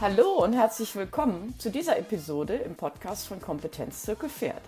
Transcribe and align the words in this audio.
Hallo 0.00 0.44
und 0.44 0.52
herzlich 0.52 0.94
willkommen 0.94 1.58
zu 1.58 1.72
dieser 1.72 1.98
Episode 1.98 2.54
im 2.54 2.76
Podcast 2.76 3.26
von 3.26 3.40
Kompetenz 3.40 4.02
Zirkel 4.02 4.28
Pferd. 4.28 4.62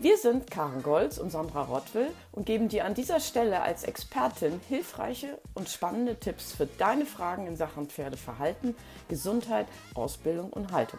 Wir 0.00 0.16
sind 0.16 0.50
Karen 0.50 0.82
Golz 0.82 1.18
und 1.18 1.30
Sandra 1.30 1.62
Rottwill 1.62 2.08
und 2.32 2.46
geben 2.46 2.68
dir 2.68 2.84
an 2.84 2.94
dieser 2.94 3.20
Stelle 3.20 3.62
als 3.62 3.84
Expertin 3.84 4.60
hilfreiche 4.68 5.38
und 5.54 5.68
spannende 5.68 6.16
Tipps 6.18 6.52
für 6.52 6.66
deine 6.66 7.06
Fragen 7.06 7.46
in 7.46 7.54
Sachen 7.56 7.86
Pferdeverhalten, 7.86 8.74
Gesundheit, 9.08 9.68
Ausbildung 9.94 10.50
und 10.52 10.72
Haltung. 10.72 10.98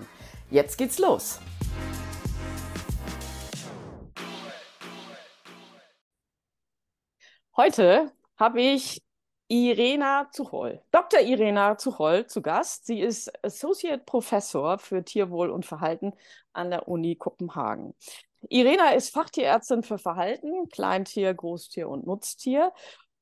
Jetzt 0.50 0.77
geht's 0.77 0.97
los! 0.97 1.41
Heute 7.57 8.13
habe 8.38 8.61
ich 8.61 9.02
Irena 9.56 10.30
Zuchol, 10.32 10.82
Dr. 10.90 11.20
Irena 11.20 11.78
Zuchol 11.78 12.25
zu 12.25 12.42
Gast. 12.42 12.88
Sie 12.88 13.00
ist 13.00 13.32
Associate 13.46 14.02
Professor 14.04 14.80
für 14.80 15.06
Tierwohl 15.06 15.52
und 15.52 15.64
Verhalten 15.64 16.14
an 16.54 16.71
der 16.71 16.88
Uni 16.88 17.16
Kopenhagen. 17.16 17.94
Irena 18.50 18.94
ist 18.94 19.14
Fachtierärztin 19.14 19.84
für 19.84 20.00
Verhalten, 20.00 20.70
Kleintier, 20.70 21.32
Großtier 21.36 21.88
und 21.88 22.08
Nutztier 22.08 22.74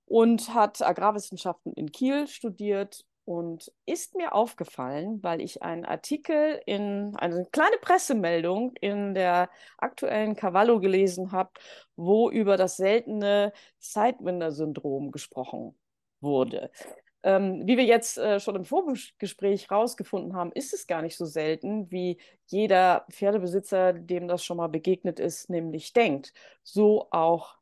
und 0.05 0.53
hat 0.53 0.81
Agrarwissenschaften 0.81 1.73
in 1.73 1.91
Kiel 1.91 2.30
studiert 2.30 3.03
und 3.25 3.70
ist 3.86 4.16
mir 4.16 4.34
aufgefallen, 4.34 5.22
weil 5.22 5.41
ich 5.41 5.63
einen 5.63 5.84
Artikel 5.84 6.61
in 6.66 7.13
eine 7.17 7.45
kleine 7.52 7.75
Pressemeldung 7.81 8.72
in 8.80 9.16
der 9.16 9.50
aktuellen 9.77 10.38
Cavallo 10.38 10.80
gelesen 10.80 11.34
habe, 11.34 11.52
wo 11.98 12.30
über 12.30 12.55
das 12.55 12.77
seltene 12.77 13.52
Sidewinder-Syndrom 13.80 15.11
gesprochen 15.11 15.75
wurde. 16.21 16.71
Ähm, 17.23 17.67
wie 17.67 17.77
wir 17.77 17.84
jetzt 17.84 18.17
äh, 18.17 18.39
schon 18.39 18.55
im 18.55 18.66
Vorgespräch 18.66 19.70
rausgefunden 19.70 20.35
haben, 20.35 20.52
ist 20.53 20.73
es 20.73 20.88
gar 20.88 21.02
nicht 21.03 21.17
so 21.17 21.25
selten, 21.25 21.91
wie 21.91 22.17
jeder 22.47 23.05
Pferdebesitzer, 23.11 23.94
dem 23.94 24.27
das 24.27 24.44
schon 24.44 24.58
mal 24.58 24.69
begegnet 24.69 25.19
ist, 25.19 25.49
nämlich 25.49 25.94
denkt. 25.94 26.33
So 26.64 27.08
auch 27.11 27.58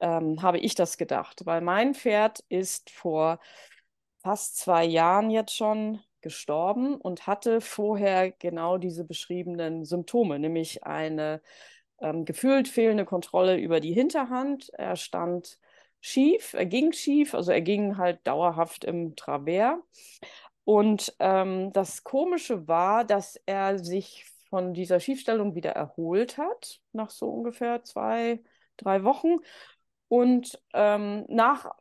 ähm, 0.00 0.42
habe 0.42 0.58
ich 0.58 0.74
das 0.74 0.96
gedacht, 0.96 1.44
weil 1.44 1.60
mein 1.60 1.94
Pferd 1.94 2.44
ist 2.48 2.90
vor 2.90 3.40
fast 4.22 4.56
zwei 4.56 4.84
Jahren 4.84 5.30
jetzt 5.30 5.54
schon 5.54 6.00
gestorben 6.22 6.96
und 6.96 7.26
hatte 7.26 7.60
vorher 7.60 8.30
genau 8.32 8.78
diese 8.78 9.04
beschriebenen 9.04 9.84
Symptome, 9.84 10.38
nämlich 10.38 10.84
eine 10.84 11.42
ähm, 12.00 12.24
gefühlt 12.24 12.68
fehlende 12.68 13.04
Kontrolle 13.04 13.58
über 13.58 13.80
die 13.80 13.92
Hinterhand. 13.92 14.70
Er 14.74 14.96
stand 14.96 15.58
schief, 16.04 16.52
er 16.52 16.66
ging 16.66 16.92
schief, 16.92 17.34
also 17.34 17.50
er 17.50 17.62
ging 17.62 17.96
halt 17.96 18.20
dauerhaft 18.26 18.84
im 18.84 19.16
Travers. 19.16 19.78
Und 20.64 21.16
ähm, 21.18 21.72
das 21.72 22.04
Komische 22.04 22.68
war, 22.68 23.04
dass 23.04 23.40
er 23.46 23.78
sich 23.78 24.26
von 24.50 24.74
dieser 24.74 25.00
Schiefstellung 25.00 25.54
wieder 25.54 25.70
erholt 25.70 26.36
hat, 26.36 26.80
nach 26.92 27.08
so 27.08 27.30
ungefähr 27.30 27.84
zwei, 27.84 28.42
drei 28.76 29.02
Wochen. 29.04 29.38
Und 30.08 30.60
ähm, 30.74 31.24
nach 31.28 31.74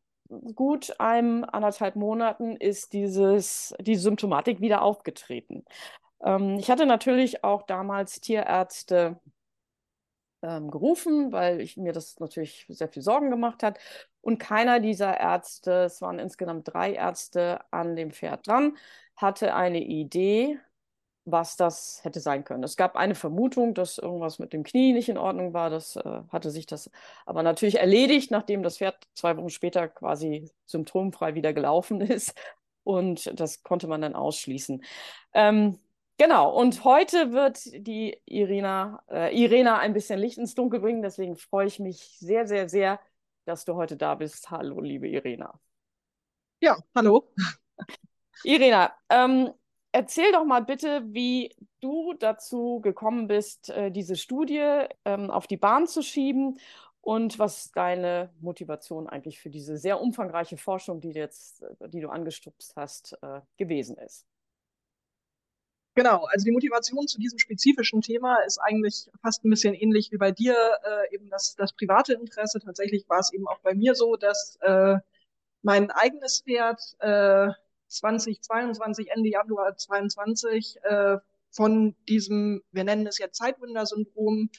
gut 0.56 0.98
einem, 1.02 1.44
anderthalb 1.44 1.98
Monaten 1.98 2.56
ist 2.56 2.94
dieses, 2.94 3.76
die 3.82 3.96
Symptomatik 3.96 4.62
wieder 4.62 4.84
aufgetreten. 4.84 5.66
Ähm, 6.24 6.56
ich 6.60 6.72
hatte 6.72 6.86
natürlich 6.86 7.44
auch 7.44 7.64
damals 7.64 8.22
Tierärzte 8.22 9.20
ähm, 10.44 10.70
gerufen, 10.70 11.32
weil 11.32 11.62
ich 11.62 11.78
mir 11.78 11.94
das 11.94 12.20
natürlich 12.20 12.66
sehr 12.70 12.90
viel 12.90 13.02
Sorgen 13.02 13.30
gemacht 13.30 13.64
hat. 13.64 13.80
Und 14.24 14.38
keiner 14.38 14.80
dieser 14.80 15.20
Ärzte, 15.20 15.84
es 15.84 16.02
waren 16.02 16.18
insgesamt 16.18 16.74
drei 16.74 16.94
Ärzte 16.94 17.60
an 17.72 17.98
dem 17.98 18.12
Pferd 18.12 18.48
dran, 18.48 18.78
hatte 19.18 19.54
eine 19.54 19.84
Idee, 19.84 20.58
was 21.26 21.58
das 21.58 22.00
hätte 22.04 22.22
sein 22.22 22.46
können. 22.46 22.64
Es 22.64 22.78
gab 22.78 22.96
eine 22.96 23.16
Vermutung, 23.16 23.74
dass 23.74 23.98
irgendwas 23.98 24.40
mit 24.40 24.54
dem 24.54 24.64
Knie 24.64 24.94
nicht 24.94 25.10
in 25.10 25.18
Ordnung 25.18 25.54
war. 25.54 25.70
Das 25.70 25.98
äh, 25.98 26.22
hatte 26.30 26.52
sich 26.52 26.66
das 26.66 26.90
aber 27.26 27.44
natürlich 27.44 27.80
erledigt, 27.80 28.32
nachdem 28.32 28.64
das 28.64 28.78
Pferd 28.78 28.96
zwei 29.14 29.36
Wochen 29.36 29.50
später 29.50 29.90
quasi 29.90 30.50
symptomfrei 30.68 31.36
wieder 31.36 31.52
gelaufen 31.54 32.00
ist. 32.02 32.34
Und 32.86 33.38
das 33.40 33.62
konnte 33.64 33.88
man 33.88 34.02
dann 34.02 34.16
ausschließen. 34.16 34.84
Ähm, 35.34 35.80
Genau, 36.18 36.56
und 36.56 36.84
heute 36.84 37.32
wird 37.34 37.60
die 37.74 38.16
Irina, 38.26 39.04
äh, 39.10 39.36
Irena 39.36 39.80
ein 39.80 39.94
bisschen 39.94 40.20
Licht 40.20 40.38
ins 40.38 40.54
Dunkel 40.54 40.80
bringen. 40.80 41.02
Deswegen 41.02 41.36
freue 41.36 41.66
ich 41.68 41.80
mich 41.80 42.18
sehr, 42.20 42.48
sehr, 42.48 42.70
sehr, 42.70 43.00
dass 43.46 43.66
du 43.66 43.76
heute 43.76 43.98
da 43.98 44.16
bist. 44.16 44.52
Hallo, 44.52 44.80
liebe 44.82 45.08
Irena. 45.08 45.60
Ja, 46.60 46.78
hallo. 46.96 47.34
Irena, 48.44 48.94
ähm, 49.10 49.52
erzähl 49.92 50.32
doch 50.32 50.46
mal 50.46 50.62
bitte, 50.64 51.04
wie 51.08 51.56
du 51.82 52.14
dazu 52.14 52.80
gekommen 52.82 53.28
bist, 53.28 53.70
äh, 53.70 53.92
diese 53.92 54.16
Studie 54.16 54.86
ähm, 55.06 55.30
auf 55.30 55.48
die 55.48 55.58
Bahn 55.58 55.88
zu 55.88 56.02
schieben 56.02 56.60
und 57.02 57.38
was 57.38 57.72
deine 57.72 58.34
Motivation 58.40 59.08
eigentlich 59.08 59.40
für 59.40 59.50
diese 59.50 59.78
sehr 59.78 60.00
umfangreiche 60.00 60.58
Forschung, 60.58 61.02
die, 61.02 61.12
jetzt, 61.12 61.64
die 61.88 62.00
du 62.00 62.10
angestupst 62.10 62.76
hast, 62.76 63.18
äh, 63.22 63.42
gewesen 63.58 63.98
ist. 63.98 64.26
Genau, 65.96 66.26
also 66.26 66.44
die 66.44 66.52
Motivation 66.52 67.08
zu 67.08 67.20
diesem 67.20 67.38
spezifischen 67.38 68.02
Thema 68.02 68.38
ist 68.48 68.58
eigentlich 68.58 69.10
fast 69.22 69.46
ein 69.46 69.52
bisschen 69.52 69.76
ähnlich 69.76 70.12
wie 70.12 70.18
bei 70.18 70.32
dir, 70.32 70.56
äh, 70.84 71.14
eben 71.14 71.30
das, 71.30 71.56
das 71.56 71.74
private 71.74 72.14
Interesse. 72.14 72.60
Tatsächlich 72.60 73.08
war 73.08 73.20
es 73.20 73.32
eben 73.32 73.48
auch 73.48 73.60
bei 73.60 73.76
mir 73.76 73.94
so, 73.94 74.16
dass 74.16 74.58
äh, 74.62 74.98
mein 75.62 75.92
eigenes 75.92 76.42
Pferd 76.42 76.82
äh, 77.00 77.50
2022, 77.90 79.12
Ende 79.12 79.30
Januar 79.30 79.78
22, 79.78 80.78
äh, 80.84 81.18
von 81.52 81.96
diesem, 82.10 82.64
wir 82.72 82.84
nennen 82.84 83.06
es 83.06 83.20
jetzt 83.20 83.38
Zeitwinder-Syndrom, 83.38 84.50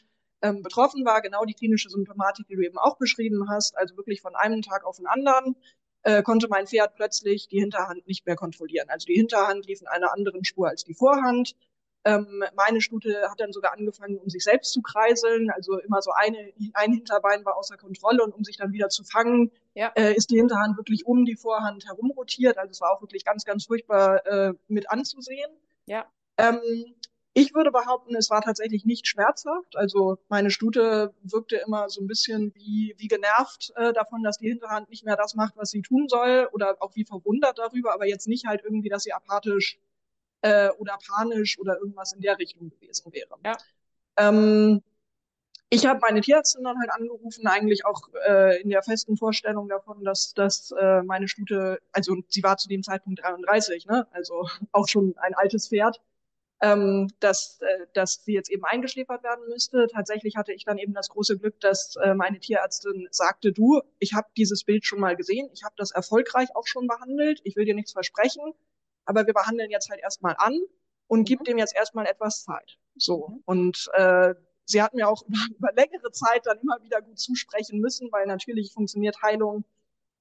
ähm, 0.43 0.63
betroffen 0.63 1.05
war. 1.05 1.21
Genau 1.21 1.45
die 1.45 1.55
klinische 1.55 1.91
Symptomatik, 1.91 2.47
die 2.47 2.55
du 2.55 2.63
eben 2.63 2.79
auch 2.79 2.97
beschrieben 2.99 3.49
hast, 3.51 3.77
also 3.77 3.97
wirklich 3.97 4.21
von 4.21 4.37
einem 4.37 4.63
Tag 4.63 4.85
auf 4.85 4.99
den 4.99 5.07
anderen 5.07 5.57
äh, 6.05 6.23
konnte 6.23 6.49
mein 6.49 6.67
Pferd 6.67 6.95
plötzlich 6.95 7.49
die 7.49 7.61
Hinterhand 7.61 8.07
nicht 8.07 8.27
mehr 8.27 8.37
kontrollieren. 8.37 8.89
Also 8.89 9.07
die 9.07 9.15
Hinterhand 9.15 9.67
lief 9.67 9.81
in 9.81 9.89
einer 9.89 10.13
anderen 10.13 10.45
Spur 10.45 10.69
als 10.69 10.85
die 10.85 10.95
Vorhand. 10.95 11.57
Ähm, 12.07 12.45
meine 12.55 12.83
Stute 12.83 13.31
hat 13.31 13.41
dann 13.41 13.53
sogar 13.53 13.73
angefangen, 13.73 14.19
um 14.19 14.29
sich 14.29 14.45
selbst 14.45 14.73
zu 14.73 14.83
kreiseln. 14.83 15.51
Also 15.51 15.79
immer 15.79 16.03
so 16.03 16.11
eine, 16.13 16.53
ein 16.75 16.93
Hinterbein 16.93 17.45
war 17.47 17.57
außer 17.57 17.79
Kontrolle 17.79 18.23
und 18.23 18.35
um 18.35 18.45
sich 18.45 18.59
dann 18.59 18.73
wieder 18.73 18.91
zu 18.91 19.05
fangen, 19.05 19.51
ja. 19.75 19.91
äh, 19.97 20.15
ist 20.15 20.31
die 20.31 20.37
Hinterhand 20.37 20.77
wirklich 20.77 21.07
um 21.07 21.25
die 21.25 21.37
Vorhand 21.37 21.87
herum 21.87 22.11
rotiert. 22.11 22.59
Also 22.59 22.71
es 22.71 22.81
war 22.83 22.93
auch 22.93 23.01
wirklich 23.01 23.25
ganz, 23.25 23.45
ganz 23.45 23.65
furchtbar 23.65 24.27
äh, 24.27 24.53
mit 24.69 24.91
anzusehen. 24.91 25.51
Ja. 25.87 26.07
Ähm, 26.37 26.61
ich 27.37 27.53
würde 27.53 27.73
behaupten, 27.73 28.15
es 28.15 28.31
war 28.31 28.43
tatsächlich 28.43 28.85
nicht 28.85 29.09
schmerzhaft. 29.09 29.77
Also 29.77 30.19
meine 30.29 30.51
Stute 30.51 31.13
wirkte 31.23 31.57
immer 31.57 31.89
so 31.91 32.01
ein 32.01 32.07
bisschen 32.07 32.55
wie, 32.55 32.95
wie 32.97 33.09
genervt 33.09 33.73
äh, 33.75 33.93
davon, 33.93 34.23
dass 34.23 34.39
die 34.39 34.49
Hinterhand 34.49 34.89
nicht 34.89 35.05
mehr 35.05 35.17
das 35.17 35.35
macht, 35.35 35.57
was 35.57 35.71
sie 35.71 35.83
tun 35.83 36.09
soll 36.09 36.49
oder 36.53 36.77
auch 36.81 36.95
wie 36.95 37.05
verwundert 37.05 37.59
darüber, 37.59 37.93
aber 37.93 38.07
jetzt 38.07 38.29
nicht 38.29 38.47
halt 38.47 38.63
irgendwie, 38.63 38.89
dass 38.89 39.03
sie 39.03 39.13
apathisch 39.13 39.81
äh, 40.43 40.71
oder 40.79 40.97
panisch 41.05 41.59
oder 41.59 41.77
irgendwas 41.79 42.13
in 42.13 42.21
der 42.21 42.39
Richtung 42.39 42.71
gewesen 42.71 43.13
wäre. 43.13 43.37
Ja. 43.45 43.57
Ähm, 44.17 44.81
ich 45.71 45.87
habe 45.87 45.99
meine 46.03 46.21
Tierärztin 46.21 46.63
dann 46.63 46.79
halt 46.79 46.91
angerufen, 46.93 47.49
eigentlich 47.49 47.85
auch 47.85 48.03
äh, 48.29 48.63
in 48.63 48.71
der 48.71 48.85
festen 48.85 49.17
Vorstellung 49.17 49.69
davon, 49.69 50.05
dass, 50.05 50.35
dass 50.35 50.71
äh, 50.71 51.03
meine 51.03 51.27
Stute, 51.27 51.81
also 51.91 52.17
sie 52.29 52.45
war 52.45 52.59
zu 52.59 52.69
dem 52.69 52.85
Zeitpunkt 52.85 53.23
33, 53.25 53.87
ne? 53.87 54.07
also 54.13 54.49
auch 54.71 54.87
schon 54.87 55.17
ein 55.19 55.35
altes 55.35 55.69
Pferd, 55.69 56.01
ähm, 56.61 57.09
dass, 57.21 57.61
äh, 57.61 57.87
dass 57.95 58.25
sie 58.25 58.33
jetzt 58.33 58.51
eben 58.51 58.65
eingeschläfert 58.65 59.23
werden 59.23 59.47
müsste. 59.49 59.87
Tatsächlich 59.93 60.37
hatte 60.37 60.53
ich 60.53 60.65
dann 60.65 60.79
eben 60.79 60.95
das 60.95 61.09
große 61.09 61.39
Glück, 61.39 61.61
dass 61.61 61.97
äh, 61.97 62.15
meine 62.15 62.39
Tierärztin 62.39 63.09
sagte, 63.11 63.53
du, 63.53 63.83
ich 63.99 64.15
habe 64.15 64.29
dieses 64.37 64.65
Bild 64.65 64.85
schon 64.85 65.01
mal 65.01 65.17
gesehen, 65.17 65.49
ich 65.53 65.65
habe 65.65 65.75
das 65.77 65.91
erfolgreich 65.91 66.49
auch 66.55 66.67
schon 66.67 66.87
behandelt, 66.87 67.41
ich 67.45 67.57
will 67.57 67.65
dir 67.65 67.75
nichts 67.75 67.93
versprechen, 67.93 68.53
aber 69.05 69.27
wir 69.27 69.35
behandeln 69.35 69.71
jetzt 69.71 69.91
halt 69.91 70.01
erstmal 70.01 70.37
an 70.39 70.59
und 71.07 71.21
mhm. 71.21 71.25
gib 71.25 71.45
dem 71.45 71.59
jetzt 71.59 71.75
erstmal 71.75 72.07
etwas 72.07 72.45
Zeit. 72.45 72.79
So. 72.97 73.29
Mhm. 73.29 73.43
Und 73.45 73.91
äh, 73.95 74.35
sie 74.65 74.83
hat 74.83 74.95
mir 74.95 75.09
auch 75.09 75.23
über, 75.27 75.39
über 75.59 75.73
längere 75.73 76.13
Zeit 76.13 76.47
dann 76.47 76.59
immer 76.61 76.83
wieder 76.83 77.03
gut 77.03 77.19
zusprechen 77.19 77.81
müssen, 77.81 78.11
weil 78.13 78.27
natürlich 78.27 78.73
funktioniert 78.73 79.23
Heilung 79.23 79.65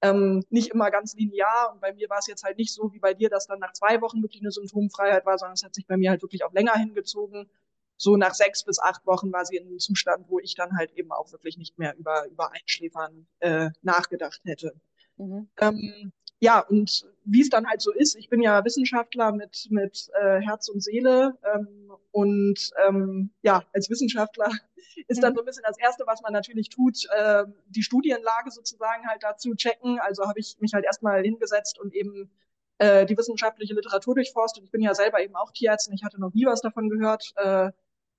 ähm, 0.04 0.44
nicht 0.50 0.70
immer 0.72 0.92
ganz 0.92 1.16
linear. 1.16 1.72
Und 1.74 1.80
bei 1.80 1.94
mir 1.94 2.10
war 2.10 2.20
es 2.20 2.28
jetzt 2.28 2.44
halt 2.44 2.58
nicht 2.58 2.74
so 2.74 2.92
wie 2.92 3.00
bei 3.00 3.14
dir, 3.14 3.30
dass 3.30 3.48
dann 3.48 3.60
nach 3.60 3.72
zwei 3.74 4.02
Wochen 4.02 4.22
wirklich 4.22 4.42
eine 4.42 4.52
Symptomfreiheit 4.52 5.26
war, 5.26 5.38
sondern 5.38 5.54
es 5.54 5.64
hat 5.64 5.74
sich 5.74 5.88
bei 5.88 5.98
mir 5.98 6.12
halt 6.12 6.22
wirklich 6.22 6.44
auch 6.44 6.52
länger 6.52 6.74
hingezogen. 6.74 7.50
So 7.96 8.18
nach 8.18 8.34
sechs 8.34 8.66
bis 8.66 8.80
acht 8.80 9.06
Wochen 9.06 9.32
war 9.32 9.46
sie 9.46 9.56
in 9.56 9.66
einem 9.66 9.80
Zustand, 9.80 10.26
wo 10.28 10.40
ich 10.40 10.56
dann 10.56 10.78
halt 10.78 10.92
eben 10.92 11.12
auch 11.12 11.32
wirklich 11.32 11.58
nicht 11.58 11.80
mehr 11.80 11.96
über, 11.96 12.28
über 12.28 12.52
Einschläfern 12.52 13.28
äh, 13.40 13.70
nachgedacht 13.82 14.42
hätte. 14.44 14.74
Mhm. 15.16 15.48
Ähm, 15.62 16.12
ja, 16.40 16.60
und 16.60 17.06
wie 17.26 17.42
es 17.42 17.50
dann 17.50 17.68
halt 17.68 17.82
so 17.82 17.92
ist, 17.92 18.16
ich 18.16 18.30
bin 18.30 18.42
ja 18.42 18.66
Wissenschaftler 18.66 19.32
mit, 19.32 19.68
mit 19.70 20.10
äh, 20.22 20.42
Herz 20.42 20.68
und 20.70 20.84
Seele 20.84 21.38
ähm, 21.54 21.92
und 22.12 22.72
ähm, 22.86 23.32
ja, 23.42 23.64
als 23.74 23.90
Wissenschaftler 23.90 24.52
ist 25.08 25.24
dann 25.24 25.34
so 25.34 25.42
ein 25.42 25.46
bisschen 25.46 25.64
das 25.66 25.80
Erste, 25.80 26.04
was 26.06 26.22
man 26.22 26.34
natürlich 26.34 26.70
tut, 26.70 27.08
äh, 27.16 27.46
die 27.68 27.84
Studienlage 27.84 28.52
sozusagen 28.52 29.08
halt 29.08 29.24
dazu 29.24 29.56
checken. 29.56 30.00
Also 30.00 30.24
habe 30.28 30.40
ich 30.40 30.58
mich 30.60 30.74
halt 30.74 30.86
erstmal 30.86 31.24
hingesetzt 31.24 31.80
und 31.80 31.94
eben 31.94 32.30
äh, 32.78 33.06
die 33.06 33.18
wissenschaftliche 33.18 33.74
Literatur 33.74 34.16
durchforstet. 34.16 34.64
Ich 34.64 34.72
bin 34.72 34.82
ja 34.82 34.94
selber 34.94 35.22
eben 35.22 35.36
auch 35.36 35.52
Tierärztin, 35.52 35.94
ich 35.94 36.04
hatte 36.04 36.20
noch 36.20 36.34
nie 36.34 36.46
was 36.46 36.62
davon 36.62 36.90
gehört. 36.90 37.34
Äh, 37.38 37.72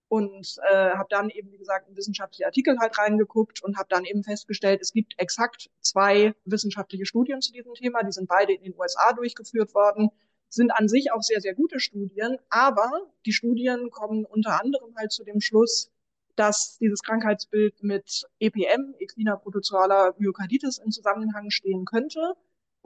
und 0.08 0.56
äh, 0.70 0.90
habe 0.90 1.06
dann 1.10 1.30
eben, 1.30 1.50
wie 1.52 1.58
gesagt, 1.58 1.88
in 1.88 1.96
wissenschaftliche 1.96 2.46
Artikel 2.46 2.78
halt 2.78 2.98
reingeguckt 2.98 3.62
und 3.62 3.76
habe 3.76 3.88
dann 3.88 4.04
eben 4.04 4.22
festgestellt, 4.22 4.80
es 4.80 4.92
gibt 4.92 5.14
exakt 5.18 5.70
zwei 5.80 6.34
wissenschaftliche 6.44 7.06
Studien 7.06 7.40
zu 7.40 7.52
diesem 7.52 7.74
Thema. 7.74 8.02
Die 8.02 8.12
sind 8.12 8.28
beide 8.28 8.52
in 8.52 8.62
den 8.62 8.74
USA 8.78 9.12
durchgeführt 9.12 9.74
worden, 9.74 10.10
sind 10.48 10.70
an 10.70 10.88
sich 10.88 11.12
auch 11.12 11.22
sehr, 11.22 11.40
sehr 11.40 11.54
gute 11.54 11.80
Studien, 11.80 12.38
aber 12.48 12.90
die 13.26 13.32
Studien 13.32 13.90
kommen 13.90 14.24
unter 14.24 14.60
anderem 14.60 14.94
halt 14.96 15.12
zu 15.12 15.24
dem 15.24 15.40
Schluss, 15.40 15.90
dass 16.36 16.78
dieses 16.78 17.02
Krankheitsbild 17.02 17.82
mit 17.82 18.24
EPM, 18.38 18.94
equiner 18.98 19.36
protozoaler 19.36 20.14
Myokarditis, 20.18 20.78
in 20.78 20.90
Zusammenhang 20.90 21.50
stehen 21.50 21.84
könnte. 21.84 22.34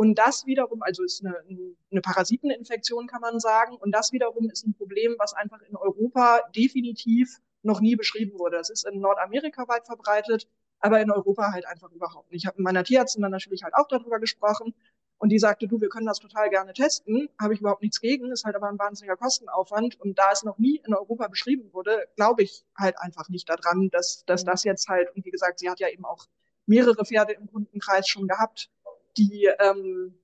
Und 0.01 0.15
das 0.17 0.47
wiederum, 0.47 0.81
also 0.83 1.03
ist 1.03 1.25
eine, 1.25 1.43
eine 1.91 2.01
Parasiteninfektion, 2.01 3.09
kann 3.09 3.21
man 3.21 3.41
sagen. 3.41 3.77
Und 3.77 3.91
das 3.91 4.13
wiederum 4.13 4.49
ist 4.49 4.65
ein 4.65 4.73
Problem, 4.75 5.17
was 5.19 5.35
einfach 5.35 5.61
in 5.63 5.75
Europa 5.75 6.41
definitiv 6.55 7.39
noch 7.63 7.81
nie 7.81 7.97
beschrieben 7.97 8.39
wurde. 8.39 8.59
Das 8.59 8.71
ist 8.71 8.87
in 8.87 9.01
Nordamerika 9.01 9.67
weit 9.67 9.87
verbreitet, 9.87 10.47
aber 10.79 11.01
in 11.01 11.11
Europa 11.11 11.51
halt 11.51 11.67
einfach 11.67 11.91
überhaupt 11.91 12.31
nicht. 12.31 12.45
Ich 12.45 12.47
habe 12.47 12.59
mit 12.59 12.65
meiner 12.65 12.85
Tierärztin 12.85 13.23
dann 13.23 13.33
natürlich 13.33 13.65
halt 13.65 13.75
auch 13.75 13.89
darüber 13.89 14.21
gesprochen. 14.21 14.73
Und 15.19 15.31
die 15.31 15.41
sagte, 15.41 15.67
du, 15.67 15.81
wir 15.81 15.89
können 15.89 16.07
das 16.07 16.21
total 16.21 16.49
gerne 16.49 16.75
testen, 16.75 17.29
habe 17.41 17.55
ich 17.55 17.59
überhaupt 17.59 17.83
nichts 17.83 18.01
gegen, 18.01 18.31
ist 18.31 18.45
halt 18.45 18.55
aber 18.55 18.69
ein 18.69 18.79
wahnsinniger 18.79 19.17
Kostenaufwand. 19.17 20.01
Und 20.01 20.17
da 20.17 20.31
es 20.33 20.45
noch 20.45 20.59
nie 20.59 20.81
in 20.87 20.95
Europa 20.95 21.27
beschrieben 21.27 21.73
wurde, 21.73 22.07
glaube 22.15 22.45
ich 22.45 22.65
halt 22.77 22.97
einfach 23.01 23.29
nicht 23.31 23.49
daran, 23.49 23.91
dass, 23.91 24.25
dass 24.27 24.45
das 24.45 24.63
jetzt 24.63 24.87
halt, 24.87 25.13
und 25.17 25.25
wie 25.25 25.33
gesagt, 25.33 25.59
sie 25.59 25.69
hat 25.69 25.81
ja 25.81 25.89
eben 25.89 26.05
auch 26.05 26.29
mehrere 26.69 27.05
Pferde 27.05 27.33
im 27.33 27.47
Kundenkreis 27.49 28.07
schon 28.07 28.29
gehabt, 28.29 28.71
die, 29.19 29.51
ähm, 29.59 30.15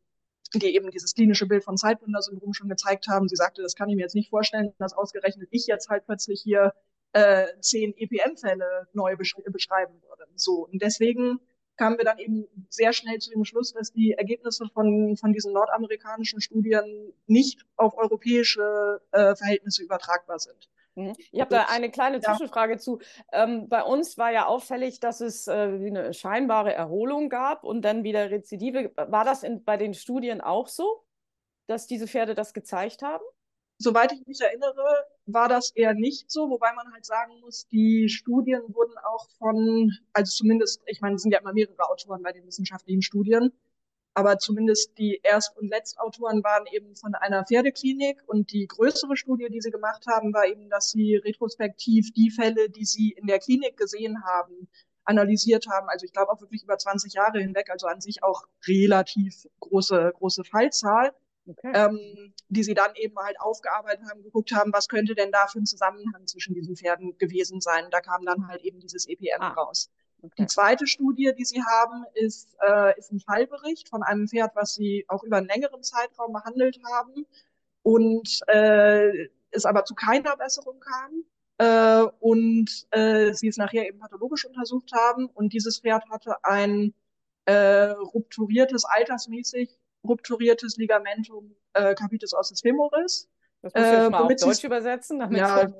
die 0.54 0.74
eben 0.74 0.90
dieses 0.90 1.14
klinische 1.14 1.46
Bild 1.46 1.64
von 1.64 1.76
Zeitwunder-Syndrom 1.76 2.54
schon 2.54 2.68
gezeigt 2.68 3.08
haben. 3.08 3.28
Sie 3.28 3.36
sagte, 3.36 3.62
das 3.62 3.74
kann 3.74 3.88
ich 3.88 3.96
mir 3.96 4.02
jetzt 4.02 4.14
nicht 4.14 4.30
vorstellen, 4.30 4.72
dass 4.78 4.92
ausgerechnet 4.92 5.48
ich 5.50 5.66
jetzt 5.66 5.88
halt 5.88 6.06
plötzlich 6.06 6.40
hier 6.42 6.72
äh, 7.12 7.46
zehn 7.60 7.94
EPM-Fälle 7.96 8.88
neu 8.92 9.16
besch 9.16 9.34
beschreiben 9.46 10.00
würde. 10.02 10.26
So, 10.36 10.66
und 10.66 10.82
deswegen 10.82 11.40
kamen 11.76 11.98
wir 11.98 12.04
dann 12.04 12.18
eben 12.18 12.46
sehr 12.68 12.92
schnell 12.92 13.18
zu 13.18 13.30
dem 13.30 13.44
Schluss, 13.44 13.72
dass 13.72 13.92
die 13.92 14.12
Ergebnisse 14.12 14.66
von, 14.72 15.16
von 15.16 15.32
diesen 15.32 15.52
nordamerikanischen 15.52 16.40
Studien 16.40 17.12
nicht 17.26 17.64
auf 17.76 17.96
europäische 17.96 19.00
äh, 19.10 19.34
Verhältnisse 19.34 19.82
übertragbar 19.82 20.38
sind. 20.38 20.68
Mhm. 20.94 21.14
Ich 21.32 21.40
habe 21.40 21.50
da 21.50 21.64
eine 21.64 21.90
kleine 21.90 22.20
Zwischenfrage 22.20 22.74
ja. 22.74 22.78
zu. 22.78 23.00
Ähm, 23.32 23.68
bei 23.68 23.82
uns 23.82 24.16
war 24.18 24.32
ja 24.32 24.46
auffällig, 24.46 25.00
dass 25.00 25.20
es 25.20 25.46
äh, 25.48 25.52
eine 25.52 26.14
scheinbare 26.14 26.72
Erholung 26.72 27.28
gab 27.28 27.64
und 27.64 27.82
dann 27.82 28.04
wieder 28.04 28.30
Rezidive. 28.30 28.92
War 28.96 29.24
das 29.24 29.42
in, 29.42 29.64
bei 29.64 29.76
den 29.76 29.94
Studien 29.94 30.40
auch 30.40 30.68
so, 30.68 31.04
dass 31.66 31.86
diese 31.86 32.06
Pferde 32.06 32.34
das 32.34 32.54
gezeigt 32.54 33.02
haben? 33.02 33.24
Soweit 33.78 34.12
ich 34.12 34.24
mich 34.26 34.40
erinnere, 34.40 35.06
war 35.26 35.48
das 35.48 35.72
eher 35.74 35.94
nicht 35.94 36.30
so, 36.30 36.48
wobei 36.48 36.72
man 36.74 36.92
halt 36.92 37.04
sagen 37.04 37.40
muss, 37.40 37.66
die 37.68 38.08
Studien 38.08 38.62
wurden 38.68 38.94
auch 38.98 39.28
von, 39.38 39.90
also 40.12 40.30
zumindest, 40.30 40.80
ich 40.86 41.00
meine, 41.00 41.16
es 41.16 41.22
sind 41.22 41.32
ja 41.32 41.40
immer 41.40 41.52
mehrere 41.52 41.90
Autoren 41.90 42.22
bei 42.22 42.30
den 42.30 42.46
wissenschaftlichen 42.46 43.02
Studien, 43.02 43.52
aber 44.14 44.38
zumindest 44.38 44.96
die 44.96 45.20
Erst- 45.22 45.58
und 45.58 45.68
Letztautoren 45.68 46.42
waren 46.44 46.66
eben 46.72 46.94
von 46.94 47.14
einer 47.16 47.44
Pferdeklinik 47.44 48.22
und 48.26 48.52
die 48.52 48.66
größere 48.68 49.16
Studie, 49.16 49.48
die 49.50 49.60
sie 49.60 49.72
gemacht 49.72 50.06
haben, 50.06 50.32
war 50.32 50.46
eben, 50.46 50.70
dass 50.70 50.90
sie 50.90 51.16
retrospektiv 51.16 52.12
die 52.12 52.30
Fälle, 52.30 52.70
die 52.70 52.84
sie 52.84 53.10
in 53.10 53.26
der 53.26 53.40
Klinik 53.40 53.76
gesehen 53.76 54.24
haben, 54.24 54.68
analysiert 55.04 55.66
haben. 55.68 55.88
Also 55.88 56.06
ich 56.06 56.12
glaube 56.12 56.30
auch 56.30 56.40
wirklich 56.40 56.62
über 56.62 56.78
20 56.78 57.12
Jahre 57.12 57.40
hinweg, 57.40 57.70
also 57.70 57.88
an 57.88 58.00
sich 58.00 58.22
auch 58.22 58.44
relativ 58.68 59.48
große, 59.60 60.12
große 60.16 60.44
Fallzahl. 60.44 61.12
Okay. 61.46 61.72
Ähm, 61.74 62.32
die 62.48 62.62
sie 62.62 62.72
dann 62.72 62.94
eben 62.94 63.18
halt 63.18 63.38
aufgearbeitet 63.38 64.06
haben, 64.08 64.22
geguckt 64.22 64.52
haben, 64.52 64.72
was 64.72 64.88
könnte 64.88 65.14
denn 65.14 65.30
da 65.30 65.46
für 65.46 65.58
ein 65.58 65.66
Zusammenhang 65.66 66.26
zwischen 66.26 66.54
diesen 66.54 66.74
Pferden 66.74 67.18
gewesen 67.18 67.60
sein. 67.60 67.84
Da 67.90 68.00
kam 68.00 68.24
dann 68.24 68.48
halt 68.48 68.62
eben 68.62 68.80
dieses 68.80 69.06
EPM 69.06 69.42
ah. 69.42 69.52
raus. 69.52 69.90
Okay. 70.24 70.34
Die 70.38 70.46
zweite 70.46 70.86
Studie, 70.86 71.32
die 71.36 71.44
Sie 71.44 71.62
haben, 71.62 72.04
ist, 72.14 72.56
äh, 72.66 72.98
ist 72.98 73.12
ein 73.12 73.20
Fallbericht 73.20 73.88
von 73.88 74.02
einem 74.02 74.26
Pferd, 74.26 74.52
was 74.54 74.74
Sie 74.74 75.04
auch 75.08 75.22
über 75.22 75.36
einen 75.36 75.48
längeren 75.48 75.82
Zeitraum 75.82 76.32
behandelt 76.32 76.78
haben 76.92 77.26
und 77.82 78.40
äh, 78.48 79.28
es 79.50 79.66
aber 79.66 79.84
zu 79.84 79.94
keiner 79.94 80.36
Besserung 80.36 80.80
kam. 80.80 81.24
Äh, 81.58 82.10
und 82.18 82.86
äh, 82.90 83.32
sie 83.32 83.48
es 83.48 83.56
nachher 83.58 83.86
eben 83.86 83.98
pathologisch 83.98 84.44
untersucht 84.44 84.90
haben. 84.92 85.26
Und 85.26 85.52
dieses 85.52 85.80
Pferd 85.80 86.02
hatte 86.10 86.36
ein 86.42 86.94
äh, 87.44 87.90
rupturiertes, 87.90 88.84
altersmäßig 88.84 89.78
rupturiertes 90.06 90.76
Ligamentum 90.76 91.54
äh, 91.74 91.94
capitis 91.94 92.34
ossis 92.34 92.60
femoris. 92.60 93.28
Das 93.62 93.72
muss 93.72 93.84
ich 93.84 93.92
jetzt 93.92 94.10
mal 94.10 94.22
auf 94.22 94.34
Deutsch 94.34 94.64
übersetzen. 94.64 95.20
ja, 95.32 95.72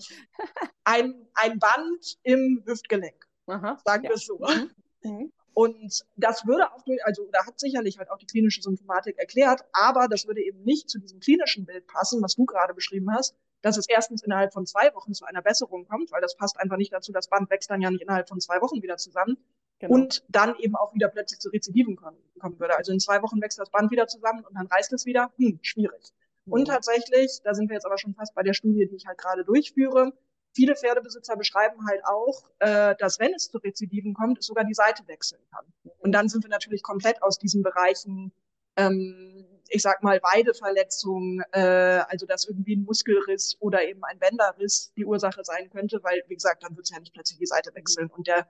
ein, 0.85 1.27
ein 1.35 1.59
Band 1.59 2.19
im 2.23 2.63
Hüftgelenk. 2.67 3.27
Aha, 3.47 3.79
sagen 3.85 4.05
ja. 4.05 4.11
wir 4.11 4.17
es 4.17 4.27
so. 4.27 4.39
Mhm. 4.39 4.71
mhm. 5.03 5.33
Und 5.55 6.05
das 6.17 6.45
würde 6.47 6.73
auch 6.73 6.83
durch, 6.83 7.05
also 7.07 7.29
da 7.31 7.47
hat 7.47 7.61
sicherlich 7.61 7.99
halt 7.99 8.11
auch 8.11 8.19
die 8.19 8.27
klinische 8.27 8.61
Symptomatik 8.61 9.17
erklärt, 9.19 9.63
aber 9.73 10.09
das 10.09 10.27
würde 10.27 10.43
eben 10.43 10.65
nicht 10.65 10.91
zu 10.91 10.99
diesem 10.99 11.21
klinischen 11.21 11.65
Bild 11.65 11.87
passen, 11.87 12.21
was 12.23 12.35
du 12.35 12.45
gerade 12.45 12.75
beschrieben 12.75 13.13
hast, 13.15 13.37
dass 13.63 13.77
es 13.77 13.89
erstens 13.89 14.25
innerhalb 14.25 14.53
von 14.53 14.67
zwei 14.67 14.93
Wochen 14.95 15.15
zu 15.15 15.25
einer 15.25 15.43
Besserung 15.43 15.87
kommt, 15.87 16.11
weil 16.11 16.21
das 16.21 16.37
passt 16.37 16.59
einfach 16.59 16.77
nicht 16.77 16.93
dazu, 16.93 17.13
das 17.13 17.29
Band 17.29 17.49
wächst 17.51 17.71
dann 17.71 17.81
ja 17.81 17.91
nicht 17.91 18.03
innerhalb 18.03 18.29
von 18.29 18.41
zwei 18.41 18.61
Wochen 18.61 18.83
wieder 18.83 18.97
zusammen 18.97 19.39
genau. 19.79 19.95
und 19.95 20.25
dann 20.29 20.57
eben 20.59 20.75
auch 20.75 20.93
wieder 20.93 21.09
plötzlich 21.09 21.39
zu 21.39 21.51
Rezidiven 21.51 21.95
kommen, 21.95 22.19
kommen 22.41 22.59
würde. 22.59 22.77
Also 22.77 22.93
in 22.93 22.99
zwei 22.99 23.23
Wochen 23.23 23.41
wächst 23.41 23.61
das 23.61 23.71
Band 23.71 23.93
wieder 23.93 24.09
zusammen 24.09 24.45
und 24.45 24.55
dann 24.55 24.67
reißt 24.67 24.93
es 24.93 25.07
wieder. 25.07 25.33
Hm, 25.39 25.61
schwierig. 25.63 26.13
Mhm. 26.47 26.53
Und 26.53 26.65
tatsächlich, 26.67 27.41
da 27.45 27.55
sind 27.55 27.71
wir 27.71 27.75
jetzt 27.75 27.87
aber 27.87 27.97
schon 27.97 28.15
fast 28.15 28.35
bei 28.35 28.43
der 28.43 28.55
Studie, 28.55 28.87
die 28.87 28.97
ich 28.97 29.07
halt 29.07 29.19
gerade 29.19 29.45
durchführe, 29.45 30.13
viele 30.55 30.77
Pferdebesitzer 30.77 31.37
beschreiben 31.37 31.87
halt 31.87 32.05
auch, 32.05 32.43
äh, 32.61 32.95
dass 32.99 33.19
wenn 33.19 33.35
es 33.35 33.51
zu 33.51 33.59
Rezidiven 33.59 34.15
kommt, 34.15 34.39
es 34.39 34.47
sogar 34.47 34.65
die 34.65 34.75
Seite 34.75 35.07
wechseln 35.07 35.43
kann. 35.51 35.67
Und 35.99 36.13
dann 36.13 36.29
sind 36.29 36.45
wir 36.45 36.51
natürlich 36.51 36.83
komplett 36.83 37.23
aus 37.23 37.39
diesen 37.39 37.63
Bereichen, 37.63 38.33
ähm, 38.77 39.47
ich 39.69 39.83
sag 39.83 40.03
mal, 40.03 40.21
Weideverletzung, 40.23 41.43
äh, 41.53 41.61
also 42.09 42.27
dass 42.27 42.45
irgendwie 42.45 42.77
ein 42.77 42.85
Muskelriss 42.85 43.57
oder 43.61 43.85
eben 43.85 44.05
ein 44.05 44.19
Bänderriss 44.19 44.93
die 44.97 45.05
Ursache 45.05 45.43
sein 45.45 45.71
könnte, 45.71 46.01
weil, 46.03 46.23
wie 46.29 46.35
gesagt, 46.35 46.63
dann 46.63 46.77
wird 46.77 46.85
es 46.85 46.91
ja 46.91 47.01
nicht 47.01 47.15
plötzlich 47.15 47.39
die 47.39 47.47
Seite 47.47 47.75
wechseln. 47.75 48.09
Und 48.11 48.27
der, 48.27 48.49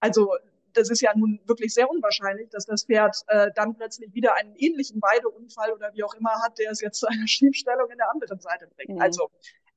also 0.00 0.34
das 0.72 0.90
ist 0.90 1.00
ja 1.00 1.12
nun 1.16 1.40
wirklich 1.46 1.74
sehr 1.74 1.90
unwahrscheinlich, 1.90 2.48
dass 2.50 2.66
das 2.66 2.84
Pferd 2.84 3.16
äh, 3.28 3.50
dann 3.54 3.74
plötzlich 3.74 4.14
wieder 4.14 4.34
einen 4.36 4.54
ähnlichen 4.56 5.00
Weideunfall 5.02 5.72
oder 5.72 5.92
wie 5.94 6.04
auch 6.04 6.14
immer 6.14 6.40
hat, 6.42 6.58
der 6.58 6.70
es 6.70 6.80
jetzt 6.80 7.00
zu 7.00 7.06
einer 7.06 7.26
Schiefstellung 7.26 7.90
in 7.90 7.98
der 7.98 8.10
anderen 8.10 8.40
Seite 8.40 8.68
bringt. 8.76 8.96
Mhm. 8.96 9.00
Also 9.00 9.30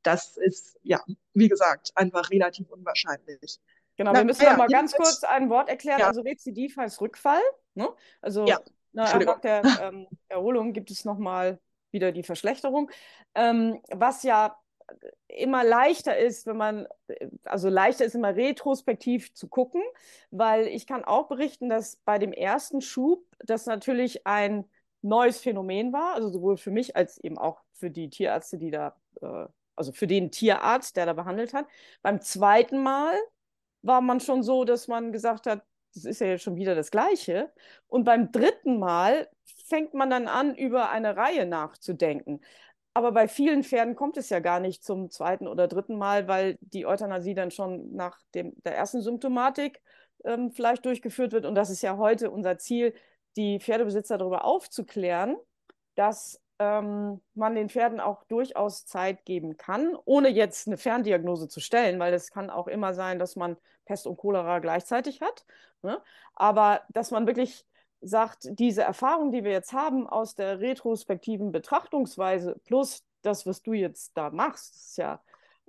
das 0.04 0.38
ist, 0.38 0.78
ja, 0.84 1.02
wie 1.34 1.48
gesagt, 1.48 1.92
einfach 1.96 2.30
relativ 2.30 2.70
unwahrscheinlich. 2.70 3.60
Genau, 3.96 4.12
Na, 4.12 4.20
wir 4.20 4.26
müssen 4.26 4.44
ja, 4.44 4.58
mal 4.58 4.68
ganz 4.68 4.94
kurz 4.94 5.24
ein 5.24 5.50
Wort 5.50 5.70
erklären. 5.70 6.00
Ja. 6.00 6.08
Also 6.08 6.22
Rezidiv 6.22 6.78
heißt 6.78 7.00
Rückfall. 7.02 7.42
Ne? 7.76 7.90
Also 8.22 8.46
ja. 8.46 8.60
na, 8.92 9.18
nach 9.20 9.40
der 9.40 9.64
ähm, 9.82 10.08
Erholung 10.30 10.74
gibt 10.74 10.92
es 10.92 11.06
nochmal 11.06 11.60
wieder 11.92 12.12
die 12.12 12.24
Verschlechterung. 12.24 12.90
Ähm, 13.36 13.82
was 13.92 14.24
ja 14.24 14.58
immer 15.28 15.64
leichter 15.64 16.18
ist, 16.18 16.46
wenn 16.46 16.58
man, 16.58 16.88
also 17.44 17.70
leichter 17.70 18.06
ist 18.06 18.16
immer 18.16 18.36
retrospektiv 18.36 19.34
zu 19.34 19.48
gucken, 19.48 19.82
weil 20.32 20.68
ich 20.68 20.88
kann 20.88 21.04
auch 21.04 21.28
berichten, 21.28 21.70
dass 21.70 21.98
bei 21.98 22.20
dem 22.20 22.34
ersten 22.34 22.82
Schub 22.82 23.26
das 23.40 23.66
natürlich 23.66 24.28
ein 24.28 24.66
neues 25.02 25.40
Phänomen 25.40 25.94
war, 25.94 26.16
also 26.16 26.30
sowohl 26.30 26.58
für 26.58 26.72
mich 26.72 26.96
als 26.96 27.18
eben 27.18 27.38
auch 27.38 27.62
für 27.74 27.92
die 27.92 28.10
Tierärzte, 28.10 28.58
die 28.58 28.72
da 28.72 28.96
äh, 29.22 29.46
also 29.76 29.92
für 29.92 30.08
den 30.08 30.32
Tierarzt, 30.32 30.98
der 30.98 31.06
da 31.06 31.14
behandelt 31.14 31.54
hat. 31.54 31.68
Beim 32.02 32.22
zweiten 32.22 32.82
Mal 32.82 33.16
war 33.82 34.02
man 34.02 34.20
schon 34.20 34.44
so, 34.44 34.64
dass 34.66 34.88
man 34.88 35.12
gesagt 35.12 35.48
hat, 35.48 35.64
das 35.94 36.06
ist 36.06 36.22
ja 36.22 36.28
jetzt 36.28 36.44
schon 36.44 36.56
wieder 36.56 36.76
das 36.76 36.92
Gleiche. 36.92 37.52
Und 37.88 38.04
beim 38.04 38.32
dritten 38.32 38.80
Mal 38.80 39.30
fängt 39.68 39.94
man 39.94 40.10
dann 40.10 40.28
an, 40.28 40.56
über 40.56 40.90
eine 40.90 41.16
Reihe 41.16 41.46
nachzudenken. 41.46 42.42
Aber 42.94 43.12
bei 43.12 43.28
vielen 43.28 43.64
Pferden 43.64 43.96
kommt 43.96 44.18
es 44.18 44.30
ja 44.30 44.40
gar 44.40 44.60
nicht 44.60 44.84
zum 44.84 45.10
zweiten 45.10 45.48
oder 45.48 45.68
dritten 45.68 45.98
Mal, 45.98 46.28
weil 46.28 46.58
die 46.62 46.86
Euthanasie 46.86 47.34
dann 47.34 47.52
schon 47.52 47.94
nach 47.96 48.20
dem, 48.36 48.54
der 48.64 48.76
ersten 48.78 49.02
Symptomatik 49.02 49.82
ähm, 50.24 50.52
vielleicht 50.52 50.86
durchgeführt 50.86 51.32
wird. 51.32 51.46
Und 51.46 51.56
das 51.56 51.70
ist 51.70 51.82
ja 51.82 51.98
heute 51.98 52.30
unser 52.32 52.58
Ziel, 52.58 52.94
die 53.36 53.60
Pferdebesitzer 53.60 54.18
darüber 54.18 54.46
aufzuklären, 54.46 55.38
dass 55.96 56.40
ähm, 56.64 57.22
man 57.36 57.56
den 57.56 57.70
Pferden 57.70 58.00
auch 58.00 58.24
durchaus 58.26 58.86
Zeit 58.86 59.26
geben 59.26 59.58
kann, 59.58 59.96
ohne 60.06 60.30
jetzt 60.30 60.68
eine 60.68 60.78
Ferndiagnose 60.78 61.48
zu 61.48 61.60
stellen, 61.60 62.00
weil 62.00 62.14
es 62.14 62.32
kann 62.32 62.50
auch 62.50 62.68
immer 62.68 62.94
sein, 62.94 63.20
dass 63.20 63.36
man 63.36 63.58
Pest 63.86 64.08
und 64.08 64.18
Cholera 64.18 64.60
gleichzeitig 64.60 65.22
hat. 65.22 65.46
Ne? 65.82 66.02
Aber 66.36 66.82
dass 66.90 67.12
man 67.12 67.28
wirklich 67.28 67.66
sagt, 68.02 68.48
diese 68.60 68.84
Erfahrung, 68.84 69.32
die 69.32 69.44
wir 69.44 69.52
jetzt 69.52 69.74
haben 69.74 70.08
aus 70.08 70.36
der 70.36 70.60
retrospektiven 70.60 71.52
Betrachtungsweise 71.52 72.60
plus 72.66 73.04
das, 73.22 73.46
was 73.46 73.62
du 73.62 73.74
jetzt 73.74 74.18
da 74.18 74.30
machst, 74.30 74.76
ist 74.76 74.98
ja 74.98 75.22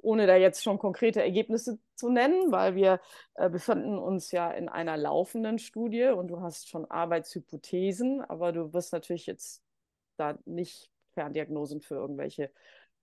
ohne 0.04 0.26
da 0.26 0.36
jetzt 0.36 0.62
schon 0.62 0.78
konkrete 0.78 1.22
Ergebnisse 1.22 1.78
zu 1.94 2.10
nennen, 2.10 2.52
weil 2.52 2.74
wir 2.74 3.00
äh, 3.34 3.48
befinden 3.48 3.98
uns 3.98 4.30
ja 4.32 4.50
in 4.50 4.68
einer 4.68 4.96
laufenden 4.96 5.58
Studie 5.58 6.04
und 6.08 6.28
du 6.28 6.40
hast 6.40 6.68
schon 6.68 6.84
Arbeitshypothesen, 6.90 8.20
aber 8.20 8.52
du 8.52 8.72
wirst 8.72 8.92
natürlich 8.92 9.26
jetzt 9.26 9.63
da 10.16 10.38
nicht 10.44 10.90
Ferndiagnosen 11.14 11.80
für 11.80 11.94
irgendwelche 11.94 12.50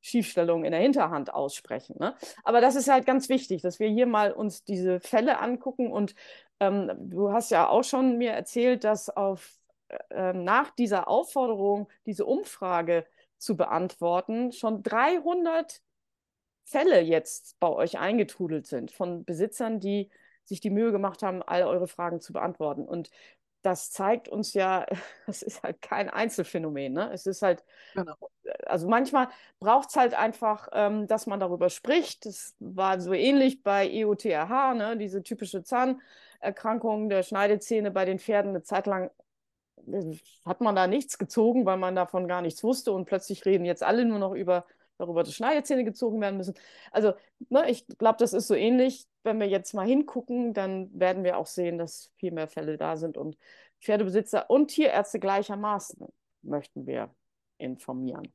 Schiefstellungen 0.01 0.65
in 0.65 0.71
der 0.71 0.81
Hinterhand 0.81 1.33
aussprechen. 1.33 1.95
Ne? 1.99 2.15
Aber 2.43 2.59
das 2.59 2.75
ist 2.75 2.89
halt 2.89 3.05
ganz 3.05 3.29
wichtig, 3.29 3.61
dass 3.61 3.79
wir 3.79 3.87
hier 3.87 4.07
mal 4.07 4.31
uns 4.31 4.63
diese 4.63 4.99
Fälle 4.99 5.39
angucken. 5.39 5.91
Und 5.91 6.15
ähm, 6.59 6.91
du 6.97 7.31
hast 7.31 7.51
ja 7.51 7.67
auch 7.69 7.83
schon 7.83 8.17
mir 8.17 8.31
erzählt, 8.31 8.83
dass 8.83 9.09
auf, 9.09 9.59
äh, 10.09 10.33
nach 10.33 10.71
dieser 10.71 11.07
Aufforderung, 11.07 11.87
diese 12.05 12.25
Umfrage 12.25 13.05
zu 13.37 13.55
beantworten, 13.55 14.51
schon 14.51 14.83
300 14.83 15.81
Fälle 16.63 17.01
jetzt 17.01 17.59
bei 17.59 17.69
euch 17.69 17.99
eingetrudelt 17.99 18.65
sind 18.65 18.91
von 18.91 19.23
Besitzern, 19.23 19.79
die 19.79 20.09
sich 20.45 20.61
die 20.61 20.69
Mühe 20.69 20.91
gemacht 20.91 21.21
haben, 21.21 21.43
all 21.43 21.63
eure 21.63 21.87
Fragen 21.87 22.21
zu 22.21 22.33
beantworten. 22.33 22.85
Und 22.85 23.09
das 23.61 23.91
zeigt 23.91 24.27
uns 24.27 24.53
ja, 24.53 24.85
es 25.27 25.41
ist 25.41 25.63
halt 25.63 25.81
kein 25.81 26.09
Einzelfenomen. 26.09 26.93
Ne? 26.93 27.11
Es 27.13 27.25
ist 27.25 27.41
halt, 27.41 27.63
genau. 27.93 28.15
also 28.65 28.87
manchmal 28.87 29.29
braucht 29.59 29.89
es 29.89 29.95
halt 29.95 30.13
einfach, 30.13 30.69
ähm, 30.73 31.07
dass 31.07 31.27
man 31.27 31.39
darüber 31.39 31.69
spricht. 31.69 32.25
Das 32.25 32.55
war 32.59 32.99
so 32.99 33.13
ähnlich 33.13 33.63
bei 33.63 33.87
EOTRH, 33.87 34.73
ne? 34.73 34.97
diese 34.97 35.23
typische 35.23 35.63
Zahnerkrankung 35.63 37.09
der 37.09 37.23
Schneidezähne 37.23 37.91
bei 37.91 38.05
den 38.05 38.19
Pferden. 38.19 38.51
Eine 38.51 38.63
Zeit 38.63 38.87
lang 38.87 39.11
äh, 39.87 40.17
hat 40.45 40.61
man 40.61 40.75
da 40.75 40.87
nichts 40.87 41.17
gezogen, 41.17 41.65
weil 41.65 41.77
man 41.77 41.95
davon 41.95 42.27
gar 42.27 42.41
nichts 42.41 42.63
wusste 42.63 42.91
und 42.91 43.05
plötzlich 43.05 43.45
reden 43.45 43.65
jetzt 43.65 43.83
alle 43.83 44.05
nur 44.05 44.19
noch 44.19 44.33
über 44.33 44.65
darüber, 45.01 45.23
dass 45.23 45.33
Schneidezähne 45.33 45.83
gezogen 45.83 46.21
werden 46.21 46.37
müssen. 46.37 46.55
Also 46.91 47.13
ne, 47.49 47.69
ich 47.69 47.85
glaube, 47.97 48.17
das 48.19 48.33
ist 48.33 48.47
so 48.47 48.55
ähnlich. 48.55 49.07
Wenn 49.23 49.39
wir 49.39 49.47
jetzt 49.47 49.73
mal 49.73 49.85
hingucken, 49.85 50.53
dann 50.53 50.89
werden 50.99 51.23
wir 51.23 51.37
auch 51.37 51.47
sehen, 51.47 51.77
dass 51.77 52.11
viel 52.17 52.31
mehr 52.31 52.47
Fälle 52.47 52.77
da 52.77 52.97
sind 52.97 53.17
und 53.17 53.37
Pferdebesitzer 53.81 54.49
und 54.49 54.69
Tierärzte 54.69 55.19
gleichermaßen 55.19 56.07
möchten 56.43 56.87
wir 56.87 57.13
informieren. 57.57 58.33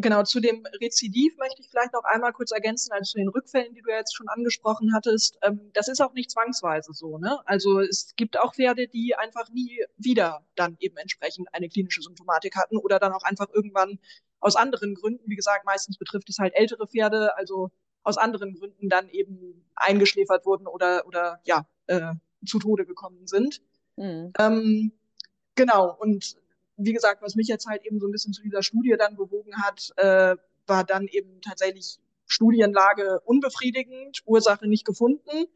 Genau, 0.00 0.22
zu 0.22 0.38
dem 0.38 0.64
Rezidiv 0.80 1.36
möchte 1.38 1.60
ich 1.60 1.70
vielleicht 1.70 1.92
noch 1.92 2.04
einmal 2.04 2.32
kurz 2.32 2.52
ergänzen, 2.52 2.92
also 2.92 3.10
zu 3.10 3.18
den 3.18 3.28
Rückfällen, 3.28 3.74
die 3.74 3.82
du 3.82 3.90
jetzt 3.90 4.14
schon 4.14 4.28
angesprochen 4.28 4.92
hattest. 4.94 5.38
Ähm, 5.42 5.70
das 5.72 5.88
ist 5.88 6.00
auch 6.00 6.12
nicht 6.12 6.30
zwangsweise 6.30 6.92
so. 6.92 7.18
Ne? 7.18 7.40
Also 7.46 7.80
es 7.80 8.14
gibt 8.14 8.38
auch 8.38 8.54
Pferde, 8.54 8.86
die 8.86 9.16
einfach 9.16 9.48
nie 9.50 9.84
wieder 9.96 10.44
dann 10.54 10.76
eben 10.78 10.96
entsprechend 10.98 11.52
eine 11.52 11.68
klinische 11.68 12.02
Symptomatik 12.02 12.54
hatten 12.54 12.76
oder 12.76 13.00
dann 13.00 13.12
auch 13.12 13.24
einfach 13.24 13.48
irgendwann 13.52 13.98
aus 14.40 14.56
anderen 14.56 14.94
Gründen, 14.94 15.28
wie 15.28 15.36
gesagt, 15.36 15.64
meistens 15.64 15.98
betrifft 15.98 16.28
es 16.28 16.38
halt 16.38 16.54
ältere 16.54 16.86
Pferde, 16.86 17.36
also 17.36 17.70
aus 18.02 18.16
anderen 18.16 18.54
Gründen 18.54 18.88
dann 18.88 19.08
eben 19.08 19.66
eingeschläfert 19.74 20.46
wurden 20.46 20.66
oder, 20.66 21.06
oder 21.06 21.40
ja, 21.44 21.66
äh, 21.86 22.14
zu 22.46 22.58
Tode 22.58 22.86
gekommen 22.86 23.26
sind. 23.26 23.60
Mhm. 23.96 24.32
Ähm, 24.38 24.92
genau, 25.54 25.96
und 25.98 26.36
wie 26.76 26.92
gesagt, 26.92 27.22
was 27.22 27.34
mich 27.34 27.48
jetzt 27.48 27.66
halt 27.66 27.84
eben 27.84 27.98
so 27.98 28.06
ein 28.06 28.12
bisschen 28.12 28.32
zu 28.32 28.42
dieser 28.42 28.62
Studie 28.62 28.94
dann 28.96 29.16
bewogen 29.16 29.60
hat, 29.62 29.92
äh, 29.96 30.36
war 30.66 30.84
dann 30.84 31.06
eben 31.08 31.40
tatsächlich 31.40 31.98
Studienlage 32.26 33.20
unbefriedigend, 33.24 34.22
Ursache 34.26 34.68
nicht 34.68 34.84
gefunden. 34.84 35.46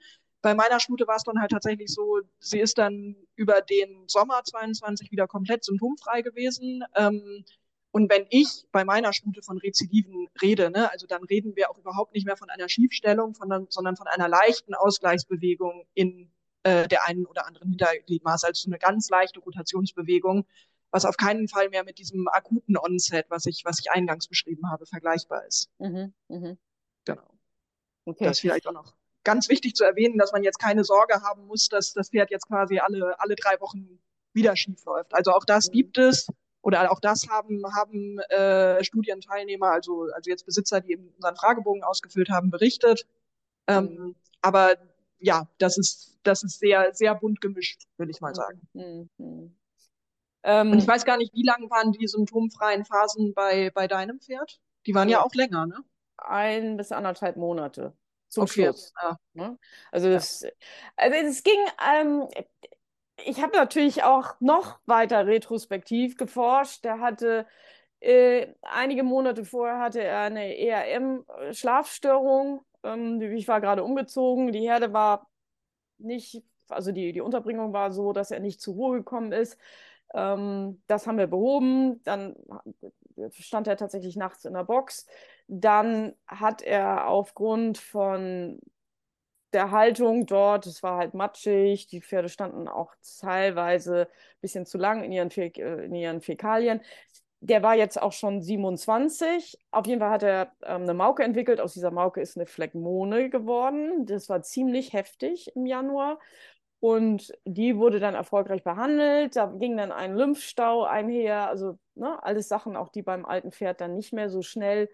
Bei 0.41 0.55
meiner 0.55 0.81
Stute 0.81 1.07
war 1.07 1.17
es 1.17 1.23
dann 1.23 1.41
halt 1.41 1.53
tatsächlich 1.53 1.93
so, 1.93 2.21
sie 2.41 2.59
ist 2.59 2.79
dann 2.79 3.15
über 3.37 3.61
den 3.61 4.09
Sommer 4.09 4.43
22 4.43 5.13
wieder 5.13 5.29
komplett 5.29 5.65
symptomfrei 5.65 6.23
gewesen. 6.23 6.83
Ähm, 6.97 7.45
und 7.93 8.11
wenn 8.11 8.27
ich 8.31 8.65
bei 8.73 8.85
meiner 8.85 9.13
Stute 9.13 9.43
von 9.43 9.59
Rezidiven 9.59 10.29
rede, 10.41 10.71
ne, 10.71 10.91
also 10.91 11.07
dann 11.07 11.23
reden 11.25 11.55
wir 11.57 11.71
auch 11.71 11.79
überhaupt 11.79 12.15
nicht 12.15 12.25
mehr 12.25 12.39
von 12.39 12.49
einer 12.49 12.69
Schiefstellung, 12.69 13.35
von, 13.35 13.67
sondern 13.69 13.97
von 13.97 14.07
einer 14.07 14.29
leichten 14.29 14.75
Ausgleichsbewegung 14.75 15.87
in 15.93 16.33
äh, 16.63 16.89
der 16.89 17.07
einen 17.07 17.27
oder 17.27 17.47
anderen 17.47 17.69
Hintergliedmaße, 17.69 18.47
also 18.47 18.69
eine 18.69 18.79
ganz 18.79 19.11
leichte 19.11 19.41
Rotationsbewegung, 19.41 20.47
was 20.91 21.05
auf 21.05 21.19
keinen 21.19 21.49
Fall 21.49 21.69
mehr 21.69 21.85
mit 21.85 21.99
diesem 21.99 22.29
akuten 22.29 22.79
Onset, 22.79 23.27
was 23.29 23.45
ich, 23.45 23.63
was 23.67 23.79
ich 23.79 23.91
eingangs 23.91 24.27
beschrieben 24.27 24.71
habe, 24.71 24.87
vergleichbar 24.87 25.47
ist. 25.47 25.71
Mhm, 25.79 26.15
mh. 26.29 26.57
Genau. 27.05 27.29
Okay. 28.07 28.25
Das 28.25 28.41
vielleicht 28.41 28.67
auch 28.67 28.73
noch 28.73 28.95
ganz 29.23 29.51
wichtig 29.51 29.75
zu 29.75 29.85
erwähnen, 29.85 30.17
dass 30.19 30.33
man 30.33 30.43
jetzt 30.43 30.59
keine 30.59 30.85
Sorge 30.85 31.21
haben 31.23 31.47
muss, 31.47 31.69
dass 31.69 31.93
das 31.93 32.09
Pferd 32.09 32.31
jetzt 32.31 32.49
quasi 32.49 32.79
alle, 32.79 33.21
alle 33.21 33.37
drei 33.37 33.61
Wochen 33.61 34.01
wieder 34.33 34.57
schief 34.57 34.83
läuft. 34.87 35.15
Also 35.15 35.33
auch 35.33 35.45
das 35.45 35.69
mhm. 35.69 35.73
gibt 35.73 35.99
es 35.99 36.27
oder 36.63 36.91
auch 36.93 37.01
das 37.01 37.29
haben, 37.29 37.63
haben 37.75 38.19
äh, 38.31 38.83
Studienteilnehmer, 38.83 39.73
also, 39.73 40.09
also 40.15 40.31
jetzt 40.31 40.47
Besitzer, 40.47 40.81
die 40.81 40.93
eben 40.93 41.09
unseren 41.17 41.37
Fragebogen 41.37 41.83
ausgefüllt 41.83 42.31
haben, 42.31 42.51
berichtet. 42.51 43.07
Ähm, 43.67 43.85
mhm. 43.85 44.15
Aber 44.41 44.77
ja, 45.19 45.49
das 45.59 45.77
ist, 45.77 46.19
das 46.23 46.43
ist 46.43 46.61
sehr, 46.61 46.95
sehr 46.95 47.15
bunt 47.15 47.41
gemischt, 47.41 47.83
würde 47.97 48.13
ich 48.13 48.21
mal 48.21 48.35
sagen. 48.35 48.61
Mhm. 48.73 49.11
mhm. 49.19 49.57
Ähm, 50.45 50.73
Und 50.73 50.79
ich 50.79 50.89
weiß 50.89 51.05
gar 51.05 51.19
nicht, 51.19 51.33
wie 51.35 51.45
lang 51.45 51.71
waren 51.71 51.93
die 51.93 52.07
symptomfreien 52.07 52.85
Phasen 52.85 53.33
bei, 53.33 53.71
bei 53.71 53.87
deinem 53.87 54.21
Pferd? 54.21 54.61
Die 54.87 54.95
waren 54.95 55.09
ja, 55.09 55.19
ja 55.19 55.25
auch 55.25 55.35
länger, 55.35 55.67
ne? 55.67 55.85
Ein 56.17 56.77
bis 56.77 56.91
anderthalb 56.91 57.37
Monate 57.37 57.97
zum 58.29 58.45
okay. 58.45 58.65
Schluss. 58.65 58.93
Ja. 59.01 59.17
Ne? 59.35 59.59
Also, 59.93 60.11
das, 60.11 60.45
also 60.97 61.17
es 61.17 61.43
ging, 61.45 61.59
ähm, 61.95 62.27
ich 63.25 63.43
habe 63.43 63.57
natürlich 63.57 64.05
auch 64.05 64.35
noch 64.41 64.79
weiter 64.87 65.27
retrospektiv 65.27 66.17
geforscht. 66.17 66.85
Der 66.85 67.01
hatte 67.01 67.47
äh, 68.01 68.49
einige 68.63 69.03
Monate 69.05 69.45
vorher 69.45 69.79
hatte 69.79 70.03
er 70.03 70.23
eine 70.23 70.59
ERM-Schlafstörung. 70.59 72.65
Ähm, 72.83 73.21
ich 73.21 73.47
war 73.49 73.61
gerade 73.61 73.85
umgezogen. 73.85 74.53
Die 74.53 74.61
Herde 74.61 74.93
war 74.93 75.29
nicht, 75.99 76.43
also 76.69 76.93
die, 76.93 77.13
die 77.13 77.21
Unterbringung 77.21 77.73
war 77.73 77.93
so, 77.93 78.13
dass 78.13 78.31
er 78.33 78.41
nicht 78.41 78.61
zur 78.61 78.75
Ruhe 78.75 78.99
gekommen 78.99 79.33
ist. 79.33 79.57
Ähm, 80.15 80.83
das 80.89 81.07
haben 81.07 81.19
wir 81.19 81.29
behoben. 81.29 82.03
Dann 82.05 82.35
stand 83.31 83.69
er 83.69 83.77
tatsächlich 83.77 84.17
nachts 84.17 84.45
in 84.45 84.55
der 84.55 84.65
Box. 84.65 85.07
Dann 85.47 86.15
hat 86.27 86.63
er 86.63 87.07
aufgrund 87.07 87.79
von 87.79 88.59
der 89.53 89.71
Haltung 89.71 90.27
dort, 90.27 90.67
es 90.67 90.83
war 90.83 90.99
halt 90.99 91.15
matschig, 91.15 91.87
die 91.87 92.01
Pferde 92.01 92.29
standen 92.29 92.69
auch 92.69 92.95
teilweise 93.21 94.03
ein 94.03 94.41
bisschen 94.41 94.67
zu 94.67 94.79
lang 94.79 95.03
in 95.05 95.13
ihren, 95.13 95.31
Fä 95.31 95.53
äh, 95.57 95.85
in 95.85 95.95
ihren 95.95 96.21
Fäkalien. 96.21 96.81
Der 97.41 97.63
war 97.63 97.75
jetzt 97.75 98.01
auch 98.01 98.13
schon 98.13 98.41
27. 98.41 99.59
Auf 99.73 99.87
jeden 99.87 100.01
Fall 100.01 100.11
hat 100.11 100.23
er 100.23 100.53
ähm, 100.65 100.83
eine 100.83 100.95
Mauke 100.95 101.25
entwickelt. 101.25 101.61
Aus 101.61 101.75
dieser 101.75 101.91
Mauke 101.91 102.21
ist 102.21 102.37
eine 102.37 102.47
Phlegmone 102.47 103.31
geworden. 103.31 104.07
Das 104.07 104.29
war 104.29 104.43
ziemlich 104.43 104.93
heftig 104.93 105.55
im 105.57 105.67
Januar. 105.67 106.19
Und 106.81 107.33
die 107.45 107.77
wurde 107.77 108.01
dann 108.01 108.15
erfolgreich 108.15 108.65
behandelt. 108.65 109.37
Da 109.37 109.47
ging 109.47 109.77
dann 109.77 109.93
ein 109.93 110.17
Lymphstau 110.17 110.85
einher. 110.85 111.49
Also 111.49 111.79
ne, 111.95 112.23
alles 112.23 112.49
Sachen, 112.49 112.77
auch 112.77 112.89
die 112.91 113.03
beim 113.03 113.25
alten 113.25 113.53
Pferd 113.53 113.81
dann 113.81 113.95
nicht 113.97 114.13
mehr 114.13 114.31
so 114.31 114.43
schnell 114.43 114.89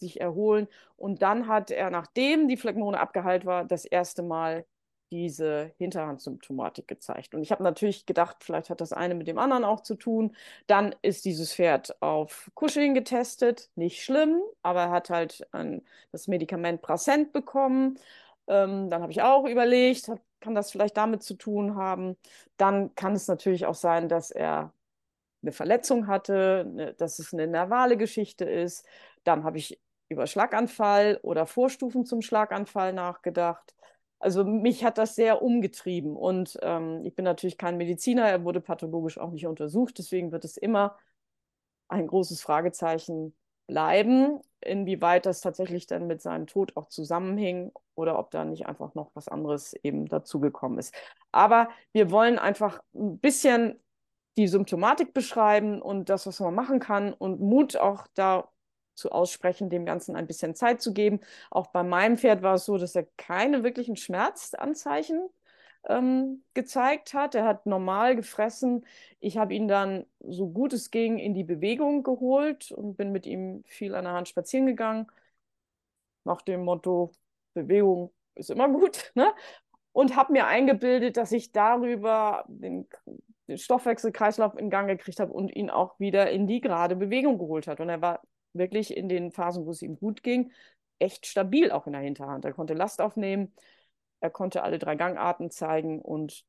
sich 0.00 0.20
erholen. 0.20 0.68
Und 0.96 1.22
dann 1.22 1.48
hat 1.48 1.70
er, 1.70 1.90
nachdem 1.90 2.48
die 2.48 2.56
Phlegmone 2.56 2.96
abgeheilt 2.96 3.46
war, 3.46 3.64
das 3.64 3.84
erste 3.84 4.22
Mal 4.22 4.64
diese 5.10 5.72
Hinterhandsymptomatik 5.78 6.86
gezeigt. 6.86 7.34
Und 7.34 7.42
ich 7.42 7.50
habe 7.50 7.62
natürlich 7.62 8.06
gedacht, 8.06 8.36
vielleicht 8.40 8.70
hat 8.70 8.80
das 8.80 8.92
eine 8.92 9.14
mit 9.14 9.26
dem 9.26 9.38
anderen 9.38 9.64
auch 9.64 9.80
zu 9.80 9.94
tun. 9.94 10.36
Dann 10.66 10.94
ist 11.02 11.24
dieses 11.24 11.54
Pferd 11.54 12.00
auf 12.02 12.50
Cushing 12.54 12.94
getestet. 12.94 13.70
Nicht 13.74 14.02
schlimm, 14.02 14.40
aber 14.62 14.82
er 14.82 14.90
hat 14.90 15.10
halt 15.10 15.46
ein, 15.52 15.82
das 16.12 16.28
Medikament 16.28 16.82
Prasent 16.82 17.32
bekommen. 17.32 17.98
Ähm, 18.48 18.90
dann 18.90 19.02
habe 19.02 19.12
ich 19.12 19.22
auch 19.22 19.46
überlegt, 19.46 20.08
hat, 20.08 20.20
kann 20.40 20.54
das 20.54 20.70
vielleicht 20.70 20.96
damit 20.96 21.22
zu 21.22 21.34
tun 21.34 21.76
haben. 21.76 22.16
Dann 22.56 22.94
kann 22.94 23.14
es 23.14 23.28
natürlich 23.28 23.66
auch 23.66 23.74
sein, 23.74 24.08
dass 24.08 24.30
er 24.30 24.72
eine 25.42 25.52
Verletzung 25.52 26.06
hatte, 26.06 26.66
ne, 26.68 26.94
dass 26.94 27.18
es 27.18 27.32
eine 27.32 27.46
nervale 27.46 27.96
Geschichte 27.96 28.44
ist. 28.44 28.84
Dann 29.24 29.44
habe 29.44 29.58
ich 29.58 29.80
über 30.08 30.26
Schlaganfall 30.26 31.18
oder 31.22 31.46
Vorstufen 31.46 32.04
zum 32.04 32.22
Schlaganfall 32.22 32.92
nachgedacht. 32.92 33.74
Also 34.20 34.44
mich 34.44 34.84
hat 34.84 34.98
das 34.98 35.14
sehr 35.14 35.42
umgetrieben 35.42 36.16
und 36.16 36.58
ähm, 36.62 37.02
ich 37.04 37.14
bin 37.14 37.24
natürlich 37.24 37.56
kein 37.56 37.76
Mediziner, 37.76 38.28
er 38.28 38.44
wurde 38.44 38.60
pathologisch 38.60 39.18
auch 39.18 39.30
nicht 39.30 39.46
untersucht, 39.46 39.98
deswegen 39.98 40.32
wird 40.32 40.44
es 40.44 40.56
immer 40.56 40.96
ein 41.88 42.06
großes 42.06 42.42
Fragezeichen 42.42 43.34
bleiben, 43.68 44.40
inwieweit 44.60 45.26
das 45.26 45.40
tatsächlich 45.40 45.86
dann 45.86 46.06
mit 46.06 46.20
seinem 46.20 46.46
Tod 46.46 46.76
auch 46.76 46.88
zusammenhing 46.88 47.70
oder 47.94 48.18
ob 48.18 48.30
da 48.30 48.44
nicht 48.44 48.66
einfach 48.66 48.94
noch 48.94 49.10
was 49.14 49.28
anderes 49.28 49.74
eben 49.82 50.06
dazugekommen 50.06 50.78
ist. 50.78 50.94
Aber 51.30 51.68
wir 51.92 52.10
wollen 52.10 52.38
einfach 52.38 52.82
ein 52.94 53.18
bisschen 53.18 53.78
die 54.36 54.48
Symptomatik 54.48 55.12
beschreiben 55.14 55.82
und 55.82 56.08
das, 56.08 56.26
was 56.26 56.40
man 56.40 56.54
machen 56.54 56.80
kann 56.80 57.12
und 57.12 57.40
Mut 57.40 57.76
auch 57.76 58.06
dazu 58.98 59.12
aussprechen, 59.12 59.70
dem 59.70 59.86
Ganzen 59.86 60.16
ein 60.16 60.26
bisschen 60.26 60.54
Zeit 60.54 60.82
zu 60.82 60.92
geben. 60.92 61.20
Auch 61.50 61.68
bei 61.68 61.82
meinem 61.82 62.18
Pferd 62.18 62.42
war 62.42 62.54
es 62.54 62.64
so, 62.64 62.78
dass 62.78 62.94
er 62.96 63.06
keine 63.16 63.62
wirklichen 63.62 63.96
Schmerzanzeichen 63.96 65.28
ähm, 65.88 66.42
gezeigt 66.54 67.14
hat. 67.14 67.34
Er 67.34 67.44
hat 67.44 67.66
normal 67.66 68.16
gefressen. 68.16 68.84
Ich 69.20 69.38
habe 69.38 69.54
ihn 69.54 69.68
dann, 69.68 70.06
so 70.20 70.48
gut 70.48 70.72
es 70.72 70.90
ging, 70.90 71.18
in 71.18 71.34
die 71.34 71.44
Bewegung 71.44 72.02
geholt 72.02 72.72
und 72.72 72.96
bin 72.96 73.12
mit 73.12 73.26
ihm 73.26 73.62
viel 73.66 73.94
an 73.94 74.04
der 74.04 74.14
Hand 74.14 74.28
spazieren 74.28 74.66
gegangen. 74.66 75.06
Nach 76.24 76.42
dem 76.42 76.64
Motto, 76.64 77.12
Bewegung 77.54 78.12
ist 78.34 78.50
immer 78.50 78.68
gut. 78.68 79.12
Ne? 79.14 79.32
Und 79.92 80.14
habe 80.14 80.32
mir 80.32 80.46
eingebildet, 80.46 81.16
dass 81.16 81.32
ich 81.32 81.50
darüber 81.50 82.44
den 82.46 82.86
den 83.48 83.58
Stoffwechselkreislauf 83.58 84.56
in 84.58 84.70
Gang 84.70 84.88
gekriegt 84.88 85.20
hat 85.20 85.30
und 85.30 85.48
ihn 85.56 85.70
auch 85.70 85.98
wieder 85.98 86.30
in 86.30 86.46
die 86.46 86.60
gerade 86.60 86.96
Bewegung 86.96 87.38
geholt 87.38 87.66
hat. 87.66 87.80
Und 87.80 87.88
er 87.88 88.02
war 88.02 88.20
wirklich 88.52 88.96
in 88.96 89.08
den 89.08 89.30
Phasen, 89.32 89.66
wo 89.66 89.70
es 89.70 89.82
ihm 89.82 89.98
gut 89.98 90.22
ging, 90.22 90.52
echt 90.98 91.26
stabil 91.26 91.70
auch 91.70 91.86
in 91.86 91.92
der 91.92 92.02
Hinterhand. 92.02 92.44
Er 92.44 92.52
konnte 92.52 92.74
Last 92.74 93.00
aufnehmen, 93.00 93.52
er 94.20 94.30
konnte 94.30 94.62
alle 94.62 94.78
drei 94.78 94.96
Gangarten 94.96 95.50
zeigen 95.50 96.00
und 96.00 96.44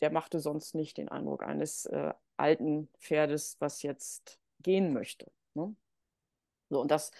der 0.00 0.10
machte 0.10 0.40
sonst 0.40 0.74
nicht 0.74 0.98
den 0.98 1.08
Eindruck 1.08 1.42
eines 1.42 1.86
äh, 1.86 2.12
alten 2.36 2.88
Pferdes, 3.00 3.56
was 3.60 3.82
jetzt 3.82 4.38
gehen 4.60 4.92
möchte. 4.92 5.30
Ne? 5.54 5.74
So, 6.68 6.80
und 6.80 6.90
das, 6.90 7.12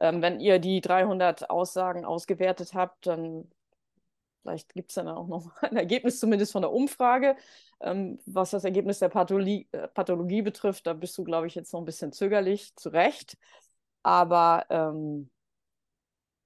ähm, 0.00 0.22
wenn 0.22 0.40
ihr 0.40 0.58
die 0.58 0.80
300 0.80 1.50
Aussagen 1.50 2.04
ausgewertet 2.04 2.74
habt, 2.74 3.06
dann 3.06 3.50
vielleicht 4.42 4.74
gibt 4.74 4.90
es 4.90 4.96
dann 4.96 5.08
auch 5.08 5.26
noch 5.28 5.56
ein 5.62 5.76
Ergebnis 5.76 6.20
zumindest 6.20 6.52
von 6.52 6.62
der 6.62 6.72
Umfrage. 6.72 7.36
Ähm, 7.80 8.18
was 8.26 8.50
das 8.50 8.64
Ergebnis 8.64 8.98
der 8.98 9.08
Pathologie, 9.08 9.68
äh, 9.72 9.88
Pathologie, 9.88 10.42
betrifft, 10.42 10.86
da 10.86 10.92
bist 10.92 11.16
du, 11.18 11.24
glaube 11.24 11.46
ich, 11.46 11.54
jetzt 11.54 11.72
noch 11.72 11.80
ein 11.80 11.86
bisschen 11.86 12.12
zögerlich, 12.12 12.74
zu 12.76 12.90
Recht. 12.90 13.38
Aber 14.02 14.66
ähm, 14.70 15.30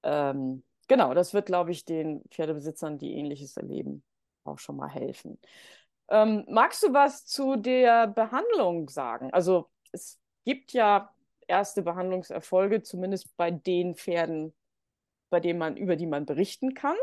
ähm, 0.03 0.63
genau, 0.87 1.13
das 1.13 1.33
wird, 1.33 1.47
glaube 1.47 1.71
ich, 1.71 1.85
den 1.85 2.23
Pferdebesitzern, 2.29 2.97
die 2.97 3.13
ähnliches 3.13 3.57
erleben, 3.57 4.03
auch 4.43 4.59
schon 4.59 4.77
mal 4.77 4.89
helfen. 4.89 5.39
Ähm, 6.09 6.45
magst 6.47 6.83
du 6.83 6.93
was 6.93 7.25
zu 7.25 7.57
der 7.57 8.07
Behandlung 8.07 8.89
sagen? 8.89 9.33
Also 9.33 9.69
es 9.91 10.19
gibt 10.45 10.73
ja 10.73 11.13
erste 11.47 11.81
Behandlungserfolge, 11.81 12.83
zumindest 12.83 13.35
bei 13.37 13.51
den 13.51 13.95
Pferden, 13.95 14.53
bei 15.29 15.39
denen 15.39 15.59
man, 15.59 15.77
über 15.77 15.95
die 15.95 16.07
man 16.07 16.25
berichten 16.25 16.73
kann. 16.73 16.95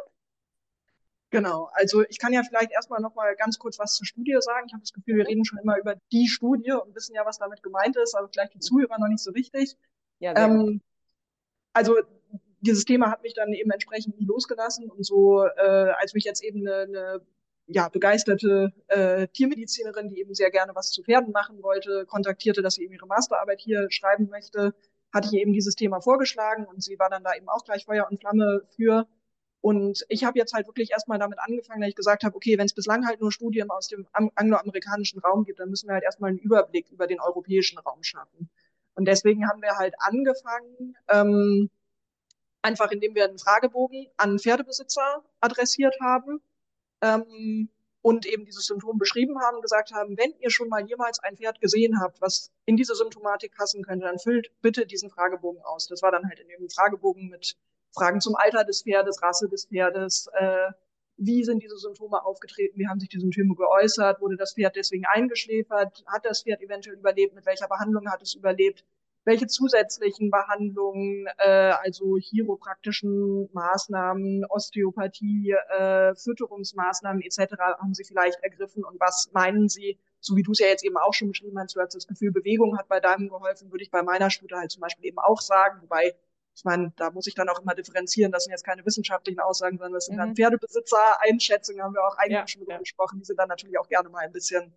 Genau, 1.31 1.69
also 1.73 2.05
ich 2.09 2.21
kann 2.21 2.33
ja 2.33 2.43
vielleicht 2.45 2.71
erstmal 2.71 3.01
noch 3.01 3.17
mal 3.17 3.35
ganz 3.35 3.59
kurz 3.59 3.79
was 3.81 3.97
zur 3.97 4.07
Studie 4.07 4.37
sagen. 4.39 4.67
Ich 4.69 4.73
habe 4.73 4.83
das 4.83 4.93
Gefühl, 4.93 5.17
wir 5.17 5.27
reden 5.27 5.45
schon 5.45 5.59
immer 5.59 5.77
über 5.79 5.97
die 6.13 6.29
Studie 6.29 6.71
und 6.73 6.95
wissen 6.95 7.15
ja, 7.15 7.27
was 7.27 7.39
damit 7.39 7.63
gemeint 7.63 7.97
ist, 7.97 8.15
aber 8.15 8.29
vielleicht 8.29 8.55
die 8.55 8.61
Zuhörer 8.61 8.99
noch 9.01 9.09
nicht 9.09 9.23
so 9.23 9.33
richtig. 9.33 9.77
Ja, 10.19 10.35
ähm, 10.37 10.81
also 11.73 11.97
dieses 12.61 12.85
Thema 12.85 13.11
hat 13.11 13.23
mich 13.23 13.35
dann 13.35 13.53
eben 13.53 13.71
entsprechend 13.71 14.19
nie 14.19 14.27
losgelassen 14.27 14.91
und 14.91 15.05
so, 15.05 15.45
äh, 15.45 15.93
als 15.99 16.15
mich 16.15 16.25
jetzt 16.25 16.43
eben 16.43 16.67
eine, 16.67 16.83
eine 16.83 17.21
ja, 17.67 17.89
begeisterte 17.89 18.73
äh, 18.89 19.29
Tiermedizinerin, 19.29 20.09
die 20.09 20.21
eben 20.21 20.35
sehr 20.35 20.51
gerne 20.51 20.75
was 20.75 20.91
zu 20.91 21.03
Pferden 21.03 21.33
machen 21.33 21.63
wollte, 21.63 22.05
kontaktierte, 22.07 22.63
dass 22.63 22.75
sie 22.75 22.85
eben 22.85 22.95
ihre 22.95 23.07
Masterarbeit 23.07 23.61
hier 23.61 23.87
schreiben 23.91 24.29
möchte, 24.29 24.75
hatte 25.13 25.29
ich 25.29 25.35
eben 25.35 25.53
dieses 25.53 25.75
Thema 25.75 26.01
vorgeschlagen 26.01 26.67
und 26.67 26.83
sie 26.83 26.99
war 26.99 27.09
dann 27.09 27.23
da 27.25 27.35
eben 27.35 27.49
auch 27.49 27.65
gleich 27.65 27.85
Feuer 27.85 28.07
und 28.11 28.21
Flamme 28.21 28.63
für. 28.75 29.07
Und 29.61 30.05
ich 30.09 30.25
habe 30.25 30.39
jetzt 30.39 30.53
halt 30.53 30.67
wirklich 30.67 30.91
erstmal 30.91 31.19
damit 31.19 31.39
angefangen, 31.39 31.81
dass 31.81 31.89
ich 31.89 31.95
gesagt 31.95 32.25
habe, 32.25 32.37
okay, 32.37 32.59
wenn 32.59 32.67
es 32.67 32.75
bislang 32.75 33.07
halt 33.07 33.21
nur 33.21 33.33
Studien 33.33 33.71
aus 33.71 33.89
dem 33.89 34.07
angloamerikanischen 34.13 35.21
Raum 35.21 35.45
gibt, 35.45 35.59
dann 35.61 35.71
müssen 35.71 35.89
wir 35.89 35.95
halt 35.95 36.05
erstmal 36.05 36.31
einen 36.31 36.39
Überblick 36.39 36.91
über 36.91 37.07
den 37.07 37.21
europäischen 37.21 37.79
Raum 37.79 38.03
schaffen. 38.03 38.51
Und 38.95 39.07
deswegen 39.07 39.49
haben 39.49 39.63
wir 39.63 39.77
halt 39.77 39.95
angefangen, 39.99 40.97
ähm, 41.09 41.71
einfach 42.63 42.91
indem 42.91 43.15
wir 43.15 43.25
einen 43.25 43.39
Fragebogen 43.39 44.07
an 44.17 44.39
Pferdebesitzer 44.39 45.23
adressiert 45.41 45.97
haben 46.01 46.41
ähm, 47.03 47.69
und 48.03 48.27
eben 48.27 48.45
dieses 48.45 48.67
Symptom 48.67 48.99
beschrieben 48.99 49.41
haben, 49.41 49.61
gesagt 49.61 49.93
haben, 49.93 50.17
wenn 50.17 50.33
ihr 50.41 50.51
schon 50.51 50.69
mal 50.69 50.87
jemals 50.87 51.19
ein 51.21 51.37
Pferd 51.37 51.61
gesehen 51.61 52.01
habt, 52.01 52.21
was 52.21 52.51
in 52.65 52.77
diese 52.77 52.95
Symptomatik 52.95 53.55
passen 53.55 53.83
könnte, 53.83 54.07
dann 54.07 54.19
füllt 54.19 54.51
bitte 54.63 54.87
diesen 54.87 55.11
Fragebogen 55.11 55.63
aus. 55.63 55.89
Das 55.89 56.03
war 56.03 56.13
dann 56.13 56.29
halt 56.29 56.41
in 56.41 56.49
dem 56.49 56.69
Fragebogen 56.69 57.29
mit 57.29 57.57
Fragen 57.93 58.21
zum 58.21 58.35
Alter 58.35 58.65
des 58.65 58.83
Pferdes, 58.83 59.23
Rasse 59.23 59.49
des 59.49 59.67
Pferdes, 59.67 60.29
äh, 60.33 60.73
wie 61.17 61.45
sind 61.45 61.63
diese 61.63 61.77
Symptome 61.77 62.25
aufgetreten, 62.25 62.79
wie 62.79 62.89
haben 62.89 63.01
sich 63.01 63.09
die 63.09 63.21
Symptome 63.21 63.55
geäußert, 63.55 64.21
wurde 64.21 64.37
das 64.37 64.55
Pferd 64.55 64.77
deswegen 64.77 65.05
eingeschläfert, 65.07 66.05
hat 66.07 66.25
das 66.25 66.43
Pferd 66.43 66.61
eventuell 66.61 66.97
überlebt, 66.97 67.35
mit 67.35 67.47
welcher 67.47 67.69
Behandlung 67.69 68.11
hat 68.11 68.23
es 68.23 68.35
überlebt, 68.35 68.85
welche 69.25 69.47
zusätzlichen 69.47 70.31
Behandlungen, 70.31 71.27
äh, 71.39 71.73
also 71.83 72.17
chiropraktischen 72.17 73.49
Maßnahmen, 73.53 74.45
Osteopathie, 74.49 75.55
äh, 75.79 76.15
Fütterungsmaßnahmen 76.15 77.23
etc. 77.23 77.55
haben 77.79 77.95
Sie 77.95 78.05
vielleicht 78.05 78.43
ergriffen 78.43 78.85
und 78.85 79.01
was 79.01 79.31
meinen 79.33 79.69
Sie, 79.69 79.99
so 80.21 80.37
wie 80.37 80.43
du 80.43 80.53
es 80.53 80.59
ja 80.59 80.67
jetzt 80.67 80.85
eben 80.85 80.97
auch 80.99 81.15
schon 81.15 81.29
beschrieben 81.29 81.59
hast, 81.59 81.75
du 81.75 81.81
hast 81.81 81.95
das 81.95 82.07
Gefühl, 82.07 82.33
Bewegung 82.33 82.77
hat 82.77 82.89
bei 82.89 83.01
deinem 83.01 83.29
geholfen, 83.29 83.71
würde 83.73 83.85
ich 83.85 83.91
bei 83.91 84.03
meiner 84.03 84.31
Studie 84.31 84.55
halt 84.55 84.71
zum 84.71 84.83
Beispiel 84.83 85.07
eben 85.07 85.19
auch 85.19 85.41
sagen, 85.41 85.81
wobei 85.83 86.15
ich 86.55 86.65
meine, 86.65 86.93
da 86.97 87.11
muss 87.11 87.27
ich 87.27 87.35
dann 87.35 87.49
auch 87.49 87.61
immer 87.61 87.75
differenzieren, 87.75 88.31
das 88.31 88.45
sind 88.45 88.53
jetzt 88.53 88.65
keine 88.65 88.85
wissenschaftlichen 88.87 89.41
Aussagen, 89.41 89.77
sondern 89.79 89.95
das 89.95 90.07
sind 90.07 90.17
mhm. 90.17 90.21
dann 90.21 90.37
Pferdebesitzer-Einschätzungen, 90.37 91.83
haben 91.83 91.95
wir 91.95 92.05
auch 92.05 92.17
eingangs 92.17 92.53
ja, 92.53 92.53
schon 92.53 92.61
drüber 92.61 92.75
ja. 92.75 92.79
gesprochen, 92.79 93.19
die 93.19 93.25
sind 93.25 93.39
dann 93.39 93.49
natürlich 93.49 93.79
auch 93.79 93.89
gerne 93.89 94.09
mal 94.09 94.25
ein 94.25 94.33
bisschen, 94.33 94.73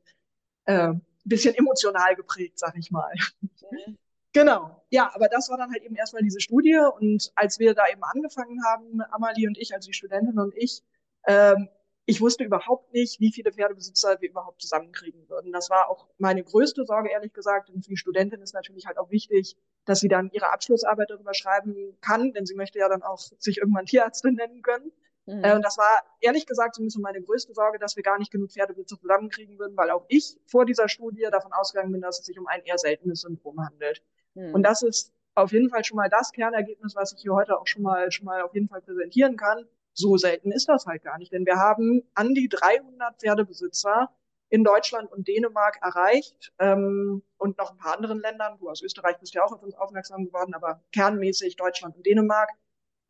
äh, 0.66 0.94
bisschen 1.24 1.56
emotional 1.56 2.16
geprägt, 2.16 2.58
sag 2.60 2.76
ich 2.78 2.92
mal. 2.92 3.14
Mhm. 3.42 3.98
Genau, 4.34 4.84
ja, 4.90 5.12
aber 5.14 5.30
das 5.30 5.50
war 5.50 5.58
dann 5.58 5.72
halt 5.72 5.84
eben 5.84 5.96
erstmal 5.96 6.22
diese 6.22 6.40
Studie 6.40 6.80
und 7.00 7.32
als 7.36 7.60
wir 7.60 7.74
da 7.74 7.88
eben 7.92 8.04
angefangen 8.04 8.64
haben, 8.66 9.02
Amalie 9.12 9.48
und 9.48 9.58
ich, 9.58 9.74
also 9.74 9.88
die 9.88 9.94
Studentin 9.94 10.38
und 10.40 10.56
ich, 10.56 10.84
ähm, 11.26 11.70
ich 12.06 12.22
wusste 12.22 12.44
überhaupt 12.44 12.94
nicht, 12.94 13.20
wie 13.20 13.34
viele 13.34 13.52
Pferdebesitzer 13.52 14.22
wir 14.22 14.30
überhaupt 14.30 14.62
zusammenkriegen 14.62 15.28
würden. 15.28 15.52
Das 15.52 15.70
war 15.70 15.90
auch 15.90 16.08
meine 16.18 16.42
größte 16.42 16.86
Sorge, 16.86 17.10
ehrlich 17.10 17.34
gesagt. 17.34 17.70
Und 17.70 17.84
für 17.84 17.90
die 17.90 17.98
Studentin 17.98 18.42
ist 18.42 18.54
natürlich 18.54 18.86
halt 18.86 18.98
auch 18.98 19.12
wichtig, 19.12 19.58
dass 19.88 20.00
sie 20.00 20.10
dann 20.10 20.30
ihre 20.32 20.52
Abschlussarbeit 20.52 21.10
darüber 21.10 21.34
schreiben 21.34 21.98
kann, 22.02 22.34
denn 22.34 22.46
sie 22.46 22.56
möchte 22.56 22.78
ja 22.78 22.90
dann 22.90 23.02
auch 23.02 23.18
sich 23.18 23.58
irgendwann 23.58 23.86
Tierärztin 23.86 24.36
nennen 24.36 24.62
können. 24.62 24.92
Mhm. 25.26 25.44
Äh, 25.44 25.56
und 25.56 25.62
das 25.64 25.78
war 25.78 26.04
ehrlich 26.22 26.46
gesagt 26.46 26.76
so 26.76 26.82
ein 26.82 26.86
bisschen 26.86 27.02
meine 27.02 27.22
größte 27.22 27.54
Sorge, 27.54 27.80
dass 27.80 27.96
wir 27.96 28.04
gar 28.04 28.20
nicht 28.20 28.32
genug 28.32 28.52
Pferdebesitzer 28.52 29.00
zusammenkriegen 29.00 29.58
würden, 29.58 29.76
weil 29.78 29.90
auch 29.92 30.06
ich 30.08 30.38
vor 30.46 30.66
dieser 30.66 30.90
Studie 30.90 31.28
davon 31.32 31.54
ausgegangen 31.54 31.92
bin, 31.92 32.02
dass 32.02 32.20
es 32.20 32.26
sich 32.26 32.38
um 32.38 32.48
ein 32.48 32.62
eher 32.64 32.78
seltenes 32.78 33.22
Syndrom 33.22 33.60
handelt. 33.66 34.04
Mhm. 34.36 34.54
Und 34.54 34.64
das 34.64 34.84
ist 34.84 35.14
auf 35.36 35.52
jeden 35.52 35.70
Fall 35.70 35.84
schon 35.84 35.98
mal 35.98 36.10
das 36.10 36.32
Kernergebnis, 36.32 36.96
was 36.96 37.14
ich 37.14 37.22
hier 37.22 37.34
heute 37.34 37.60
auch 37.60 37.68
schon 37.68 37.84
mal, 37.84 38.12
schon 38.12 38.26
mal 38.26 38.42
auf 38.42 38.54
jeden 38.54 38.68
Fall 38.68 38.82
präsentieren 38.82 39.38
kann. 39.38 39.66
So 39.94 40.18
selten 40.18 40.52
ist 40.52 40.68
das 40.68 40.86
halt 40.86 41.04
gar 41.04 41.18
nicht, 41.18 41.32
denn 41.32 41.46
wir 41.46 41.58
haben 41.58 42.04
an 42.14 42.34
die 42.34 42.50
300 42.50 43.20
Pferdebesitzer 43.20 44.10
in 44.50 44.64
Deutschland 44.64 45.12
und 45.12 45.28
Dänemark 45.28 45.80
erreicht 45.82 46.54
ähm, 46.60 47.22
und 47.38 47.58
noch 47.58 47.72
ein 47.72 47.78
paar 47.78 47.96
anderen 47.96 48.20
Ländern. 48.20 48.58
Du 48.60 48.70
aus 48.70 48.82
Österreich 48.82 49.18
bist 49.20 49.34
ja 49.34 49.44
auch 49.44 49.52
auf 49.52 49.64
uns 49.64 49.76
aufmerksam 49.76 50.26
geworden, 50.26 50.54
aber 50.54 50.82
kernmäßig 50.94 51.56
Deutschland 51.56 51.96
und 51.96 52.06
Dänemark, 52.06 52.50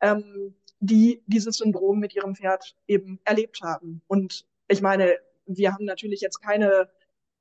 ähm, 0.00 0.54
die 0.80 1.22
dieses 1.26 1.58
Syndrom 1.58 1.98
mit 1.98 2.14
ihrem 2.14 2.34
Pferd 2.34 2.76
eben 2.86 3.20
erlebt 3.24 3.60
haben. 3.62 4.02
Und 4.08 4.46
ich 4.68 4.82
meine, 4.82 5.18
wir 5.46 5.72
haben 5.72 5.84
natürlich 5.84 6.20
jetzt 6.20 6.40
keine 6.40 6.88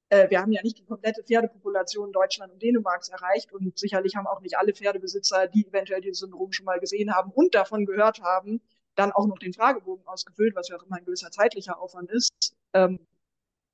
äh, 0.09 0.29
wir 0.29 0.39
haben 0.39 0.51
ja 0.51 0.61
nicht 0.61 0.77
die 0.77 0.85
komplette 0.85 1.23
Pferdepopulation 1.23 2.11
Deutschland 2.13 2.53
und 2.53 2.61
Dänemarks 2.61 3.09
erreicht 3.09 3.51
und 3.51 3.77
sicherlich 3.77 4.15
haben 4.15 4.27
auch 4.27 4.41
nicht 4.41 4.57
alle 4.57 4.73
Pferdebesitzer, 4.73 5.47
die 5.47 5.67
eventuell 5.67 6.01
dieses 6.01 6.19
Syndrom 6.19 6.51
schon 6.51 6.65
mal 6.65 6.79
gesehen 6.79 7.13
haben 7.13 7.31
und 7.31 7.55
davon 7.55 7.85
gehört 7.85 8.21
haben, 8.21 8.61
dann 8.95 9.11
auch 9.11 9.27
noch 9.27 9.37
den 9.37 9.53
Fragebogen 9.53 10.07
ausgefüllt, 10.07 10.55
was 10.55 10.69
ja 10.69 10.77
auch 10.77 10.83
immer 10.83 10.97
ein 10.97 11.05
gewisser 11.05 11.29
zeitlicher 11.31 11.79
Aufwand 11.79 12.09
ist. 12.11 12.31
Ähm, 12.73 12.99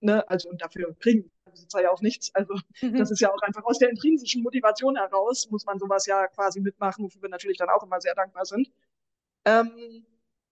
ne? 0.03 0.27
Also 0.29 0.49
und 0.49 0.61
dafür 0.61 0.95
kriegen 0.99 1.31
Besitzer 1.53 1.81
ja 1.81 1.91
auch 1.91 2.01
nichts. 2.01 2.33
Also 2.35 2.55
mhm. 2.81 2.97
das 2.97 3.11
ist 3.11 3.21
ja 3.21 3.31
auch 3.31 3.41
einfach 3.41 3.63
aus 3.63 3.79
der 3.79 3.89
intrinsischen 3.89 4.43
Motivation 4.43 4.97
heraus, 4.97 5.49
muss 5.49 5.65
man 5.65 5.79
sowas 5.79 6.05
ja 6.05 6.27
quasi 6.27 6.59
mitmachen, 6.59 7.05
wofür 7.05 7.21
wir 7.21 7.29
natürlich 7.29 7.57
dann 7.57 7.69
auch 7.69 7.83
immer 7.83 8.01
sehr 8.01 8.15
dankbar 8.15 8.45
sind. 8.45 8.69
Ähm, 9.45 10.05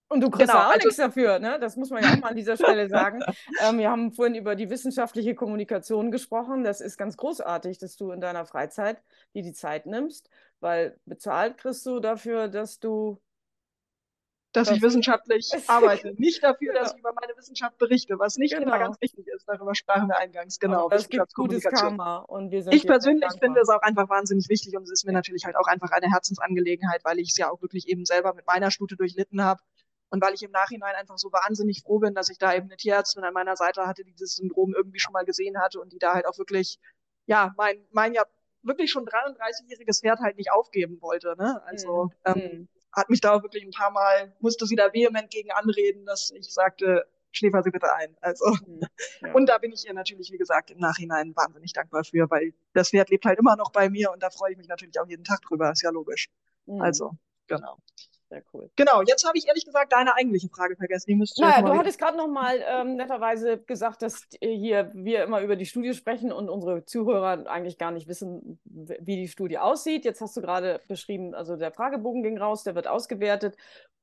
und 0.08 0.20
du 0.20 0.30
kriegst 0.30 0.52
genau, 0.52 0.64
auch 0.64 0.72
also, 0.74 0.88
nichts 0.88 0.98
dafür, 0.98 1.40
ne? 1.40 1.58
Das 1.60 1.78
muss 1.78 1.90
man 1.90 2.04
ja 2.04 2.12
auch 2.12 2.18
mal 2.18 2.30
an 2.30 2.36
dieser 2.36 2.58
Stelle 2.58 2.90
sagen. 2.90 3.22
ähm, 3.62 3.78
wir 3.78 3.90
haben 3.90 4.12
vorhin 4.12 4.36
über 4.36 4.56
die 4.56 4.70
wissenschaftliche 4.70 5.36
Kommunikation 5.36 6.12
gesprochen. 6.12 6.66
Das 6.66 6.82
ist 6.82 6.98
ganz 6.98 7.16
großartig, 7.16 7.78
dass 7.78 7.96
du 7.96 8.12
in 8.12 8.20
deiner 8.20 8.46
Freizeit 8.46 9.02
dir 9.34 9.42
die 9.42 9.54
Zeit 9.54 9.86
nimmst, 9.86 10.30
weil 10.60 11.00
bezahlt 11.06 11.58
kriegst 11.58 11.86
du 11.86 12.02
dafür, 12.02 12.50
dass 12.50 12.80
du 12.80 13.22
dass 14.54 14.68
das 14.68 14.78
ich 14.78 14.84
wissenschaftlich 14.84 15.50
arbeite. 15.68 16.14
Nicht 16.18 16.44
dafür, 16.44 16.74
dass 16.74 16.94
ich 16.94 17.00
über 17.00 17.14
meine 17.14 17.36
Wissenschaft 17.38 17.78
berichte, 17.78 18.20
was 18.20 18.38
nicht 18.38 18.54
genau. 18.54 18.68
immer 18.68 18.80
ganz 18.80 19.00
wichtig 19.02 19.28
ist. 19.28 19.48
Darüber 19.48 19.74
sprachen 19.76 20.08
wir 20.10 20.18
eingangs. 20.18 20.60
Genau. 20.60 20.90
Es 20.90 21.10
gibt 21.10 21.34
gutes 21.34 21.64
Karma. 21.64 22.18
Und 22.18 22.52
wir 22.52 22.64
sind 22.64 22.74
ich 22.74 22.86
persönlich 22.86 23.32
finde 23.40 23.62
es 23.62 23.70
auch 23.70 23.82
einfach 23.82 24.10
wahnsinnig 24.10 24.50
wichtig 24.50 24.76
und 24.76 24.84
es 24.84 24.92
ist 24.92 25.06
mir 25.06 25.14
natürlich 25.14 25.46
halt 25.46 25.56
auch 25.56 25.68
einfach 25.68 25.92
eine 25.92 26.12
Herzensangelegenheit, 26.12 27.04
weil 27.04 27.20
ich 27.20 27.30
es 27.30 27.38
ja 27.38 27.50
auch 27.50 27.62
wirklich 27.62 27.88
eben 27.88 28.06
selber 28.06 28.34
mit 28.34 28.46
meiner 28.46 28.72
Stute 28.72 28.96
durchlitten 28.96 29.44
habe 29.44 29.62
und 30.10 30.22
weil 30.22 30.34
ich 30.34 30.44
im 30.44 30.52
Nachhinein 30.52 30.96
einfach 30.96 31.18
so 31.18 31.32
wahnsinnig 31.32 31.82
froh 31.84 32.00
bin, 32.00 32.14
dass 32.14 32.30
ich 32.30 32.38
da 32.38 32.54
eben 32.54 32.66
eine 32.66 32.76
Tierärztin 32.76 33.24
an 33.24 33.34
meiner 33.34 33.56
Seite 33.56 33.88
hatte, 33.88 34.04
die 34.04 34.12
dieses 34.12 34.36
Syndrom 34.36 34.74
irgendwie 34.76 35.00
schon 35.00 35.14
mal 35.14 35.24
gesehen 35.24 35.58
hatte 35.60 35.80
und 35.80 35.94
die 35.94 36.00
da 36.00 36.14
halt 36.14 36.28
auch 36.28 36.38
wirklich, 36.38 36.80
ja, 37.28 37.54
mein, 37.58 37.86
mein 37.92 38.14
ja 38.14 38.24
wirklich 38.62 38.92
schon 38.92 39.06
33-jähriges 39.06 40.02
Pferd 40.02 40.20
halt 40.20 40.36
nicht 40.36 40.52
aufgeben 40.52 41.02
wollte. 41.02 41.36
Ne? 41.38 41.62
Also 41.66 42.06
mhm. 42.06 42.12
ähm, 42.26 42.36
mhm. 42.36 42.70
Hat 42.94 43.10
mich 43.10 43.22
da 43.22 43.34
auch 43.34 43.44
wirklich 43.44 43.64
ein 43.64 43.72
paar 43.72 43.92
Mal, 43.92 44.34
musste 44.40 44.66
sie 44.66 44.76
da 44.76 44.94
vehement 44.94 45.30
gegen 45.30 45.52
anreden, 45.52 46.06
dass 46.06 46.32
ich 46.32 46.52
sagte, 46.52 47.06
schläfer 47.32 47.64
sie 47.64 47.72
bitte 47.72 47.94
ein. 47.94 48.16
Also 48.22 48.46
mhm. 48.66 48.82
ja. 49.22 49.34
und 49.34 49.48
da 49.48 49.58
bin 49.58 49.72
ich 49.72 49.86
ihr 49.86 49.94
natürlich, 49.94 50.32
wie 50.32 50.38
gesagt, 50.38 50.72
im 50.72 50.80
Nachhinein 50.80 51.36
wahnsinnig 51.36 51.74
dankbar 51.74 52.04
für, 52.04 52.30
weil 52.30 52.54
das 52.74 52.90
Pferd 52.90 53.10
lebt 53.10 53.26
halt 53.26 53.40
immer 53.40 53.56
noch 53.56 53.72
bei 53.72 53.90
mir 53.90 54.12
und 54.12 54.22
da 54.22 54.30
freue 54.30 54.52
ich 54.52 54.58
mich 54.58 54.68
natürlich 54.68 55.00
auch 55.00 55.08
jeden 55.08 55.24
Tag 55.24 55.42
drüber, 55.42 55.72
ist 55.72 55.82
ja 55.82 55.90
logisch. 55.90 56.30
Mhm. 56.66 56.82
Also, 56.82 57.12
genau. 57.48 57.78
Sehr 58.32 58.44
cool. 58.54 58.72
Genau, 58.78 59.02
jetzt 59.02 59.28
habe 59.28 59.38
ich 59.38 59.46
ehrlich 59.46 59.66
gesagt 59.66 59.92
deine 59.92 60.16
eigentliche 60.16 60.48
Frage 60.48 60.78
vergessen. 60.78 61.04
Die 61.10 61.16
müsst 61.16 61.38
naja, 61.38 61.62
du 61.62 61.78
hattest 61.78 62.00
gerade 62.00 62.16
noch 62.16 62.30
mal 62.30 62.64
ähm, 62.66 62.96
netterweise 62.96 63.58
gesagt, 63.58 64.02
dass 64.02 64.26
hier 64.40 64.90
wir 64.94 65.26
immer 65.26 65.42
über 65.42 65.58
die 65.58 65.66
Studie 65.66 65.94
sprechen 65.94 66.32
und 66.32 66.48
unsere 66.48 66.86
Zuhörer 66.86 67.46
eigentlich 67.48 67.78
gar 67.78 67.92
nicht 67.92 68.08
wissen, 68.08 68.58
wie 68.64 69.18
die 69.18 69.28
Studie 69.28 69.58
aussieht. 69.58 70.06
Jetzt 70.06 70.22
hast 70.22 70.38
du 70.38 70.42
gerade 70.42 70.80
beschrieben, 70.88 71.36
also 71.36 71.58
der 71.58 71.74
Fragebogen 71.74 72.24
ging 72.24 72.38
raus, 72.38 72.64
der 72.64 72.74
wird 72.74 72.88
ausgewertet 72.88 73.58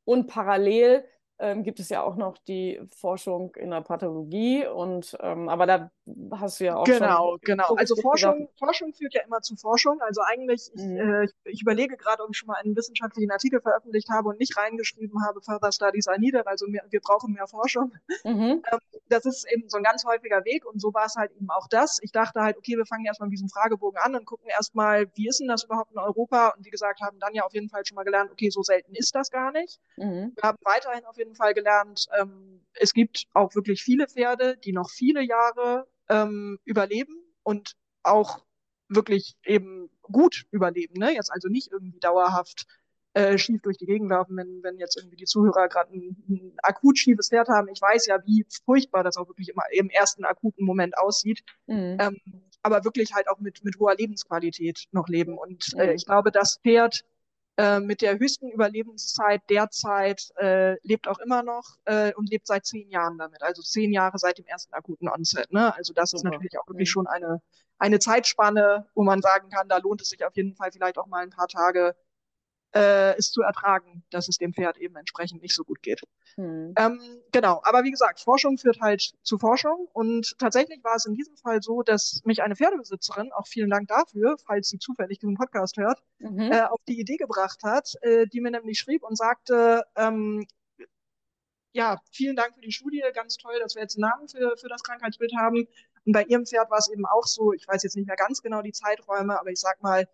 und 0.04 0.26
parallel 0.26 1.06
ähm, 1.38 1.62
gibt 1.62 1.80
es 1.80 1.88
ja 1.88 2.02
auch 2.02 2.16
noch 2.16 2.36
die 2.36 2.82
Forschung 2.94 3.54
in 3.56 3.70
der 3.70 3.80
Pathologie 3.80 4.66
und 4.66 5.16
ähm, 5.22 5.48
aber 5.48 5.66
da 5.66 5.90
hast 6.32 6.60
du 6.60 6.64
ja 6.64 6.76
auch 6.76 6.84
genau 6.84 7.30
schon 7.30 7.40
genau 7.42 7.74
also 7.76 7.96
Forschung 7.96 8.48
Forschung 8.58 8.92
führt 8.92 9.14
ja 9.14 9.22
immer 9.22 9.40
zu 9.40 9.56
Forschung. 9.56 10.00
Also 10.00 10.20
eigentlich 10.22 10.70
mhm. 10.74 10.96
ich, 10.96 11.00
äh, 11.00 11.26
ich, 11.44 11.62
überlege 11.62 11.96
gerade 11.96 12.24
ob 12.24 12.30
ich 12.30 12.38
schon 12.38 12.48
mal 12.48 12.56
einen 12.56 12.76
wissenschaftlichen 12.76 13.30
Artikel 13.30 13.60
veröffentlicht 13.60 14.08
habe 14.10 14.28
und 14.28 14.40
nicht 14.40 14.56
reingeschrieben 14.56 15.24
habe 15.24 15.40
Further 15.40 15.72
Studies 15.72 16.08
are 16.08 16.18
needed 16.18 16.46
also 16.46 16.66
mehr, 16.66 16.84
wir 16.90 17.00
brauchen 17.00 17.32
mehr 17.32 17.46
Forschung. 17.46 17.92
Mhm. 18.24 18.62
ähm, 18.72 18.78
das 19.08 19.24
ist 19.24 19.46
eben 19.50 19.68
so 19.68 19.78
ein 19.78 19.84
ganz 19.84 20.04
häufiger 20.04 20.44
Weg 20.44 20.66
und 20.66 20.80
so 20.80 20.92
war 20.92 21.06
es 21.06 21.14
halt 21.14 21.30
eben 21.32 21.48
auch 21.50 21.68
das. 21.68 21.98
Ich 22.02 22.12
dachte 22.12 22.40
halt 22.40 22.56
okay 22.56 22.76
wir 22.76 22.86
fangen 22.86 23.06
erstmal 23.06 23.28
mit 23.28 23.34
diesem 23.34 23.48
Fragebogen 23.48 23.98
an 24.02 24.16
und 24.16 24.26
gucken 24.26 24.48
erstmal 24.48 25.06
wie 25.14 25.28
ist 25.28 25.40
denn 25.40 25.48
das 25.48 25.64
überhaupt 25.64 25.92
in 25.92 25.98
Europa? 25.98 26.48
Und 26.56 26.66
wie 26.66 26.70
gesagt 26.70 27.00
haben 27.00 27.18
dann 27.20 27.34
ja 27.34 27.44
auf 27.44 27.54
jeden 27.54 27.68
Fall 27.68 27.84
schon 27.86 27.94
mal 27.94 28.04
gelernt 28.04 28.32
okay 28.32 28.50
so 28.50 28.62
selten 28.62 28.94
ist 28.94 29.14
das 29.14 29.30
gar 29.30 29.52
nicht. 29.52 29.78
Mhm. 29.96 30.32
wir 30.34 30.42
haben 30.42 30.58
weiterhin 30.64 31.04
auf 31.04 31.16
jeden 31.16 31.28
jeden 31.28 31.36
Fall 31.36 31.54
gelernt, 31.54 32.06
ähm, 32.18 32.60
es 32.80 32.92
gibt 32.92 33.26
auch 33.32 33.54
wirklich 33.54 33.82
viele 33.82 34.06
Pferde, 34.08 34.56
die 34.56 34.72
noch 34.72 34.90
viele 34.90 35.22
Jahre 35.22 35.86
ähm, 36.08 36.58
überleben 36.64 37.16
und 37.42 37.76
auch 38.02 38.44
wirklich 38.88 39.36
eben 39.44 39.90
gut 40.02 40.46
überleben. 40.50 40.94
Ne? 40.98 41.12
Jetzt 41.14 41.30
also 41.30 41.48
nicht 41.48 41.70
irgendwie 41.70 42.00
dauerhaft 42.00 42.66
äh, 43.14 43.36
schief 43.38 43.60
durch 43.62 43.76
die 43.78 43.86
Gegend 43.86 44.10
laufen, 44.10 44.36
wenn, 44.36 44.62
wenn 44.62 44.78
jetzt 44.78 44.96
irgendwie 44.96 45.16
die 45.16 45.24
Zuhörer 45.24 45.68
gerade 45.68 45.92
ein, 45.92 46.16
ein 46.28 46.52
akut 46.62 46.98
schiefes 46.98 47.28
Pferd 47.28 47.48
haben. 47.48 47.68
Ich 47.68 47.80
weiß 47.80 48.06
ja, 48.06 48.18
wie 48.24 48.46
furchtbar 48.64 49.02
das 49.02 49.16
auch 49.16 49.28
wirklich 49.28 49.48
immer 49.48 49.64
im 49.72 49.90
ersten 49.90 50.24
akuten 50.24 50.64
Moment 50.64 50.96
aussieht. 50.96 51.42
Mhm. 51.66 51.98
Ähm, 52.00 52.16
aber 52.62 52.84
wirklich 52.84 53.14
halt 53.14 53.28
auch 53.28 53.38
mit, 53.38 53.64
mit 53.64 53.78
hoher 53.78 53.94
Lebensqualität 53.94 54.86
noch 54.92 55.08
leben. 55.08 55.38
Und 55.38 55.74
äh, 55.76 55.94
ich 55.94 56.06
glaube, 56.06 56.30
das 56.30 56.58
Pferd 56.62 57.04
äh, 57.58 57.80
mit 57.80 58.02
der 58.02 58.20
höchsten 58.20 58.50
Überlebenszeit 58.50 59.42
derzeit 59.50 60.30
äh, 60.36 60.76
lebt 60.86 61.08
auch 61.08 61.18
immer 61.18 61.42
noch 61.42 61.76
äh, 61.86 62.14
und 62.14 62.30
lebt 62.30 62.46
seit 62.46 62.64
zehn 62.64 62.88
Jahren 62.88 63.18
damit. 63.18 63.42
Also 63.42 63.62
zehn 63.62 63.92
Jahre 63.92 64.16
seit 64.16 64.38
dem 64.38 64.46
ersten 64.46 64.72
akuten 64.74 65.08
Onset. 65.08 65.52
Ne? 65.52 65.74
Also 65.74 65.92
das 65.92 66.10
Super. 66.10 66.18
ist 66.18 66.24
natürlich 66.32 66.58
auch 66.60 66.68
wirklich 66.68 66.88
schon 66.88 67.08
eine, 67.08 67.42
eine 67.78 67.98
Zeitspanne, 67.98 68.86
wo 68.94 69.02
man 69.02 69.20
sagen 69.22 69.50
kann, 69.50 69.68
da 69.68 69.78
lohnt 69.78 70.00
es 70.00 70.10
sich 70.10 70.24
auf 70.24 70.36
jeden 70.36 70.54
Fall 70.54 70.70
vielleicht 70.70 70.98
auch 70.98 71.08
mal 71.08 71.24
ein 71.24 71.30
paar 71.30 71.48
Tage 71.48 71.96
äh, 72.74 73.16
es 73.16 73.30
zu 73.30 73.42
ertragen, 73.42 74.04
dass 74.10 74.28
es 74.28 74.36
dem 74.36 74.52
Pferd 74.52 74.76
eben 74.78 74.96
entsprechend 74.96 75.42
nicht 75.42 75.54
so 75.54 75.64
gut 75.64 75.82
geht. 75.82 76.02
Hm. 76.34 76.74
Ähm, 76.76 77.00
genau, 77.32 77.60
aber 77.64 77.84
wie 77.84 77.90
gesagt, 77.90 78.20
Forschung 78.20 78.58
führt 78.58 78.80
halt 78.80 79.12
zu 79.22 79.38
Forschung 79.38 79.88
und 79.92 80.36
tatsächlich 80.38 80.82
war 80.84 80.96
es 80.96 81.06
in 81.06 81.14
diesem 81.14 81.36
Fall 81.36 81.62
so, 81.62 81.82
dass 81.82 82.20
mich 82.24 82.42
eine 82.42 82.56
Pferdebesitzerin, 82.56 83.32
auch 83.32 83.46
vielen 83.46 83.70
Dank 83.70 83.88
dafür, 83.88 84.36
falls 84.46 84.68
sie 84.68 84.78
zufällig 84.78 85.18
diesen 85.18 85.36
Podcast 85.36 85.76
hört, 85.76 86.02
mhm. 86.18 86.52
äh, 86.52 86.62
auf 86.62 86.80
die 86.86 87.00
Idee 87.00 87.16
gebracht 87.16 87.60
hat, 87.64 87.94
äh, 88.02 88.26
die 88.26 88.40
mir 88.40 88.50
nämlich 88.50 88.78
schrieb 88.78 89.02
und 89.02 89.16
sagte, 89.16 89.84
ähm, 89.96 90.46
ja, 91.72 92.00
vielen 92.12 92.36
Dank 92.36 92.54
für 92.54 92.60
die 92.60 92.72
Studie, 92.72 93.02
ganz 93.14 93.36
toll, 93.36 93.58
dass 93.60 93.74
wir 93.74 93.82
jetzt 93.82 93.96
einen 93.96 94.10
Namen 94.10 94.28
für, 94.28 94.56
für 94.56 94.68
das 94.68 94.82
Krankheitsbild 94.82 95.32
haben. 95.38 95.66
Und 96.04 96.12
bei 96.12 96.24
ihrem 96.24 96.46
Pferd 96.46 96.70
war 96.70 96.78
es 96.78 96.90
eben 96.90 97.06
auch 97.06 97.26
so, 97.26 97.52
ich 97.52 97.68
weiß 97.68 97.82
jetzt 97.82 97.96
nicht 97.96 98.06
mehr 98.06 98.16
ganz 98.16 98.42
genau 98.42 98.62
die 98.62 98.72
Zeiträume, 98.72 99.38
aber 99.38 99.50
ich 99.50 99.60
sag 99.60 99.82
mal, 99.82 100.08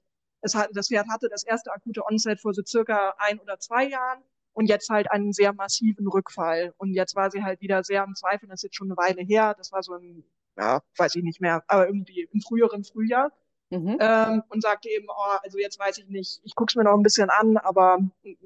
es 0.44 0.54
hat, 0.54 0.68
das 0.74 0.88
Pferd 0.88 1.09
hatte 1.09 1.28
das 1.30 1.42
erste 1.42 1.72
akute 1.72 2.04
Onset 2.04 2.40
vor 2.40 2.52
so 2.52 2.62
circa 2.64 3.14
ein 3.18 3.40
oder 3.40 3.59
zwei 3.59 3.88
Jahren 3.88 4.22
und 4.52 4.66
jetzt 4.66 4.90
halt 4.90 5.11
einen 5.11 5.33
sehr 5.33 5.54
massiven 5.54 6.07
Rückfall. 6.07 6.74
Und 6.76 6.92
jetzt 6.92 7.16
war 7.16 7.30
sie 7.30 7.42
halt 7.42 7.61
wieder 7.61 7.83
sehr 7.83 8.02
am 8.02 8.14
Zweifeln, 8.14 8.50
das 8.50 8.59
ist 8.59 8.64
jetzt 8.64 8.76
schon 8.76 8.88
eine 8.88 8.96
Weile 8.96 9.22
her, 9.22 9.54
das 9.57 9.72
war 9.72 9.83
so 9.83 9.94
im, 9.94 10.22
ja, 10.57 10.83
weiß 10.98 11.14
ich 11.16 11.24
nicht 11.24 11.40
mehr, 11.40 11.64
aber 11.66 11.87
irgendwie 11.87 12.28
im 12.30 12.40
früheren 12.42 12.85
Frühjahr. 12.85 13.33
Mhm. 13.70 13.96
Ähm, 13.98 14.42
und 14.50 14.62
sagte 14.62 14.90
eben, 14.90 15.07
oh, 15.09 15.37
also 15.42 15.59
jetzt 15.59 15.78
weiß 15.78 15.96
ich 15.98 16.07
nicht, 16.09 16.40
ich 16.44 16.54
gucke 16.54 16.70
es 16.70 16.76
mir 16.76 16.85
noch 16.85 16.94
ein 16.94 17.02
bisschen 17.02 17.30
an, 17.30 17.57
aber 17.57 17.98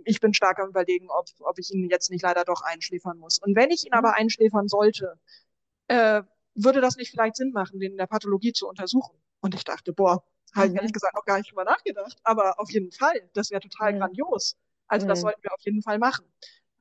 ich 0.05 0.21
bin 0.21 0.33
stark 0.33 0.61
am 0.61 0.69
überlegen, 0.69 1.09
ob, 1.11 1.27
ob 1.41 1.59
ich 1.59 1.75
ihn 1.75 1.91
jetzt 1.91 2.11
nicht 2.11 2.23
leider 2.23 2.45
doch 2.45 2.63
einschläfern 2.63 3.19
muss. 3.19 3.39
Und 3.39 3.57
wenn 3.57 3.71
ich 3.71 3.85
ihn 3.85 3.93
aber 3.93 4.15
einschläfern 4.15 4.69
sollte, 4.69 5.19
äh, 5.89 6.23
würde 6.55 6.81
das 6.81 6.97
nicht 6.97 7.11
vielleicht 7.11 7.37
Sinn 7.37 7.51
machen, 7.53 7.81
den 7.81 7.93
in 7.93 7.99
der 7.99 8.07
Pathologie 8.07 8.53
zu 8.53 8.69
untersuchen? 8.69 9.19
Und 9.41 9.55
ich 9.55 9.65
dachte, 9.65 9.93
boah, 9.93 10.23
habe 10.55 10.69
ich 10.69 10.75
ehrlich 10.75 10.93
gesagt 10.93 11.17
auch 11.17 11.25
gar 11.25 11.39
nicht 11.39 11.51
drüber 11.51 11.65
nachgedacht. 11.65 12.19
Aber 12.25 12.59
auf 12.59 12.71
jeden 12.71 12.93
Fall, 12.93 13.29
das 13.35 13.51
wäre 13.51 13.61
total 13.61 13.95
mhm. 13.95 13.99
grandios. 13.99 14.57
Also 14.87 15.07
mhm. 15.07 15.11
das 15.11 15.21
sollten 15.21 15.43
wir 15.43 15.53
auf 15.53 15.61
jeden 15.63 15.83
Fall 15.83 15.99
machen. 15.99 16.25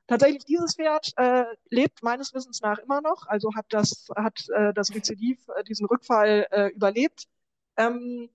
Tatsächlich, 0.08 0.46
dieses 0.46 0.76
Pferd 0.76 1.12
äh, 1.18 1.44
lebt 1.70 2.02
meines 2.02 2.34
Wissens 2.34 2.62
nach 2.62 2.78
immer 2.80 3.02
noch, 3.02 3.28
also 3.28 3.54
hat 3.56 3.66
das, 3.70 4.08
hat 4.16 4.48
äh, 4.56 4.74
das 4.74 4.96
Rezidiv, 4.96 5.38
äh, 5.58 5.64
diesen 5.66 5.86
Rückfall 5.86 6.48
äh, 6.52 6.68
überlebt. 6.68 7.26
Ähm, 7.76 8.30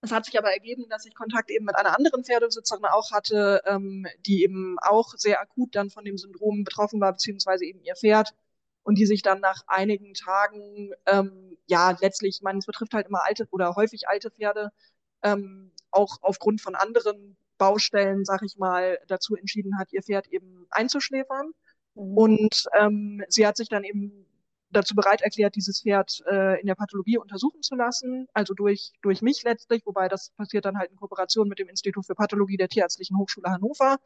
es 0.00 0.10
hat 0.10 0.24
sich 0.24 0.36
aber 0.38 0.50
ergeben, 0.52 0.88
dass 0.88 1.04
ich 1.04 1.14
Kontakt 1.14 1.50
eben 1.50 1.66
mit 1.66 1.76
einer 1.76 1.96
anderen 1.96 2.24
Pferdebesitzerin 2.24 2.86
auch 2.86 3.12
hatte, 3.12 3.62
ähm, 3.66 4.06
die 4.26 4.42
eben 4.42 4.76
auch 4.80 5.14
sehr 5.16 5.40
akut 5.40 5.76
dann 5.76 5.90
von 5.90 6.04
dem 6.04 6.16
Syndrom 6.16 6.64
betroffen 6.64 7.00
war, 7.00 7.12
beziehungsweise 7.12 7.66
eben 7.66 7.82
ihr 7.82 7.94
Pferd 7.94 8.34
und 8.82 8.96
die 8.96 9.06
sich 9.06 9.22
dann 9.22 9.40
nach 9.40 9.62
einigen 9.66 10.14
Tagen 10.14 10.92
ähm, 11.06 11.56
ja, 11.66 11.96
letztlich, 12.00 12.42
man, 12.42 12.58
es 12.58 12.66
betrifft 12.66 12.94
halt 12.94 13.06
immer 13.06 13.24
alte 13.24 13.46
oder 13.50 13.74
häufig 13.76 14.08
alte 14.08 14.30
Pferde, 14.30 14.70
ähm, 15.22 15.70
auch 15.90 16.18
aufgrund 16.22 16.60
von 16.60 16.74
anderen 16.74 17.36
Baustellen, 17.58 18.24
sag 18.24 18.42
ich 18.42 18.56
mal, 18.56 18.98
dazu 19.06 19.36
entschieden 19.36 19.78
hat, 19.78 19.92
ihr 19.92 20.02
Pferd 20.02 20.26
eben 20.28 20.66
einzuschläfern. 20.70 21.52
Mhm. 21.94 22.16
Und 22.16 22.66
ähm, 22.78 23.24
sie 23.28 23.46
hat 23.46 23.56
sich 23.56 23.68
dann 23.68 23.84
eben 23.84 24.26
dazu 24.70 24.94
bereit 24.94 25.20
erklärt, 25.20 25.54
dieses 25.54 25.82
Pferd 25.82 26.22
äh, 26.26 26.60
in 26.60 26.66
der 26.66 26.74
Pathologie 26.74 27.18
untersuchen 27.18 27.62
zu 27.62 27.74
lassen, 27.74 28.26
also 28.32 28.54
durch, 28.54 28.92
durch 29.02 29.20
mich 29.20 29.42
letztlich, 29.44 29.82
wobei 29.84 30.08
das 30.08 30.30
passiert 30.30 30.64
dann 30.64 30.78
halt 30.78 30.90
in 30.90 30.96
Kooperation 30.96 31.46
mit 31.46 31.58
dem 31.58 31.68
Institut 31.68 32.06
für 32.06 32.14
Pathologie 32.14 32.56
der 32.56 32.68
Tierärztlichen 32.68 33.18
Hochschule 33.18 33.50
Hannover. 33.50 33.98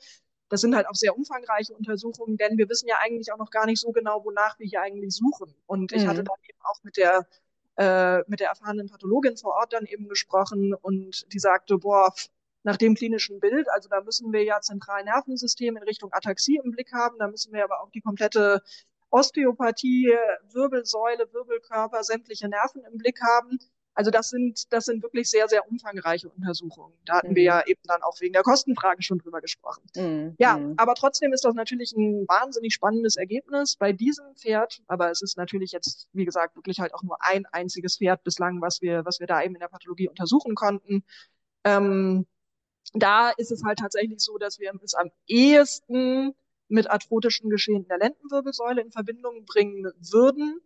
Das 0.48 0.60
sind 0.60 0.76
halt 0.76 0.88
auch 0.88 0.94
sehr 0.94 1.16
umfangreiche 1.16 1.74
Untersuchungen, 1.74 2.36
denn 2.36 2.56
wir 2.56 2.68
wissen 2.68 2.88
ja 2.88 2.96
eigentlich 3.02 3.32
auch 3.32 3.38
noch 3.38 3.50
gar 3.50 3.66
nicht 3.66 3.80
so 3.80 3.90
genau, 3.92 4.24
wonach 4.24 4.58
wir 4.58 4.66
hier 4.66 4.80
eigentlich 4.80 5.14
suchen. 5.14 5.54
Und 5.66 5.92
ich 5.92 6.04
mhm. 6.04 6.08
hatte 6.08 6.24
dann 6.24 6.36
eben 6.48 6.58
auch 6.62 6.82
mit 6.82 6.96
der 6.96 7.26
äh, 7.76 8.22
mit 8.26 8.40
der 8.40 8.48
erfahrenen 8.48 8.88
Pathologin 8.88 9.36
vor 9.36 9.54
Ort 9.54 9.72
dann 9.74 9.84
eben 9.84 10.08
gesprochen 10.08 10.72
und 10.74 11.30
die 11.32 11.38
sagte, 11.38 11.76
boah, 11.76 12.14
nach 12.62 12.76
dem 12.76 12.94
klinischen 12.94 13.38
Bild, 13.38 13.68
also 13.70 13.88
da 13.88 14.00
müssen 14.00 14.32
wir 14.32 14.42
ja 14.44 14.60
Zentralnervensystem 14.60 15.76
in 15.76 15.82
Richtung 15.82 16.12
Ataxie 16.12 16.58
im 16.62 16.72
Blick 16.72 16.92
haben, 16.92 17.18
da 17.18 17.28
müssen 17.28 17.52
wir 17.52 17.62
aber 17.62 17.82
auch 17.82 17.90
die 17.90 18.00
komplette 18.00 18.62
Osteopathie, 19.10 20.12
Wirbelsäule, 20.52 21.32
Wirbelkörper, 21.32 22.02
sämtliche 22.02 22.48
Nerven 22.48 22.82
im 22.90 22.98
Blick 22.98 23.20
haben. 23.22 23.58
Also 23.96 24.10
das 24.10 24.28
sind, 24.28 24.70
das 24.74 24.84
sind 24.84 25.02
wirklich 25.02 25.30
sehr, 25.30 25.48
sehr 25.48 25.66
umfangreiche 25.68 26.28
Untersuchungen. 26.28 26.92
Da 27.06 27.16
hatten 27.16 27.30
mhm. 27.30 27.36
wir 27.36 27.42
ja 27.42 27.66
eben 27.66 27.80
dann 27.84 28.02
auch 28.02 28.20
wegen 28.20 28.34
der 28.34 28.42
Kostenfrage 28.42 29.02
schon 29.02 29.18
drüber 29.18 29.40
gesprochen. 29.40 29.82
Mhm. 29.96 30.34
Ja, 30.38 30.58
mhm. 30.58 30.74
aber 30.76 30.94
trotzdem 30.94 31.32
ist 31.32 31.46
das 31.46 31.54
natürlich 31.54 31.92
ein 31.96 32.28
wahnsinnig 32.28 32.74
spannendes 32.74 33.16
Ergebnis 33.16 33.76
bei 33.76 33.94
diesem 33.94 34.36
Pferd. 34.36 34.82
Aber 34.86 35.10
es 35.10 35.22
ist 35.22 35.38
natürlich 35.38 35.72
jetzt, 35.72 36.10
wie 36.12 36.26
gesagt, 36.26 36.56
wirklich 36.56 36.78
halt 36.78 36.92
auch 36.92 37.02
nur 37.02 37.16
ein 37.20 37.46
einziges 37.46 37.96
Pferd 37.96 38.22
bislang, 38.22 38.60
was 38.60 38.82
wir, 38.82 39.06
was 39.06 39.18
wir 39.18 39.26
da 39.26 39.42
eben 39.42 39.54
in 39.54 39.60
der 39.60 39.68
Pathologie 39.68 40.10
untersuchen 40.10 40.54
konnten. 40.54 41.02
Ähm, 41.64 42.26
da 42.92 43.30
ist 43.30 43.50
es 43.50 43.64
halt 43.64 43.78
tatsächlich 43.78 44.20
so, 44.20 44.36
dass 44.36 44.58
wir 44.58 44.72
es 44.84 44.94
am 44.94 45.10
ehesten 45.26 46.34
mit 46.68 46.90
arthrotischen 46.90 47.48
Geschehen 47.48 47.88
der 47.88 47.96
Lendenwirbelsäule 47.96 48.82
in 48.82 48.92
Verbindung 48.92 49.46
bringen 49.46 49.90
würden, 50.00 50.60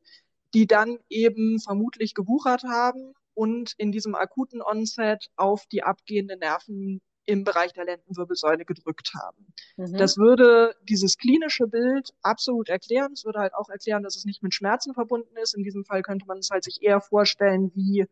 die 0.52 0.66
dann 0.66 0.98
eben 1.08 1.60
vermutlich 1.60 2.14
gewuchert 2.14 2.64
haben 2.64 3.14
und 3.40 3.72
in 3.78 3.90
diesem 3.90 4.14
akuten 4.14 4.60
Onset 4.60 5.30
auf 5.36 5.64
die 5.72 5.82
abgehenden 5.82 6.40
Nerven 6.40 7.00
im 7.24 7.42
Bereich 7.42 7.72
der 7.72 7.86
Lendenwirbelsäule 7.86 8.66
gedrückt 8.66 9.12
haben. 9.14 9.54
Mhm. 9.78 9.96
Das 9.96 10.18
würde 10.18 10.74
dieses 10.82 11.16
klinische 11.16 11.66
Bild 11.66 12.10
absolut 12.20 12.68
erklären. 12.68 13.12
Es 13.14 13.24
würde 13.24 13.38
halt 13.38 13.54
auch 13.54 13.70
erklären, 13.70 14.02
dass 14.02 14.14
es 14.14 14.26
nicht 14.26 14.42
mit 14.42 14.52
Schmerzen 14.52 14.92
verbunden 14.92 15.34
ist. 15.38 15.56
In 15.56 15.62
diesem 15.62 15.86
Fall 15.86 16.02
könnte 16.02 16.26
man 16.26 16.36
es 16.36 16.50
halt 16.50 16.64
sich 16.64 16.82
eher 16.82 17.00
vorstellen 17.00 17.70
wie, 17.74 18.04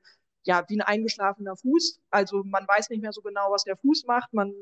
ja, 0.45 0.65
wie 0.67 0.79
ein 0.79 0.87
eingeschlafener 0.87 1.57
Fuß. 1.57 2.01
Also 2.09 2.43
man 2.45 2.67
weiß 2.67 2.89
nicht 2.89 3.03
mehr 3.03 3.13
so 3.13 3.21
genau, 3.21 3.51
was 3.51 3.65
der 3.65 3.77
Fuß 3.77 4.07
macht. 4.07 4.33
Man 4.33 4.55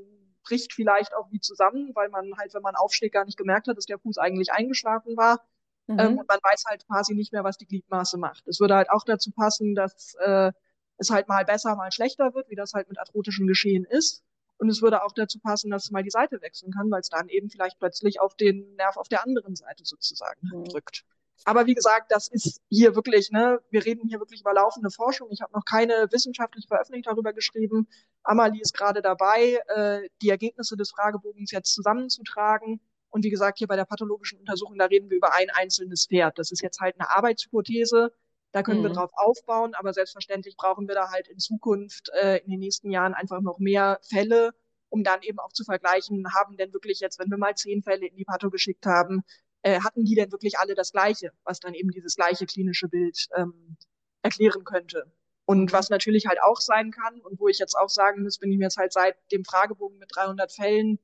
bricht 0.43 0.73
vielleicht 0.73 1.15
auch 1.15 1.31
wie 1.31 1.39
zusammen, 1.39 1.93
weil 1.95 2.09
man 2.09 2.37
halt, 2.39 2.55
wenn 2.55 2.63
man 2.63 2.75
aufsteht, 2.75 3.13
gar 3.13 3.25
nicht 3.25 3.39
gemerkt 3.39 3.69
hat, 3.69 3.77
dass 3.77 3.87
der 3.87 4.01
Fuß 4.01 4.19
eigentlich 4.19 4.51
eingeschlafen 4.51 5.17
war. 5.17 5.47
Mhm. 5.87 5.99
Ähm, 5.99 6.19
und 6.19 6.29
man 6.29 6.39
weiß 6.43 6.65
halt 6.67 6.87
quasi 6.87 7.15
nicht 7.15 7.33
mehr, 7.33 7.45
was 7.45 7.59
die 7.59 7.67
Gliedmaße 7.67 8.19
macht. 8.19 8.47
Es 8.49 8.61
würde 8.61 8.75
halt 8.75 8.91
auch 8.91 9.05
dazu 9.05 9.31
passen, 9.31 9.75
dass 9.75 10.15
äh, 10.21 10.53
es 10.99 11.11
halt 11.11 11.29
mal 11.29 11.45
besser, 11.45 11.77
mal 11.77 11.93
schlechter 11.93 12.35
wird, 12.35 12.49
wie 12.51 12.57
das 12.57 12.73
halt 12.73 12.89
mit 12.89 12.99
arthrotischen 12.99 13.47
Geschehen 13.47 13.85
ist. 13.85 14.23
Und 14.59 14.71
es 14.71 14.81
würde 14.81 15.05
auch 15.05 15.13
dazu 15.13 15.39
passen, 15.39 15.71
dass 15.71 15.85
es 15.85 15.91
mal 15.91 16.03
die 16.03 16.11
Seite 16.11 16.41
wechseln 16.41 16.73
kann, 16.73 16.91
weil 16.91 17.01
es 17.01 17.11
dann 17.11 17.29
eben 17.29 17.51
vielleicht 17.51 17.79
plötzlich 17.79 18.21
auf 18.21 18.35
den 18.35 18.75
Nerv 18.77 18.97
auf 18.97 19.09
der 19.09 19.23
anderen 19.23 19.55
Seite 19.55 19.85
sozusagen 19.85 20.41
mhm. 20.43 20.65
drückt. 20.65 21.05
Aber 21.45 21.67
wie 21.67 21.75
gesagt, 21.75 22.11
das 22.11 22.29
ist 22.29 22.63
hier 22.71 22.97
wirklich, 22.97 23.31
ne, 23.31 23.61
wir 23.71 23.85
reden 23.85 24.09
hier 24.09 24.19
wirklich 24.21 24.41
über 24.41 24.55
laufende 24.55 24.91
Forschung. 24.91 25.29
Ich 25.31 25.43
habe 25.43 25.53
noch 25.53 25.65
keine 25.65 26.09
wissenschaftliche 26.11 26.67
Veröffentlichung 26.67 27.13
darüber 27.13 27.35
geschrieben. 27.35 27.87
Amalie 28.23 28.63
ist 28.63 28.73
gerade 28.73 29.03
dabei, 29.03 29.61
äh, 29.69 30.09
die 30.23 30.31
Ergebnisse 30.31 30.77
des 30.77 30.91
Fragebogens 30.91 31.51
jetzt 31.51 31.75
zusammenzutragen. 31.75 32.81
Und 33.17 33.25
wie 33.25 33.31
gesagt, 33.31 33.57
hier 33.57 33.67
bei 33.67 33.77
der 33.77 33.87
pathologischen 33.87 34.39
Untersuchung, 34.39 34.77
da 34.77 34.85
reden 34.85 35.09
wir 35.09 35.17
über 35.17 35.33
ein 35.33 35.49
einzelnes 35.49 36.07
Pferd. 36.07 36.39
Das 36.39 36.53
ist 36.53 36.61
jetzt 36.61 36.81
halt 36.81 37.01
eine 37.01 37.09
Arbeitshypothese. 37.09 38.13
Da 38.53 38.63
können 38.63 38.81
mhm. 38.81 38.89
wir 38.89 38.91
drauf 38.91 39.11
aufbauen, 39.15 39.75
aber 39.75 39.95
selbstverständlich 39.95 40.55
brauchen 40.59 40.87
wir 40.87 40.95
da 40.95 41.11
halt 41.11 41.27
in 41.29 41.39
Zukunft 41.39 42.11
äh, 42.21 42.41
in 42.45 42.51
den 42.51 42.61
nächsten 42.61 42.91
Jahren 42.91 43.15
einfach 43.15 43.41
noch 43.41 43.59
mehr 43.59 44.01
Fälle, 44.03 44.53
um 44.91 45.03
dann 45.03 45.23
eben 45.23 45.39
auch 45.39 45.51
zu 45.55 45.65
vergleichen, 45.65 46.35
haben 46.35 46.59
denn 46.59 46.75
wirklich 46.75 47.01
jetzt, 47.01 47.19
wenn 47.19 47.31
wir 47.31 47.39
mal 47.39 47.55
zehn 47.55 47.83
Fälle 47.83 48.07
in 48.07 48.17
die 48.17 48.27
Patho 48.27 48.51
geschickt 48.51 48.85
haben, 48.85 49.23
äh, 49.63 49.81
hatten 49.81 50.05
die 50.05 50.15
denn 50.15 50.31
wirklich 50.31 50.59
alle 50.59 50.75
das 50.75 50.93
Gleiche, 50.93 51.33
was 51.43 51.59
dann 51.59 51.73
eben 51.73 51.93
dieses 51.93 52.17
gleiche 52.17 52.45
klinische 52.45 52.89
Bild 52.89 53.29
ähm, 53.35 53.79
erklären 54.21 54.63
könnte. 54.65 55.11
Und 55.47 55.73
was 55.73 55.89
natürlich 55.89 56.27
halt 56.27 56.43
auch 56.43 56.61
sein 56.61 56.91
kann 56.91 57.19
und 57.23 57.41
wo 57.41 57.49
ich 57.49 57.61
jetzt 57.61 57.77
auch 57.77 57.89
sagen 57.89 58.25
muss, 58.25 58.37
bin 58.37 58.53
ich 58.53 58.59
mir 58.59 58.65
jetzt 58.65 58.77
halt 58.77 58.93
seit 58.93 59.17
dem 59.33 59.47
Fragebogen 59.47 59.97
mit 59.97 60.15
300 60.15 60.53
Fällen, 60.53 60.99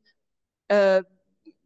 äh, 0.68 1.02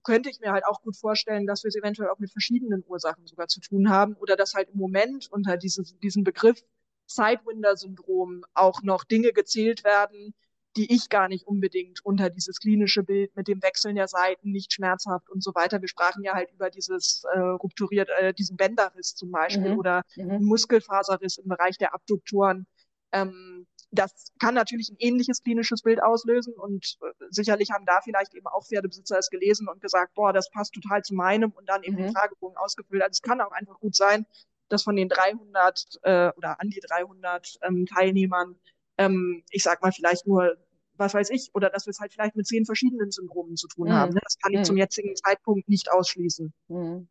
könnte 0.07 0.31
ich 0.31 0.39
mir 0.39 0.53
halt 0.53 0.65
auch 0.65 0.83
gut 0.83 0.97
vorstellen, 0.97 1.47
dass 1.47 1.65
wir 1.65 1.69
es 1.69 1.75
eventuell 1.75 2.11
auch 2.11 2.21
mit 2.21 2.31
verschiedenen 2.31 2.85
Ursachen 2.87 3.27
sogar 3.27 3.49
zu 3.49 3.61
tun 3.61 3.91
haben 3.91 4.15
oder 4.15 4.37
dass 4.37 4.55
halt 4.55 4.69
im 4.71 4.79
Moment 4.79 5.29
unter 5.33 5.57
dieses, 5.57 5.99
diesem 5.99 6.23
Begriff 6.23 6.63
Sidewinder-Syndrom 7.09 8.45
auch 8.55 8.83
noch 8.83 9.03
Dinge 9.03 9.33
gezählt 9.33 9.83
werden, 9.83 10.33
die 10.77 10.95
ich 10.95 11.09
gar 11.09 11.27
nicht 11.29 11.45
unbedingt 11.45 12.05
unter 12.05 12.31
dieses 12.31 12.61
klinische 12.61 13.03
Bild 13.03 13.35
mit 13.35 13.49
dem 13.49 13.61
Wechseln 13.65 13.97
der 13.97 14.07
Seiten 14.07 14.53
nicht 14.53 14.73
schmerzhaft 14.73 15.29
und 15.29 15.43
so 15.43 15.53
weiter. 15.57 15.81
Wir 15.81 15.89
sprachen 15.89 16.23
ja 16.23 16.35
halt 16.35 16.53
über 16.53 16.71
dieses 16.71 17.25
äh, 17.35 17.39
rupturiert, 17.39 18.09
äh, 18.21 18.33
diesen 18.33 18.57
Bänderriss 18.57 19.17
zum 19.17 19.33
Beispiel 19.33 19.73
mhm. 19.73 19.79
oder 19.79 20.03
mhm. 20.15 20.45
Muskelfaserriss 20.45 21.39
im 21.39 21.49
Bereich 21.49 21.79
der 21.79 21.95
Abduktoren. 21.95 22.69
Ähm, 23.11 23.66
das 23.91 24.33
kann 24.39 24.55
natürlich 24.55 24.91
ein 24.91 24.97
ähnliches 24.99 25.43
klinisches 25.43 25.83
Bild 25.83 26.03
auslösen 26.03 26.55
und 26.55 26.99
äh, 27.03 27.13
sicherlich 27.31 27.71
haben 27.71 27.87
da 27.87 28.01
vielleicht 28.03 28.35
eben 28.35 28.47
auch 28.47 28.67
Pferdebesitzer 28.67 29.19
es 29.19 29.31
gelesen 29.31 29.69
und 29.69 29.81
gesagt, 29.81 30.15
boah, 30.15 30.33
das 30.33 30.51
passt 30.51 30.75
total 30.75 31.03
zu 31.03 31.15
meinem 31.15 31.53
und 31.53 31.69
dann 31.69 31.83
eben 31.83 31.95
mhm. 31.97 32.03
den 32.03 32.13
Fragebogen 32.13 32.57
ausgefüllt. 32.57 33.03
Also 33.03 33.13
es 33.13 33.23
kann 33.23 33.41
auch 33.41 33.53
einfach 33.53 33.79
gut 33.79 33.95
sein, 33.95 34.27
dass 34.69 34.83
von 34.83 34.97
den 34.97 35.09
300 35.09 36.01
äh, 36.03 36.31
oder 36.37 36.61
an 36.61 36.69
die 36.69 36.81
300 36.81 37.59
ähm, 37.63 37.87
Teilnehmern, 37.87 38.57
ähm, 38.99 39.45
ich 39.51 39.63
sag 39.63 39.83
mal 39.83 39.93
vielleicht 39.93 40.27
nur 40.27 40.57
was 40.99 41.15
weiß 41.15 41.31
ich, 41.31 41.51
oder 41.55 41.71
dass 41.71 41.87
wir 41.87 41.91
es 41.91 42.01
halt 42.01 42.13
vielleicht 42.13 42.37
mit 42.37 42.47
zehn 42.47 42.65
verschiedenen 42.65 43.11
Syndromen 43.11 43.57
zu 43.57 43.69
tun 43.69 43.89
mhm. 43.89 43.93
haben. 43.93 44.15
Ne? 44.15 44.21
Das 44.23 44.39
kann 44.39 44.53
ich 44.53 44.61
mhm. 44.61 44.65
zum 44.65 44.77
jetzigen 44.77 45.15
Zeitpunkt 45.17 45.69
nicht 45.69 45.91
ausschließen. 45.91 46.53
Mhm. 46.69 47.09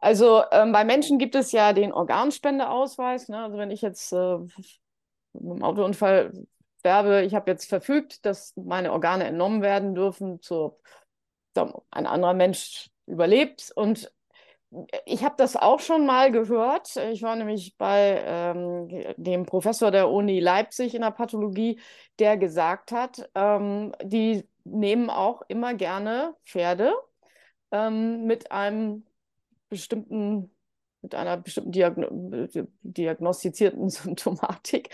Also 0.00 0.42
ähm, 0.50 0.72
bei 0.72 0.84
Menschen 0.84 1.18
gibt 1.18 1.34
es 1.34 1.52
ja 1.52 1.72
den 1.72 1.92
Organspendeausweis. 1.92 3.28
Ne? 3.28 3.42
Also 3.42 3.58
wenn 3.58 3.70
ich 3.70 3.82
jetzt 3.82 4.12
äh, 4.12 4.38
einem 5.40 5.62
Autounfall 5.62 6.32
sterbe, 6.80 7.22
ich 7.22 7.34
habe 7.34 7.50
jetzt 7.50 7.68
verfügt, 7.68 8.24
dass 8.24 8.54
meine 8.56 8.92
Organe 8.92 9.24
entnommen 9.24 9.62
werden 9.62 9.94
dürfen, 9.94 10.40
zu, 10.40 10.78
ein 11.54 12.06
anderer 12.06 12.34
Mensch 12.34 12.90
überlebt 13.06 13.72
und 13.74 14.12
ich 15.06 15.24
habe 15.24 15.34
das 15.38 15.56
auch 15.56 15.80
schon 15.80 16.04
mal 16.04 16.30
gehört. 16.30 16.96
Ich 16.96 17.22
war 17.22 17.36
nämlich 17.36 17.76
bei 17.78 18.22
ähm, 18.26 19.14
dem 19.16 19.46
Professor 19.46 19.90
der 19.90 20.10
Uni 20.10 20.40
Leipzig 20.40 20.94
in 20.94 21.00
der 21.00 21.10
Pathologie, 21.10 21.80
der 22.18 22.36
gesagt 22.36 22.92
hat, 22.92 23.30
ähm, 23.34 23.92
die 24.02 24.46
nehmen 24.64 25.08
auch 25.08 25.42
immer 25.48 25.72
gerne 25.72 26.34
Pferde 26.44 26.92
ähm, 27.70 28.24
mit 28.26 28.52
einem 28.52 29.06
bestimmten, 29.70 30.54
mit 31.00 31.14
einer 31.14 31.38
bestimmten 31.38 31.72
Diagno 31.72 32.08
diagnostizierten 32.82 33.88
Symptomatik. 33.88 34.90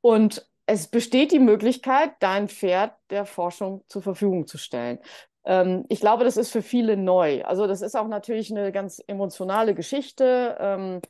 Und 0.00 0.46
es 0.66 0.88
besteht 0.88 1.32
die 1.32 1.40
Möglichkeit, 1.40 2.12
dein 2.20 2.48
Pferd 2.48 2.94
der 3.10 3.24
Forschung 3.24 3.82
zur 3.88 4.02
Verfügung 4.02 4.46
zu 4.46 4.56
stellen. 4.56 4.98
Ähm, 5.44 5.84
ich 5.88 6.00
glaube, 6.00 6.24
das 6.24 6.36
ist 6.36 6.50
für 6.50 6.62
viele 6.62 6.96
neu. 6.96 7.42
Also 7.44 7.66
das 7.66 7.82
ist 7.82 7.96
auch 7.96 8.08
natürlich 8.08 8.50
eine 8.50 8.72
ganz 8.72 9.02
emotionale 9.06 9.74
Geschichte. 9.74 10.56
Ähm, 10.60 11.00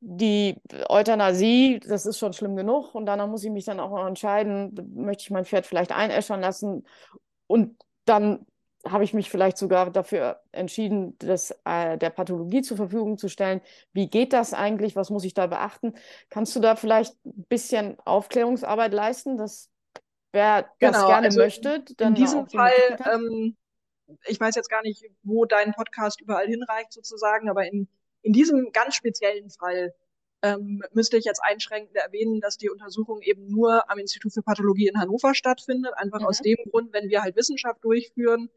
die 0.00 0.56
Euthanasie, 0.88 1.80
das 1.80 2.06
ist 2.06 2.18
schon 2.18 2.32
schlimm 2.32 2.56
genug. 2.56 2.94
Und 2.94 3.06
danach 3.06 3.28
muss 3.28 3.44
ich 3.44 3.50
mich 3.50 3.64
dann 3.64 3.80
auch 3.80 3.90
noch 3.90 4.06
entscheiden, 4.06 4.74
möchte 4.94 5.22
ich 5.22 5.30
mein 5.30 5.44
Pferd 5.44 5.66
vielleicht 5.66 5.92
einäschern 5.92 6.40
lassen. 6.40 6.86
Und 7.46 7.76
dann 8.04 8.46
habe 8.88 9.04
ich 9.04 9.14
mich 9.14 9.30
vielleicht 9.30 9.58
sogar 9.58 9.90
dafür 9.90 10.40
entschieden, 10.50 11.16
das 11.18 11.52
äh, 11.64 11.96
der 11.98 12.10
Pathologie 12.10 12.62
zur 12.62 12.76
Verfügung 12.76 13.18
zu 13.18 13.28
stellen. 13.28 13.60
Wie 13.92 14.08
geht 14.08 14.32
das 14.32 14.54
eigentlich? 14.54 14.96
Was 14.96 15.10
muss 15.10 15.24
ich 15.24 15.34
da 15.34 15.46
beachten? 15.46 15.94
Kannst 16.30 16.56
du 16.56 16.60
da 16.60 16.76
vielleicht 16.76 17.14
ein 17.24 17.44
bisschen 17.48 17.98
Aufklärungsarbeit 18.04 18.92
leisten, 18.92 19.36
dass 19.36 19.70
wer 20.32 20.68
genau, 20.78 20.92
das 20.92 21.06
gerne 21.06 21.26
also 21.26 21.40
möchte, 21.40 21.84
dann 21.96 22.08
in 22.08 22.14
diesem 22.14 22.48
Fall 22.48 22.72
ähm, 23.12 23.56
ich 24.26 24.40
weiß 24.40 24.54
jetzt 24.54 24.68
gar 24.68 24.82
nicht, 24.82 25.04
wo 25.22 25.44
dein 25.44 25.72
Podcast 25.72 26.20
überall 26.20 26.46
hinreicht 26.46 26.92
sozusagen, 26.92 27.48
aber 27.48 27.66
in, 27.66 27.88
in 28.22 28.32
diesem 28.32 28.70
ganz 28.72 28.94
speziellen 28.94 29.50
Fall 29.50 29.94
ähm, 30.42 30.82
müsste 30.92 31.16
ich 31.16 31.24
jetzt 31.24 31.42
einschränkend 31.42 31.96
erwähnen, 31.96 32.40
dass 32.40 32.58
die 32.58 32.70
Untersuchung 32.70 33.22
eben 33.22 33.46
nur 33.48 33.88
am 33.90 33.98
Institut 33.98 34.32
für 34.32 34.42
Pathologie 34.42 34.88
in 34.88 35.00
Hannover 35.00 35.34
stattfindet. 35.34 35.92
Einfach 35.96 36.20
mhm. 36.20 36.26
aus 36.26 36.38
dem 36.40 36.58
Grund, 36.70 36.92
wenn 36.92 37.08
wir 37.08 37.22
halt 37.22 37.36
Wissenschaft 37.36 37.84
durchführen, 37.84 38.50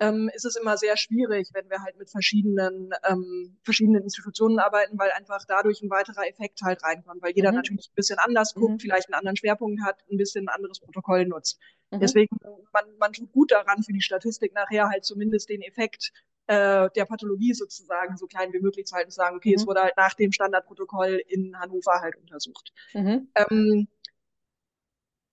ähm, 0.00 0.30
ist 0.34 0.44
es 0.44 0.56
immer 0.56 0.76
sehr 0.76 0.96
schwierig, 0.96 1.48
wenn 1.52 1.70
wir 1.70 1.82
halt 1.82 1.96
mit 1.98 2.10
verschiedenen, 2.10 2.90
ähm, 3.08 3.56
verschiedenen 3.62 4.02
Institutionen 4.02 4.58
arbeiten, 4.58 4.98
weil 4.98 5.10
einfach 5.12 5.44
dadurch 5.46 5.82
ein 5.82 5.90
weiterer 5.90 6.26
Effekt 6.28 6.60
halt 6.62 6.82
reinkommt, 6.82 7.22
weil 7.22 7.32
jeder 7.34 7.50
mhm. 7.50 7.56
natürlich 7.56 7.90
ein 7.90 7.94
bisschen 7.94 8.18
anders 8.18 8.54
guckt, 8.54 8.74
mhm. 8.74 8.78
vielleicht 8.80 9.08
einen 9.08 9.14
anderen 9.14 9.36
Schwerpunkt 9.36 9.80
hat, 9.84 10.02
ein 10.10 10.16
bisschen 10.16 10.48
ein 10.48 10.54
anderes 10.54 10.80
Protokoll 10.80 11.26
nutzt. 11.26 11.60
Mhm. 11.90 12.00
Deswegen, 12.00 12.36
man, 12.72 12.84
man 12.98 13.12
tut 13.12 13.30
gut 13.32 13.52
daran, 13.52 13.82
für 13.82 13.92
die 13.92 14.02
Statistik 14.02 14.52
nachher 14.54 14.88
halt 14.88 15.04
zumindest 15.04 15.48
den 15.48 15.62
Effekt 15.62 16.12
äh, 16.46 16.90
der 16.90 17.04
Pathologie 17.06 17.54
sozusagen 17.54 18.16
so 18.16 18.26
klein 18.26 18.52
wie 18.52 18.60
möglich 18.60 18.86
zu 18.86 18.96
halten, 18.96 19.10
zu 19.10 19.16
sagen, 19.16 19.36
okay, 19.36 19.50
mhm. 19.50 19.56
es 19.56 19.66
wurde 19.66 19.82
halt 19.82 19.96
nach 19.96 20.14
dem 20.14 20.32
Standardprotokoll 20.32 21.22
in 21.28 21.58
Hannover 21.58 22.00
halt 22.00 22.16
untersucht. 22.16 22.72
Mhm. 22.92 23.28
Ähm, 23.34 23.88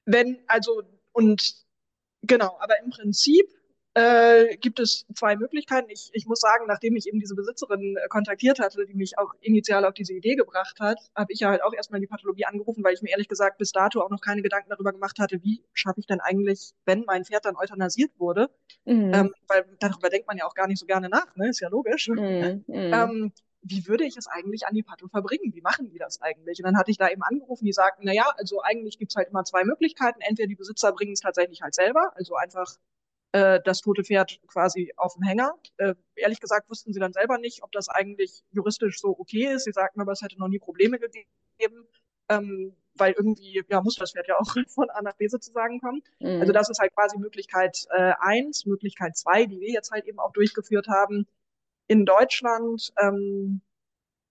wenn, 0.05 0.43
also, 0.47 0.83
und 1.11 1.65
genau, 2.21 2.57
aber 2.59 2.79
im 2.83 2.91
Prinzip 2.91 3.47
äh, 3.93 4.55
gibt 4.57 4.79
es 4.79 5.05
zwei 5.13 5.35
Möglichkeiten. 5.35 5.89
Ich, 5.89 6.09
ich 6.13 6.25
muss 6.25 6.39
sagen, 6.39 6.65
nachdem 6.67 6.95
ich 6.95 7.07
eben 7.07 7.19
diese 7.19 7.35
Besitzerin 7.35 7.97
äh, 7.97 8.07
kontaktiert 8.07 8.59
hatte, 8.59 8.85
die 8.85 8.93
mich 8.93 9.17
auch 9.17 9.33
initial 9.41 9.85
auf 9.85 9.93
diese 9.93 10.13
Idee 10.13 10.35
gebracht 10.35 10.79
hat, 10.79 10.99
habe 11.15 11.33
ich 11.33 11.41
ja 11.41 11.49
halt 11.49 11.63
auch 11.63 11.73
erstmal 11.73 11.99
die 11.99 12.07
Pathologie 12.07 12.45
angerufen, 12.45 12.83
weil 12.83 12.93
ich 12.93 13.01
mir 13.01 13.09
ehrlich 13.09 13.27
gesagt 13.27 13.57
bis 13.57 13.71
dato 13.71 14.01
auch 14.01 14.09
noch 14.09 14.21
keine 14.21 14.41
Gedanken 14.41 14.69
darüber 14.69 14.93
gemacht 14.93 15.19
hatte, 15.19 15.43
wie 15.43 15.61
schaffe 15.73 15.99
ich 15.99 16.07
denn 16.07 16.21
eigentlich, 16.21 16.71
wenn 16.85 17.03
mein 17.05 17.25
Pferd 17.25 17.45
dann 17.45 17.57
euthanasiert 17.57 18.11
wurde. 18.17 18.49
Mhm. 18.85 19.13
Ähm, 19.13 19.33
weil 19.47 19.65
darüber 19.79 20.09
denkt 20.09 20.27
man 20.27 20.37
ja 20.37 20.45
auch 20.45 20.55
gar 20.55 20.67
nicht 20.67 20.79
so 20.79 20.85
gerne 20.85 21.09
nach, 21.09 21.35
ne? 21.35 21.49
Ist 21.49 21.59
ja 21.59 21.69
logisch. 21.69 22.07
Mhm. 22.07 22.63
mhm. 22.67 22.93
Ähm, 22.93 23.31
wie 23.63 23.87
würde 23.87 24.05
ich 24.05 24.17
es 24.17 24.27
eigentlich 24.27 24.65
an 24.65 24.73
die 24.73 24.83
Patho 24.83 25.07
verbringen? 25.07 25.53
Wie 25.53 25.61
machen 25.61 25.89
die 25.89 25.99
das 25.99 26.21
eigentlich? 26.21 26.59
Und 26.59 26.65
dann 26.65 26.77
hatte 26.77 26.91
ich 26.91 26.97
da 26.97 27.09
eben 27.09 27.21
angerufen, 27.21 27.65
die 27.65 27.73
sagten, 27.73 28.03
na 28.05 28.13
ja, 28.13 28.25
also 28.37 28.61
eigentlich 28.61 28.97
gibt's 28.97 29.15
halt 29.15 29.29
immer 29.29 29.43
zwei 29.43 29.63
Möglichkeiten. 29.65 30.21
Entweder 30.21 30.47
die 30.47 30.55
Besitzer 30.55 30.91
bringen 30.93 31.11
es 31.13 31.19
tatsächlich 31.19 31.61
halt 31.61 31.75
selber, 31.75 32.11
also 32.15 32.35
einfach 32.35 32.77
äh, 33.31 33.59
das 33.63 33.81
tote 33.81 34.03
Pferd 34.03 34.39
quasi 34.47 34.93
auf 34.97 35.13
dem 35.13 35.23
Hänger. 35.23 35.53
Äh, 35.77 35.95
ehrlich 36.15 36.39
gesagt 36.39 36.69
wussten 36.69 36.93
sie 36.93 36.99
dann 36.99 37.13
selber 37.13 37.37
nicht, 37.37 37.63
ob 37.63 37.71
das 37.71 37.89
eigentlich 37.89 38.43
juristisch 38.51 38.99
so 38.99 39.17
okay 39.17 39.53
ist. 39.53 39.65
Sie 39.65 39.71
sagten 39.71 40.01
aber, 40.01 40.11
es 40.11 40.21
hätte 40.21 40.37
noch 40.37 40.47
nie 40.47 40.59
Probleme 40.59 40.99
gegeben, 40.99 41.87
ähm, 42.29 42.75
weil 42.95 43.13
irgendwie 43.13 43.63
ja 43.69 43.81
muss 43.81 43.95
das 43.95 44.11
Pferd 44.11 44.27
ja 44.27 44.37
auch 44.37 44.53
von 44.67 44.89
A 44.89 45.01
nach 45.01 45.15
B 45.15 45.27
sozusagen 45.27 45.79
kommen. 45.79 46.01
Mhm. 46.19 46.41
Also 46.41 46.51
das 46.51 46.69
ist 46.69 46.79
halt 46.79 46.93
quasi 46.93 47.17
Möglichkeit 47.17 47.85
äh, 47.91 48.13
eins, 48.19 48.65
Möglichkeit 48.65 49.15
zwei, 49.15 49.45
die 49.45 49.59
wir 49.59 49.71
jetzt 49.71 49.91
halt 49.91 50.05
eben 50.05 50.19
auch 50.19 50.33
durchgeführt 50.33 50.87
haben 50.87 51.25
in 51.87 52.05
Deutschland. 52.05 52.91
Ähm, 53.01 53.61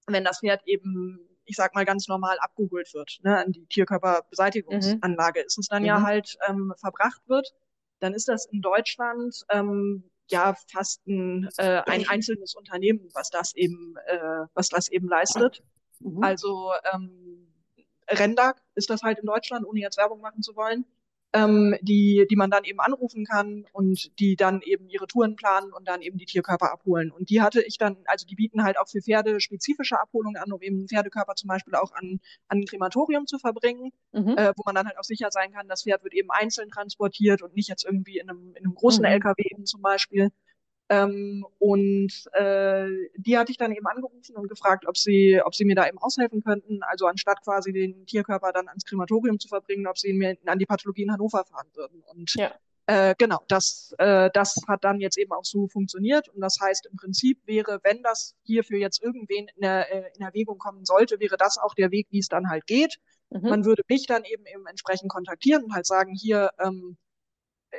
wenn 0.06 0.24
das 0.24 0.40
Pferd 0.40 0.62
eben 0.66 1.26
ich 1.46 1.56
sag 1.56 1.74
mal, 1.74 1.84
ganz 1.84 2.06
normal 2.06 2.38
abgeholt 2.38 2.94
wird, 2.94 3.18
ne, 3.24 3.38
an 3.38 3.50
die 3.50 3.66
Tierkörperbeseitigungsanlage, 3.66 5.40
mhm. 5.40 5.46
ist 5.46 5.58
es 5.58 5.66
dann 5.66 5.82
mhm. 5.82 5.88
ja 5.88 6.02
halt 6.02 6.38
ähm, 6.48 6.72
verbracht 6.76 7.22
wird, 7.26 7.52
dann 8.00 8.14
ist 8.14 8.28
das 8.28 8.46
in 8.46 8.60
Deutschland 8.60 9.44
ähm, 9.50 10.10
ja 10.28 10.54
fast 10.70 11.06
ein, 11.06 11.48
äh, 11.58 11.82
ein 11.86 12.08
einzelnes 12.08 12.54
Unternehmen, 12.54 13.08
was 13.14 13.30
das 13.30 13.54
eben, 13.54 13.94
äh, 14.06 14.46
was 14.54 14.68
das 14.68 14.88
eben 14.88 15.08
leistet. 15.08 15.62
Mhm. 16.00 16.22
Also 16.22 16.72
ähm, 16.92 17.46
Rendag 18.08 18.60
ist 18.74 18.90
das 18.90 19.02
halt 19.02 19.18
in 19.18 19.26
Deutschland, 19.26 19.66
ohne 19.66 19.80
jetzt 19.80 19.98
Werbung 19.98 20.20
machen 20.20 20.42
zu 20.42 20.56
wollen 20.56 20.84
ähm, 21.32 21.76
die, 21.80 22.26
die 22.30 22.36
man 22.36 22.50
dann 22.50 22.64
eben 22.64 22.80
anrufen 22.80 23.24
kann 23.24 23.64
und 23.72 24.18
die 24.18 24.36
dann 24.36 24.62
eben 24.62 24.88
ihre 24.88 25.06
Touren 25.06 25.36
planen 25.36 25.72
und 25.72 25.86
dann 25.88 26.02
eben 26.02 26.18
die 26.18 26.24
Tierkörper 26.24 26.72
abholen. 26.72 27.10
Und 27.10 27.30
die 27.30 27.40
hatte 27.40 27.62
ich 27.62 27.78
dann, 27.78 27.98
also 28.06 28.26
die 28.26 28.34
bieten 28.34 28.64
halt 28.64 28.78
auch 28.78 28.88
für 28.88 29.00
Pferde 29.00 29.40
spezifische 29.40 30.00
Abholungen 30.00 30.42
an, 30.42 30.52
um 30.52 30.60
eben 30.60 30.88
Pferdekörper 30.88 31.34
zum 31.34 31.48
Beispiel 31.48 31.74
auch 31.74 31.92
an, 31.92 32.20
an 32.48 32.58
ein 32.58 32.64
Krematorium 32.66 33.26
zu 33.26 33.38
verbringen, 33.38 33.92
mhm. 34.12 34.36
äh, 34.36 34.52
wo 34.56 34.62
man 34.64 34.74
dann 34.74 34.86
halt 34.86 34.98
auch 34.98 35.04
sicher 35.04 35.28
sein 35.30 35.52
kann, 35.52 35.68
das 35.68 35.84
Pferd 35.84 36.02
wird 36.02 36.14
eben 36.14 36.30
einzeln 36.30 36.70
transportiert 36.70 37.42
und 37.42 37.54
nicht 37.54 37.68
jetzt 37.68 37.84
irgendwie 37.84 38.18
in 38.18 38.28
einem, 38.28 38.54
in 38.56 38.64
einem 38.64 38.74
großen 38.74 39.02
mhm. 39.02 39.12
LKW 39.12 39.42
eben 39.50 39.66
zum 39.66 39.82
Beispiel. 39.82 40.30
Ähm, 40.90 41.46
und 41.60 42.12
äh, 42.32 42.88
die 43.16 43.38
hatte 43.38 43.52
ich 43.52 43.58
dann 43.58 43.70
eben 43.70 43.86
angerufen 43.86 44.34
und 44.34 44.48
gefragt, 44.48 44.88
ob 44.88 44.96
sie, 44.98 45.40
ob 45.44 45.54
sie 45.54 45.64
mir 45.64 45.76
da 45.76 45.86
eben 45.86 45.98
aushelfen 45.98 46.42
könnten. 46.42 46.82
Also 46.82 47.06
anstatt 47.06 47.42
quasi 47.44 47.72
den 47.72 48.06
Tierkörper 48.06 48.50
dann 48.52 48.66
ans 48.66 48.84
Krematorium 48.84 49.38
zu 49.38 49.46
verbringen, 49.46 49.86
ob 49.86 49.96
sie 49.96 50.08
ihn 50.08 50.18
mir 50.18 50.36
an 50.46 50.58
die 50.58 50.66
Pathologie 50.66 51.04
in 51.04 51.12
Hannover 51.12 51.44
fahren 51.44 51.68
würden. 51.74 52.02
Und 52.12 52.34
ja. 52.34 52.50
äh, 52.86 53.14
genau, 53.16 53.38
das, 53.46 53.94
äh, 53.98 54.30
das 54.34 54.56
hat 54.66 54.82
dann 54.82 54.98
jetzt 54.98 55.16
eben 55.16 55.30
auch 55.30 55.44
so 55.44 55.68
funktioniert. 55.68 56.28
Und 56.28 56.40
das 56.40 56.58
heißt, 56.60 56.86
im 56.86 56.96
Prinzip 56.96 57.38
wäre, 57.46 57.78
wenn 57.84 58.02
das 58.02 58.34
hierfür 58.42 58.78
jetzt 58.78 59.00
irgendwen 59.00 59.46
in, 59.46 59.62
der, 59.62 59.94
äh, 59.94 60.10
in 60.16 60.24
Erwägung 60.24 60.58
kommen 60.58 60.84
sollte, 60.84 61.20
wäre 61.20 61.36
das 61.36 61.56
auch 61.56 61.74
der 61.74 61.92
Weg, 61.92 62.08
wie 62.10 62.18
es 62.18 62.28
dann 62.28 62.50
halt 62.50 62.66
geht. 62.66 62.98
Mhm. 63.30 63.48
Man 63.48 63.64
würde 63.64 63.84
mich 63.88 64.08
dann 64.08 64.24
eben, 64.24 64.44
eben 64.44 64.66
entsprechend 64.66 65.08
kontaktieren 65.08 65.62
und 65.62 65.72
halt 65.72 65.86
sagen, 65.86 66.12
hier, 66.14 66.50
ähm, 66.58 66.96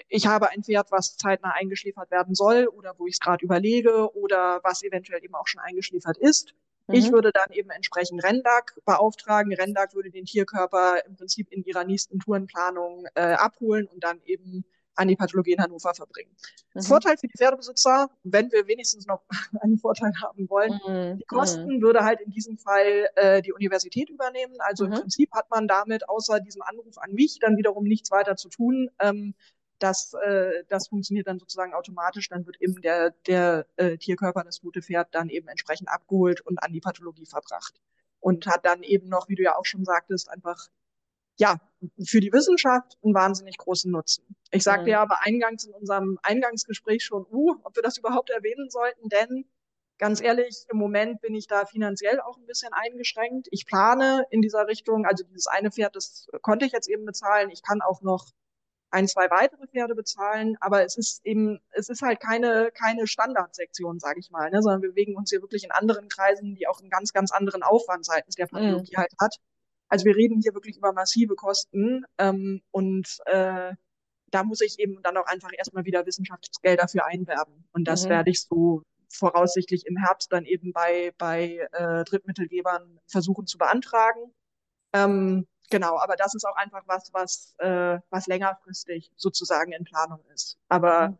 ich 0.07 0.27
habe 0.27 0.49
ein 0.49 0.63
Pferd, 0.63 0.91
was 0.91 1.17
zeitnah 1.17 1.51
eingeschliefert 1.51 2.11
werden 2.11 2.35
soll 2.35 2.67
oder 2.67 2.93
wo 2.97 3.07
ich 3.07 3.13
es 3.13 3.19
gerade 3.19 3.43
überlege 3.43 4.13
oder 4.15 4.59
was 4.63 4.83
eventuell 4.83 5.23
eben 5.23 5.35
auch 5.35 5.47
schon 5.47 5.61
eingeschliefert 5.61 6.17
ist. 6.17 6.53
Mhm. 6.87 6.95
Ich 6.95 7.11
würde 7.11 7.31
dann 7.31 7.51
eben 7.51 7.69
entsprechend 7.69 8.23
Rendag 8.23 8.75
beauftragen. 8.85 9.53
Rendag 9.53 9.93
würde 9.93 10.11
den 10.11 10.25
Tierkörper 10.25 11.05
im 11.05 11.15
Prinzip 11.15 11.51
in 11.51 11.63
ihrer 11.63 11.83
nächsten 11.83 12.19
Tourenplanung 12.19 13.05
äh, 13.15 13.33
abholen 13.33 13.87
und 13.87 14.03
dann 14.03 14.21
eben 14.25 14.65
an 14.95 15.07
die 15.07 15.15
Pathologie 15.15 15.53
in 15.53 15.61
Hannover 15.61 15.93
verbringen. 15.93 16.35
Mhm. 16.73 16.81
Vorteil 16.81 17.17
für 17.17 17.27
die 17.27 17.37
Pferdebesitzer, 17.37 18.09
wenn 18.23 18.51
wir 18.51 18.67
wenigstens 18.67 19.07
noch 19.07 19.23
einen 19.61 19.77
Vorteil 19.77 20.11
haben 20.21 20.49
wollen, 20.49 20.79
mhm. 20.85 21.17
die 21.17 21.25
Kosten 21.25 21.77
mhm. 21.77 21.81
würde 21.81 22.03
halt 22.03 22.21
in 22.21 22.31
diesem 22.31 22.57
Fall 22.57 23.07
äh, 23.15 23.41
die 23.41 23.53
Universität 23.53 24.09
übernehmen. 24.09 24.55
Also 24.59 24.85
im 24.85 24.91
mhm. 24.91 24.95
Prinzip 24.95 25.31
hat 25.31 25.49
man 25.49 25.67
damit 25.67 26.07
außer 26.09 26.39
diesem 26.39 26.61
Anruf 26.61 26.97
an 26.97 27.13
mich 27.13 27.39
dann 27.39 27.57
wiederum 27.57 27.85
nichts 27.85 28.11
weiter 28.11 28.35
zu 28.35 28.49
tun. 28.49 28.89
Ähm, 28.99 29.33
das, 29.83 30.13
äh, 30.25 30.63
das 30.67 30.87
funktioniert 30.87 31.27
dann 31.27 31.39
sozusagen 31.39 31.73
automatisch. 31.73 32.29
Dann 32.29 32.45
wird 32.45 32.61
eben 32.61 32.81
der, 32.81 33.11
der 33.27 33.65
äh, 33.77 33.97
Tierkörper, 33.97 34.43
das 34.43 34.61
gute 34.61 34.81
Pferd, 34.81 35.09
dann 35.13 35.29
eben 35.29 35.47
entsprechend 35.47 35.89
abgeholt 35.89 36.41
und 36.41 36.61
an 36.63 36.71
die 36.71 36.81
Pathologie 36.81 37.25
verbracht. 37.25 37.81
Und 38.19 38.45
hat 38.45 38.65
dann 38.65 38.83
eben 38.83 39.09
noch, 39.09 39.29
wie 39.29 39.35
du 39.35 39.43
ja 39.43 39.55
auch 39.55 39.65
schon 39.65 39.83
sagtest, 39.83 40.29
einfach 40.29 40.67
ja, 41.37 41.59
für 42.05 42.19
die 42.19 42.31
Wissenschaft 42.31 42.97
einen 43.03 43.15
wahnsinnig 43.15 43.57
großen 43.57 43.91
Nutzen. 43.91 44.35
Ich 44.51 44.63
sagte 44.63 44.83
mhm. 44.83 44.89
ja 44.89 45.01
aber 45.01 45.25
eingangs 45.25 45.63
in 45.63 45.73
unserem 45.73 46.19
Eingangsgespräch 46.21 47.03
schon, 47.03 47.25
uh, 47.31 47.55
ob 47.63 47.75
wir 47.75 47.81
das 47.81 47.97
überhaupt 47.97 48.29
erwähnen 48.29 48.69
sollten, 48.69 49.09
denn 49.09 49.45
ganz 49.97 50.21
ehrlich, 50.21 50.65
im 50.69 50.77
Moment 50.77 51.21
bin 51.21 51.33
ich 51.33 51.47
da 51.47 51.65
finanziell 51.65 52.19
auch 52.21 52.37
ein 52.37 52.45
bisschen 52.45 52.73
eingeschränkt. 52.73 53.47
Ich 53.51 53.65
plane 53.65 54.25
in 54.29 54.41
dieser 54.41 54.67
Richtung, 54.67 55.05
also 55.05 55.23
dieses 55.23 55.47
eine 55.47 55.71
Pferd, 55.71 55.95
das 55.95 56.27
konnte 56.41 56.65
ich 56.65 56.73
jetzt 56.73 56.89
eben 56.89 57.05
bezahlen. 57.05 57.49
Ich 57.49 57.63
kann 57.63 57.81
auch 57.81 58.01
noch 58.01 58.27
ein, 58.91 59.07
zwei 59.07 59.29
weitere 59.31 59.67
Pferde 59.67 59.95
bezahlen, 59.95 60.57
aber 60.59 60.83
es 60.83 60.97
ist 60.97 61.25
eben, 61.25 61.59
es 61.71 61.89
ist 61.89 62.01
halt 62.01 62.19
keine, 62.19 62.71
keine 62.73 63.07
Standardsektion, 63.07 63.99
sage 63.99 64.19
ich 64.19 64.29
mal, 64.31 64.51
ne, 64.51 64.61
sondern 64.61 64.81
wir 64.81 64.89
bewegen 64.89 65.15
uns 65.15 65.29
hier 65.29 65.41
wirklich 65.41 65.63
in 65.63 65.71
anderen 65.71 66.09
Kreisen, 66.09 66.55
die 66.55 66.67
auch 66.67 66.79
einen 66.81 66.89
ganz, 66.89 67.13
ganz 67.13 67.31
anderen 67.31 67.63
Aufwand 67.63 68.05
seitens 68.05 68.35
der 68.35 68.47
Pathologie 68.47 68.93
mhm. 68.93 68.99
halt 68.99 69.13
hat. 69.19 69.37
Also 69.87 70.05
wir 70.05 70.15
reden 70.15 70.41
hier 70.41 70.53
wirklich 70.53 70.77
über 70.77 70.93
massive 70.93 71.35
Kosten 71.35 72.05
ähm, 72.17 72.61
und 72.71 73.17
äh, 73.25 73.73
da 74.29 74.43
muss 74.43 74.61
ich 74.61 74.79
eben 74.79 75.01
dann 75.01 75.17
auch 75.17 75.25
einfach 75.25 75.51
erstmal 75.57 75.85
wieder 75.85 76.05
Wissenschaftsgelder 76.05 76.83
dafür 76.83 77.05
einwerben. 77.05 77.65
Und 77.73 77.85
das 77.85 78.05
mhm. 78.05 78.09
werde 78.09 78.31
ich 78.31 78.43
so 78.43 78.83
voraussichtlich 79.09 79.85
im 79.85 79.97
Herbst 79.97 80.31
dann 80.31 80.45
eben 80.45 80.71
bei, 80.71 81.11
bei 81.17 81.67
äh, 81.73 82.03
Drittmittelgebern 82.05 82.99
versuchen 83.07 83.45
zu 83.45 83.57
beantragen. 83.57 84.33
Ähm, 84.93 85.47
Genau, 85.71 85.97
aber 85.97 86.15
das 86.17 86.35
ist 86.35 86.45
auch 86.45 86.57
einfach 86.57 86.83
was, 86.85 87.13
was, 87.13 87.55
äh, 87.59 87.99
was 88.09 88.27
längerfristig 88.27 89.11
sozusagen 89.15 89.71
in 89.71 89.85
Planung 89.85 90.19
ist. 90.33 90.59
Aber 90.67 91.09
mhm. 91.09 91.17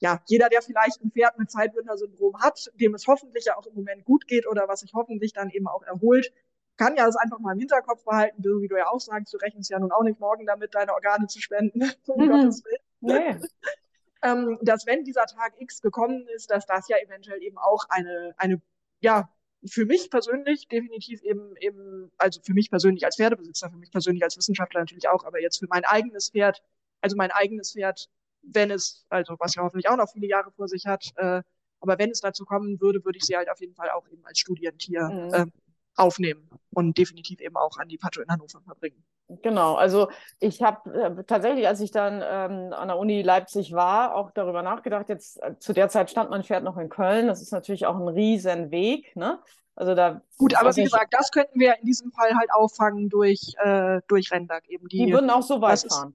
ja, 0.00 0.20
jeder, 0.26 0.48
der 0.48 0.60
vielleicht 0.60 1.02
ein 1.02 1.12
Pferd 1.12 1.38
mit 1.38 1.50
Zeitbündner-Syndrom 1.50 2.40
hat, 2.40 2.70
dem 2.74 2.94
es 2.94 3.06
hoffentlich 3.06 3.44
ja 3.46 3.56
auch 3.56 3.66
im 3.66 3.74
Moment 3.74 4.04
gut 4.04 4.26
geht 4.26 4.46
oder 4.46 4.68
was 4.68 4.80
sich 4.80 4.92
hoffentlich 4.92 5.32
dann 5.32 5.50
eben 5.50 5.68
auch 5.68 5.82
erholt, 5.82 6.32
kann 6.76 6.96
ja 6.96 7.06
das 7.06 7.16
einfach 7.16 7.38
mal 7.38 7.52
im 7.52 7.60
Hinterkopf 7.60 8.04
behalten, 8.04 8.42
wie 8.42 8.68
du 8.68 8.76
ja 8.76 8.88
auch 8.88 9.00
sagst, 9.00 9.32
du 9.32 9.38
rechnest 9.38 9.70
ja 9.70 9.78
nun 9.78 9.92
auch 9.92 10.02
nicht 10.02 10.18
morgen 10.18 10.46
damit, 10.46 10.74
deine 10.74 10.92
Organe 10.92 11.28
zu 11.28 11.40
spenden, 11.40 11.80
um 12.08 12.24
mhm. 12.24 12.30
Gottes 12.30 12.64
Willen. 12.64 12.80
Nee. 13.00 13.48
ähm, 14.22 14.58
dass 14.62 14.86
wenn 14.86 15.04
dieser 15.04 15.26
Tag 15.26 15.54
X 15.58 15.80
gekommen 15.80 16.26
ist, 16.34 16.50
dass 16.50 16.66
das 16.66 16.88
ja 16.88 16.96
eventuell 16.98 17.40
eben 17.42 17.58
auch 17.58 17.84
eine, 17.88 18.34
eine 18.36 18.60
ja, 19.00 19.28
für 19.64 19.86
mich 19.86 20.10
persönlich 20.10 20.66
definitiv 20.68 21.22
eben, 21.22 21.56
eben, 21.60 22.10
also 22.18 22.40
für 22.42 22.52
mich 22.52 22.70
persönlich 22.70 23.04
als 23.04 23.16
Pferdebesitzer, 23.16 23.70
für 23.70 23.76
mich 23.76 23.90
persönlich 23.90 24.22
als 24.22 24.36
Wissenschaftler 24.36 24.80
natürlich 24.80 25.08
auch, 25.08 25.24
aber 25.24 25.40
jetzt 25.40 25.58
für 25.58 25.66
mein 25.68 25.84
eigenes 25.84 26.30
Pferd, 26.30 26.62
also 27.00 27.16
mein 27.16 27.30
eigenes 27.30 27.72
Pferd, 27.72 28.08
wenn 28.42 28.70
es, 28.70 29.06
also 29.08 29.36
was 29.38 29.54
ja 29.54 29.62
hoffentlich 29.62 29.88
auch 29.88 29.96
noch 29.96 30.10
viele 30.10 30.26
Jahre 30.26 30.50
vor 30.50 30.68
sich 30.68 30.86
hat, 30.86 31.12
äh, 31.16 31.42
aber 31.80 31.98
wenn 31.98 32.10
es 32.10 32.20
dazu 32.20 32.44
kommen 32.44 32.80
würde, 32.80 33.04
würde 33.04 33.18
ich 33.18 33.24
sie 33.24 33.36
halt 33.36 33.50
auf 33.50 33.60
jeden 33.60 33.74
Fall 33.74 33.90
auch 33.90 34.06
eben 34.08 34.24
als 34.24 34.38
Studientier 34.38 35.08
mhm. 35.08 35.34
äh, 35.34 35.46
aufnehmen 35.94 36.48
und 36.70 36.96
definitiv 36.98 37.40
eben 37.40 37.56
auch 37.56 37.76
an 37.78 37.88
die 37.88 37.98
Pato 37.98 38.20
in 38.20 38.28
Hannover 38.28 38.60
verbringen. 38.62 39.04
Genau, 39.42 39.74
also 39.74 40.08
ich 40.40 40.62
habe 40.62 40.90
äh, 40.92 41.24
tatsächlich, 41.24 41.66
als 41.66 41.80
ich 41.80 41.90
dann 41.90 42.22
ähm, 42.24 42.72
an 42.72 42.88
der 42.88 42.98
Uni 42.98 43.22
Leipzig 43.22 43.72
war, 43.72 44.14
auch 44.14 44.30
darüber 44.32 44.62
nachgedacht. 44.62 45.08
Jetzt 45.08 45.42
äh, 45.42 45.58
zu 45.58 45.72
der 45.72 45.88
Zeit 45.88 46.10
stand 46.10 46.30
mein 46.30 46.42
Pferd 46.42 46.64
noch 46.64 46.76
in 46.76 46.88
Köln. 46.88 47.28
Das 47.28 47.40
ist 47.40 47.52
natürlich 47.52 47.86
auch 47.86 47.96
ein 47.96 48.08
riesen 48.08 48.70
Weg. 48.70 49.14
Ne? 49.16 49.38
Also 49.74 49.94
da 49.94 50.20
gut, 50.36 50.54
aber 50.54 50.76
wie 50.76 50.84
gesagt, 50.84 51.14
das 51.14 51.30
könnten 51.30 51.58
wir 51.58 51.78
in 51.78 51.86
diesem 51.86 52.12
Fall 52.12 52.34
halt 52.34 52.52
auffangen 52.52 53.08
durch 53.08 53.54
äh, 53.62 54.00
durch 54.08 54.30
Rendag 54.30 54.68
eben 54.68 54.88
die. 54.88 55.06
Die 55.06 55.12
würden 55.12 55.30
auch 55.30 55.42
so 55.42 55.60
weit 55.60 55.80
fahren. 55.88 56.14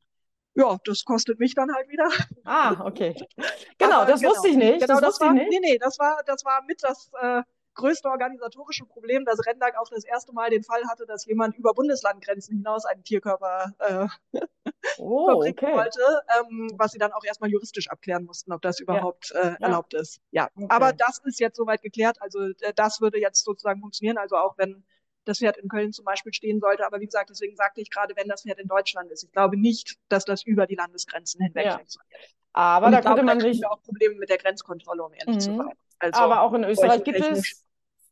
Ja, 0.53 0.75
das 0.85 1.05
kostet 1.05 1.39
mich 1.39 1.53
dann 1.53 1.73
halt 1.73 1.87
wieder. 1.87 2.09
Ah, 2.43 2.83
okay. 2.85 3.15
Genau, 3.77 4.05
das 4.05 4.21
genau. 4.21 4.33
wusste 4.33 4.47
ich 4.47 4.57
nicht. 4.57 4.81
Genau, 4.81 4.99
das, 4.99 5.19
das 5.19 5.21
war, 5.21 5.33
nicht. 5.33 5.49
Nee, 5.49 5.59
nee, 5.61 5.77
das 5.77 5.99
war, 5.99 6.19
das 6.25 6.43
war 6.43 6.63
mit 6.63 6.81
das, 6.81 7.11
äh, 7.21 7.43
größte 7.77 8.09
organisatorische 8.09 8.85
Problem, 8.85 9.23
dass 9.23 9.45
Rendag 9.45 9.77
auch 9.79 9.89
das 9.89 10.03
erste 10.03 10.33
Mal 10.33 10.49
den 10.49 10.63
Fall 10.63 10.81
hatte, 10.89 11.05
dass 11.05 11.25
jemand 11.25 11.55
über 11.55 11.73
Bundeslandgrenzen 11.73 12.57
hinaus 12.57 12.85
einen 12.85 13.03
Tierkörper 13.03 13.73
äh, 13.79 14.07
oh, 14.97 15.25
verbringen 15.27 15.57
okay. 15.57 15.73
wollte, 15.73 16.21
ähm, 16.39 16.69
was 16.75 16.91
sie 16.91 16.97
dann 16.97 17.13
auch 17.13 17.23
erstmal 17.23 17.49
juristisch 17.49 17.89
abklären 17.89 18.25
mussten, 18.25 18.51
ob 18.51 18.61
das 18.61 18.79
überhaupt 18.79 19.31
ja. 19.33 19.53
äh, 19.53 19.55
erlaubt 19.61 19.93
ja. 19.93 20.01
ist. 20.01 20.19
Ja, 20.31 20.49
okay. 20.55 20.67
aber 20.69 20.91
das 20.91 21.21
ist 21.23 21.39
jetzt 21.39 21.55
soweit 21.55 21.81
geklärt. 21.81 22.21
Also 22.21 22.41
äh, 22.41 22.73
das 22.75 22.99
würde 22.99 23.19
jetzt 23.19 23.45
sozusagen 23.45 23.79
funktionieren. 23.79 24.17
Also 24.17 24.35
auch 24.35 24.57
wenn 24.57 24.83
das 25.25 25.39
Pferd 25.39 25.57
in 25.57 25.67
Köln 25.67 25.91
zum 25.91 26.05
Beispiel 26.05 26.33
stehen 26.33 26.59
sollte. 26.59 26.85
Aber 26.85 26.99
wie 26.99 27.05
gesagt, 27.05 27.29
deswegen 27.29 27.55
sagte 27.55 27.81
ich 27.81 27.89
gerade, 27.89 28.15
wenn 28.15 28.27
das 28.27 28.43
Pferd 28.43 28.59
in 28.59 28.67
Deutschland 28.67 29.11
ist. 29.11 29.23
Ich 29.23 29.31
glaube 29.31 29.57
nicht, 29.57 29.97
dass 30.09 30.25
das 30.25 30.43
über 30.43 30.65
die 30.67 30.75
Landesgrenzen 30.75 31.41
hinweg 31.41 31.65
ja. 31.65 31.77
funktioniert. 31.77 32.35
Aber 32.53 32.89
da 32.89 33.01
könnte 33.01 33.23
man 33.23 33.39
sich 33.39 33.67
auch 33.67 33.81
Probleme 33.83 34.15
mit 34.15 34.29
der 34.29 34.37
Grenzkontrolle, 34.37 35.03
um 35.03 35.13
ehrlich 35.13 35.35
mhm. 35.35 35.39
zu 35.39 35.57
sein. 35.57 35.73
Also, 35.99 36.19
aber 36.21 36.41
auch 36.41 36.53
in 36.53 36.63
Österreich 36.63 37.03
gibt 37.03 37.19
es 37.19 37.66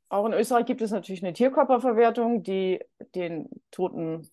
auch 0.09 0.25
in 0.25 0.33
Österreich 0.33 0.65
gibt 0.65 0.81
es 0.81 0.91
natürlich 0.91 1.23
eine 1.23 1.33
Tierkörperverwertung, 1.33 2.43
die 2.43 2.79
den 3.15 3.49
toten 3.71 4.29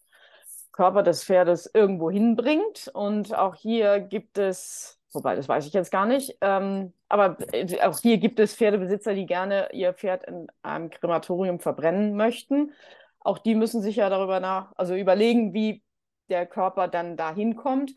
Körper 0.73 1.03
des 1.03 1.25
Pferdes 1.25 1.71
irgendwo 1.73 2.11
hinbringt. 2.11 2.91
Und 2.93 3.37
auch 3.37 3.55
hier 3.55 4.01
gibt 4.01 4.39
es, 4.39 5.01
wobei 5.13 5.37
das 5.37 5.49
weiß 5.49 5.67
ich 5.67 5.73
jetzt 5.73 5.91
gar 5.91 6.07
nicht, 6.07 6.37
ähm, 6.41 6.93
aber 7.09 7.37
auch 7.83 7.99
hier 7.99 8.19
gibt 8.19 8.41
es 8.41 8.55
Pferdebesitzer, 8.55 9.15
die 9.15 9.27
gerne 9.27 9.69
ihr 9.73 9.93
Pferd 9.93 10.25
in 10.25 10.47
einem 10.63 10.91
Krematorium 10.91 11.61
verbrennen 11.61 12.17
möchten. 12.17 12.73
Auch 13.21 13.39
die 13.39 13.55
müssen 13.55 13.83
sich 13.83 13.97
ja 13.97 14.09
darüber 14.09 14.41
nach, 14.41 14.73
also 14.77 14.95
überlegen, 14.95 15.53
wie 15.53 15.83
der 16.29 16.47
Körper 16.47 16.89
dann 16.89 17.17
dahin 17.17 17.57
kommt. 17.57 17.95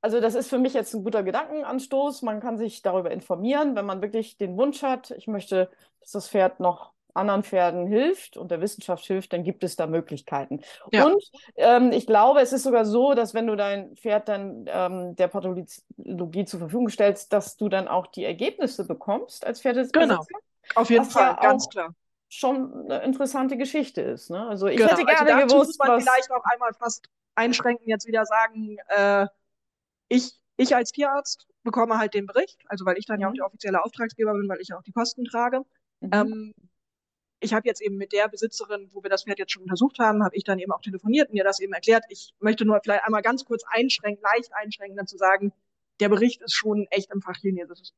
Also 0.00 0.20
das 0.20 0.34
ist 0.34 0.48
für 0.48 0.58
mich 0.58 0.74
jetzt 0.74 0.94
ein 0.94 1.04
guter 1.04 1.22
Gedankenanstoß. 1.22 2.22
Man 2.22 2.40
kann 2.40 2.58
sich 2.58 2.82
darüber 2.82 3.10
informieren, 3.10 3.76
wenn 3.76 3.86
man 3.86 4.02
wirklich 4.02 4.36
den 4.36 4.56
Wunsch 4.56 4.82
hat, 4.82 5.10
ich 5.12 5.26
möchte, 5.26 5.70
dass 6.00 6.12
das 6.12 6.28
Pferd 6.28 6.60
noch 6.60 6.92
anderen 7.18 7.42
Pferden 7.42 7.86
hilft 7.86 8.36
und 8.36 8.50
der 8.50 8.60
Wissenschaft 8.60 9.04
hilft, 9.04 9.32
dann 9.32 9.44
gibt 9.44 9.64
es 9.64 9.76
da 9.76 9.86
Möglichkeiten. 9.86 10.60
Ja. 10.92 11.06
Und 11.06 11.22
ähm, 11.56 11.92
ich 11.92 12.06
glaube, 12.06 12.40
es 12.40 12.52
ist 12.52 12.62
sogar 12.62 12.84
so, 12.84 13.14
dass 13.14 13.34
wenn 13.34 13.46
du 13.46 13.56
dein 13.56 13.96
Pferd 13.96 14.28
dann 14.28 14.64
ähm, 14.68 15.16
der 15.16 15.28
Pathologie 15.28 16.44
zur 16.46 16.60
Verfügung 16.60 16.88
stellst, 16.88 17.32
dass 17.32 17.56
du 17.56 17.68
dann 17.68 17.88
auch 17.88 18.06
die 18.06 18.24
Ergebnisse 18.24 18.86
bekommst 18.86 19.46
als 19.46 19.60
Pferdebesitzer. 19.60 20.00
Genau, 20.00 20.24
auf 20.74 20.90
jeden 20.90 21.04
Fall, 21.04 21.26
ja 21.26 21.34
ganz 21.34 21.68
klar. 21.68 21.94
Schon 22.30 22.84
eine 22.84 23.02
interessante 23.04 23.56
Geschichte 23.56 24.02
ist. 24.02 24.30
Ne? 24.30 24.46
Also 24.46 24.66
ich 24.66 24.76
genau. 24.76 24.90
hätte 24.90 25.06
also 25.08 25.24
gerne 25.24 25.42
also 25.42 25.54
gewusst, 25.54 25.78
muss 25.78 25.78
man 25.78 25.96
was... 25.96 26.04
vielleicht 26.04 26.30
auch 26.30 26.44
einmal 26.44 26.74
fast 26.74 27.08
einschränken, 27.34 27.88
jetzt 27.88 28.06
wieder 28.06 28.26
sagen, 28.26 28.76
äh, 28.88 29.26
ich, 30.08 30.32
ich 30.56 30.74
als 30.74 30.92
Tierarzt 30.92 31.46
bekomme 31.62 31.98
halt 31.98 32.14
den 32.14 32.26
Bericht, 32.26 32.60
also 32.66 32.84
weil 32.84 32.98
ich 32.98 33.06
dann 33.06 33.20
ja 33.20 33.28
auch 33.28 33.32
mhm. 33.32 33.36
der 33.36 33.46
offizielle 33.46 33.84
Auftragsgeber 33.84 34.32
bin, 34.32 34.48
weil 34.48 34.60
ich 34.60 34.68
ja 34.68 34.78
auch 34.78 34.82
die 34.82 34.92
Kosten 34.92 35.24
trage. 35.24 35.62
Mhm. 36.00 36.10
Ähm, 36.12 36.54
ich 37.40 37.54
habe 37.54 37.68
jetzt 37.68 37.80
eben 37.80 37.96
mit 37.96 38.12
der 38.12 38.28
Besitzerin, 38.28 38.90
wo 38.92 39.02
wir 39.02 39.10
das 39.10 39.24
Pferd 39.24 39.38
jetzt 39.38 39.52
schon 39.52 39.62
untersucht 39.62 39.98
haben, 39.98 40.24
habe 40.24 40.36
ich 40.36 40.44
dann 40.44 40.58
eben 40.58 40.72
auch 40.72 40.80
telefoniert 40.80 41.30
und 41.30 41.36
ihr 41.36 41.44
das 41.44 41.60
eben 41.60 41.72
erklärt. 41.72 42.04
Ich 42.08 42.34
möchte 42.40 42.64
nur 42.64 42.80
vielleicht 42.82 43.04
einmal 43.04 43.22
ganz 43.22 43.44
kurz 43.44 43.62
einschränken, 43.68 44.22
leicht 44.22 44.52
einschränken, 44.54 44.96
dann 44.96 45.06
zu 45.06 45.16
sagen, 45.16 45.52
der 46.00 46.08
Bericht 46.08 46.42
ist 46.42 46.54
schon 46.54 46.86
echt 46.90 47.10
im 47.12 47.20
Fachchinesisch, 47.20 47.90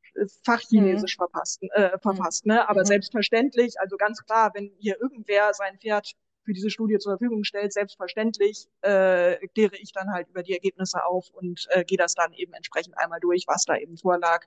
Fachchinesisch 0.44 1.16
mhm. 1.16 1.20
verpasst, 1.22 1.62
äh, 1.72 1.98
verfasst. 1.98 2.46
Ne? 2.46 2.68
Aber 2.68 2.80
mhm. 2.80 2.86
selbstverständlich, 2.86 3.78
also 3.78 3.96
ganz 3.96 4.24
klar, 4.24 4.52
wenn 4.54 4.72
hier 4.78 5.00
irgendwer 5.00 5.52
sein 5.54 5.78
Pferd 5.78 6.12
für 6.44 6.52
diese 6.54 6.70
Studie 6.70 6.98
zur 6.98 7.12
Verfügung 7.12 7.44
stellt, 7.44 7.72
selbstverständlich 7.72 8.68
äh, 8.80 9.46
kläre 9.48 9.76
ich 9.76 9.92
dann 9.92 10.10
halt 10.12 10.28
über 10.28 10.42
die 10.42 10.54
Ergebnisse 10.54 11.04
auf 11.04 11.28
und 11.30 11.66
äh, 11.70 11.84
gehe 11.84 11.98
das 11.98 12.14
dann 12.14 12.32
eben 12.32 12.54
entsprechend 12.54 12.96
einmal 12.96 13.20
durch, 13.20 13.44
was 13.46 13.64
da 13.64 13.76
eben 13.76 13.96
vorlag 13.96 14.46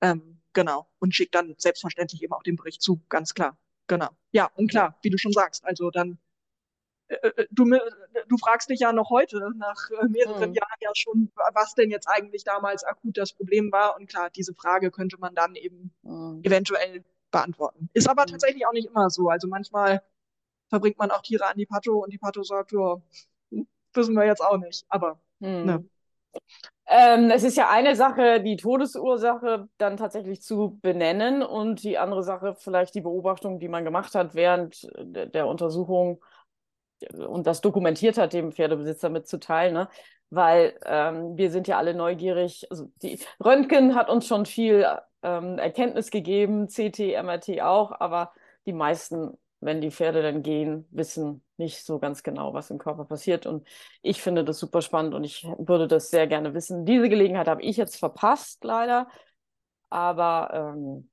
Ähm, 0.00 0.40
genau. 0.52 0.88
Und 0.98 1.14
schickt 1.14 1.34
dann 1.34 1.54
selbstverständlich 1.58 2.22
eben 2.22 2.32
auch 2.32 2.42
den 2.42 2.56
Bericht 2.56 2.82
zu, 2.82 3.02
ganz 3.08 3.34
klar. 3.34 3.58
Genau. 3.86 4.08
Ja, 4.32 4.50
und 4.56 4.70
klar, 4.70 4.98
wie 5.02 5.10
du 5.10 5.18
schon 5.18 5.32
sagst, 5.32 5.64
also 5.64 5.90
dann 5.90 6.18
äh, 7.08 7.28
äh, 7.28 7.46
du, 7.50 7.64
du 8.28 8.36
fragst 8.38 8.68
dich 8.68 8.80
ja 8.80 8.92
noch 8.92 9.10
heute, 9.10 9.50
nach 9.56 9.90
äh, 9.90 10.08
mehreren 10.08 10.50
mhm. 10.50 10.54
Jahren 10.54 10.78
ja 10.80 10.90
schon, 10.94 11.30
was 11.54 11.74
denn 11.74 11.90
jetzt 11.90 12.08
eigentlich 12.08 12.44
damals 12.44 12.84
akut 12.84 13.16
das 13.16 13.32
Problem 13.32 13.70
war. 13.72 13.96
Und 13.96 14.08
klar, 14.08 14.30
diese 14.30 14.54
Frage 14.54 14.90
könnte 14.90 15.18
man 15.18 15.34
dann 15.34 15.54
eben 15.54 15.92
mhm. 16.02 16.40
eventuell 16.42 17.04
beantworten. 17.30 17.88
Ist 17.92 18.08
aber 18.08 18.22
mhm. 18.22 18.32
tatsächlich 18.32 18.66
auch 18.66 18.72
nicht 18.72 18.88
immer 18.88 19.10
so. 19.10 19.28
Also 19.28 19.46
manchmal 19.48 20.02
verbringt 20.68 20.98
man 20.98 21.10
auch 21.10 21.22
Tiere 21.22 21.46
an 21.46 21.56
die 21.56 21.66
Pato 21.66 22.02
und 22.02 22.12
die 22.12 22.18
Pato 22.18 22.42
sagt, 22.42 22.72
ja, 22.72 23.00
wissen 23.94 24.14
wir 24.14 24.24
jetzt 24.24 24.42
auch 24.42 24.58
nicht. 24.58 24.84
Aber 24.88 25.20
ne. 25.38 25.84
Ähm, 26.88 27.30
es 27.30 27.42
ist 27.42 27.56
ja 27.56 27.68
eine 27.68 27.96
Sache, 27.96 28.40
die 28.40 28.56
Todesursache 28.56 29.68
dann 29.76 29.96
tatsächlich 29.96 30.42
zu 30.42 30.78
benennen 30.82 31.42
und 31.42 31.82
die 31.82 31.98
andere 31.98 32.22
Sache 32.22 32.54
vielleicht 32.54 32.94
die 32.94 33.00
Beobachtung, 33.00 33.58
die 33.58 33.68
man 33.68 33.84
gemacht 33.84 34.14
hat 34.14 34.34
während 34.34 34.86
der 34.96 35.48
Untersuchung 35.48 36.20
und 37.12 37.46
das 37.46 37.60
dokumentiert 37.60 38.18
hat, 38.18 38.32
dem 38.32 38.52
Pferdebesitzer 38.52 39.10
mitzuteilen, 39.10 39.74
ne? 39.74 39.88
weil 40.30 40.78
ähm, 40.84 41.36
wir 41.36 41.50
sind 41.50 41.68
ja 41.68 41.78
alle 41.78 41.94
neugierig. 41.94 42.66
Also 42.70 42.90
die 43.02 43.20
Röntgen 43.44 43.94
hat 43.94 44.08
uns 44.08 44.26
schon 44.26 44.46
viel 44.46 44.86
ähm, 45.22 45.58
Erkenntnis 45.58 46.10
gegeben, 46.10 46.68
CT, 46.68 47.22
MRT 47.22 47.60
auch, 47.62 47.92
aber 47.92 48.32
die 48.66 48.72
meisten, 48.72 49.36
wenn 49.66 49.82
die 49.82 49.90
Pferde 49.90 50.22
dann 50.22 50.42
gehen, 50.42 50.86
wissen 50.90 51.44
nicht 51.58 51.84
so 51.84 51.98
ganz 51.98 52.22
genau, 52.22 52.54
was 52.54 52.70
im 52.70 52.78
Körper 52.78 53.04
passiert. 53.04 53.46
Und 53.46 53.66
ich 54.02 54.22
finde 54.22 54.44
das 54.44 54.58
super 54.58 54.80
spannend 54.82 55.14
und 55.14 55.24
ich 55.24 55.44
würde 55.58 55.88
das 55.88 56.10
sehr 56.10 56.26
gerne 56.26 56.54
wissen. 56.54 56.86
Diese 56.86 57.08
Gelegenheit 57.10 57.48
habe 57.48 57.62
ich 57.62 57.76
jetzt 57.76 57.96
verpasst, 57.98 58.64
leider. 58.64 59.08
Aber 59.90 60.50
ähm, 60.74 61.10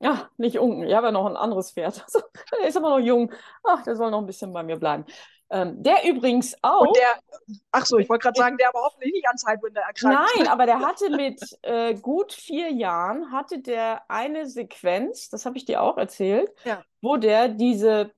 ja, 0.00 0.30
nicht 0.38 0.58
Unken. 0.58 0.84
Ich 0.84 0.94
habe 0.94 1.08
ja 1.08 1.12
noch 1.12 1.26
ein 1.26 1.36
anderes 1.36 1.72
Pferd. 1.72 2.04
Also, 2.06 2.20
der 2.60 2.68
ist 2.68 2.76
immer 2.76 2.90
noch 2.90 3.04
jung. 3.04 3.32
Ach, 3.64 3.82
der 3.84 3.96
soll 3.96 4.10
noch 4.10 4.20
ein 4.20 4.26
bisschen 4.26 4.52
bei 4.52 4.62
mir 4.62 4.76
bleiben. 4.76 5.04
Ähm, 5.52 5.82
der 5.82 6.08
übrigens 6.08 6.56
auch. 6.62 6.86
Und 6.86 6.96
der, 6.96 7.58
ach 7.72 7.84
so, 7.84 7.98
ich 7.98 8.08
wollte 8.08 8.22
gerade 8.22 8.38
sagen, 8.38 8.56
der 8.56 8.68
aber 8.68 8.82
hoffentlich 8.82 9.12
nicht 9.12 9.28
an 9.28 9.36
Zeitwinde 9.36 9.80
erkrankt. 9.80 10.30
Nein, 10.36 10.46
aber 10.46 10.64
der 10.64 10.78
hatte 10.86 11.10
mit 11.10 11.40
äh, 11.62 11.94
gut 11.94 12.32
vier 12.32 12.70
Jahren, 12.70 13.32
hatte 13.32 13.58
der 13.58 14.08
eine 14.08 14.46
Sequenz, 14.46 15.28
das 15.28 15.46
habe 15.46 15.58
ich 15.58 15.64
dir 15.64 15.82
auch 15.82 15.98
erzählt, 15.98 16.52
ja. 16.64 16.84
wo 17.00 17.16
der 17.16 17.48
diese, 17.48 18.12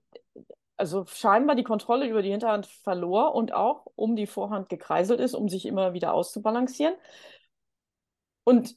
also 0.76 1.06
scheinbar 1.06 1.56
die 1.56 1.64
Kontrolle 1.64 2.06
über 2.06 2.20
die 2.20 2.30
Hinterhand 2.30 2.66
verlor 2.66 3.34
und 3.34 3.54
auch 3.54 3.86
um 3.96 4.14
die 4.14 4.26
Vorhand 4.26 4.68
gekreiselt 4.68 5.18
ist, 5.18 5.34
um 5.34 5.48
sich 5.48 5.64
immer 5.64 5.94
wieder 5.94 6.12
auszubalancieren. 6.12 6.94
Und 8.44 8.76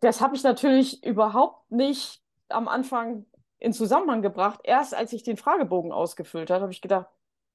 das 0.00 0.22
habe 0.22 0.34
ich 0.34 0.42
natürlich 0.42 1.04
überhaupt 1.04 1.70
nicht 1.70 2.22
am 2.48 2.68
Anfang 2.68 3.26
in 3.58 3.74
Zusammenhang 3.74 4.22
gebracht. 4.22 4.60
Erst 4.64 4.94
als 4.94 5.12
ich 5.12 5.24
den 5.24 5.36
Fragebogen 5.36 5.92
ausgefüllt 5.92 6.50
habe, 6.50 6.62
habe 6.62 6.72
ich 6.72 6.80
gedacht, 6.80 7.06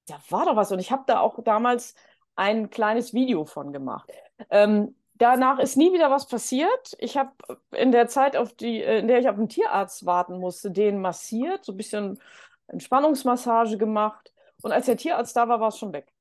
da 0.09 0.19
war 0.29 0.45
doch 0.45 0.55
was. 0.55 0.71
Und 0.71 0.79
ich 0.79 0.91
habe 0.91 1.03
da 1.07 1.19
auch 1.19 1.41
damals 1.43 1.95
ein 2.35 2.69
kleines 2.69 3.13
Video 3.13 3.45
von 3.45 3.73
gemacht. 3.73 4.09
Ähm, 4.49 4.95
danach 5.15 5.59
ist 5.59 5.75
nie 5.75 5.93
wieder 5.93 6.09
was 6.09 6.27
passiert. 6.27 6.95
Ich 6.99 7.17
habe 7.17 7.31
in 7.71 7.91
der 7.91 8.07
Zeit, 8.07 8.35
auf 8.35 8.53
die, 8.53 8.81
in 8.81 9.07
der 9.07 9.19
ich 9.19 9.29
auf 9.29 9.35
den 9.35 9.49
Tierarzt 9.49 10.05
warten 10.05 10.39
musste, 10.39 10.71
den 10.71 11.01
massiert, 11.01 11.65
so 11.65 11.73
ein 11.73 11.77
bisschen 11.77 12.19
Entspannungsmassage 12.67 13.77
gemacht. 13.77 14.33
Und 14.61 14.71
als 14.71 14.85
der 14.85 14.97
Tierarzt 14.97 15.35
da 15.35 15.47
war, 15.47 15.59
war 15.59 15.69
es 15.69 15.77
schon 15.77 15.93
weg. 15.93 16.11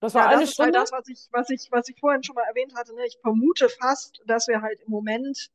Das 0.00 0.14
war 0.14 0.22
ja, 0.22 0.28
eine 0.28 0.42
das 0.42 0.52
Stunde. 0.52 0.70
Ist 0.70 0.76
halt 0.76 0.84
das, 0.84 0.92
was 0.92 1.08
ich, 1.08 1.28
was, 1.32 1.50
ich, 1.50 1.68
was 1.72 1.88
ich 1.88 1.98
vorhin 1.98 2.22
schon 2.22 2.34
mal 2.34 2.44
erwähnt 2.44 2.74
hatte. 2.76 2.94
Ne? 2.94 3.04
Ich 3.06 3.18
vermute 3.20 3.68
fast, 3.68 4.22
dass 4.26 4.46
wir 4.46 4.62
halt 4.62 4.80
im 4.80 4.90
Moment 4.90 5.50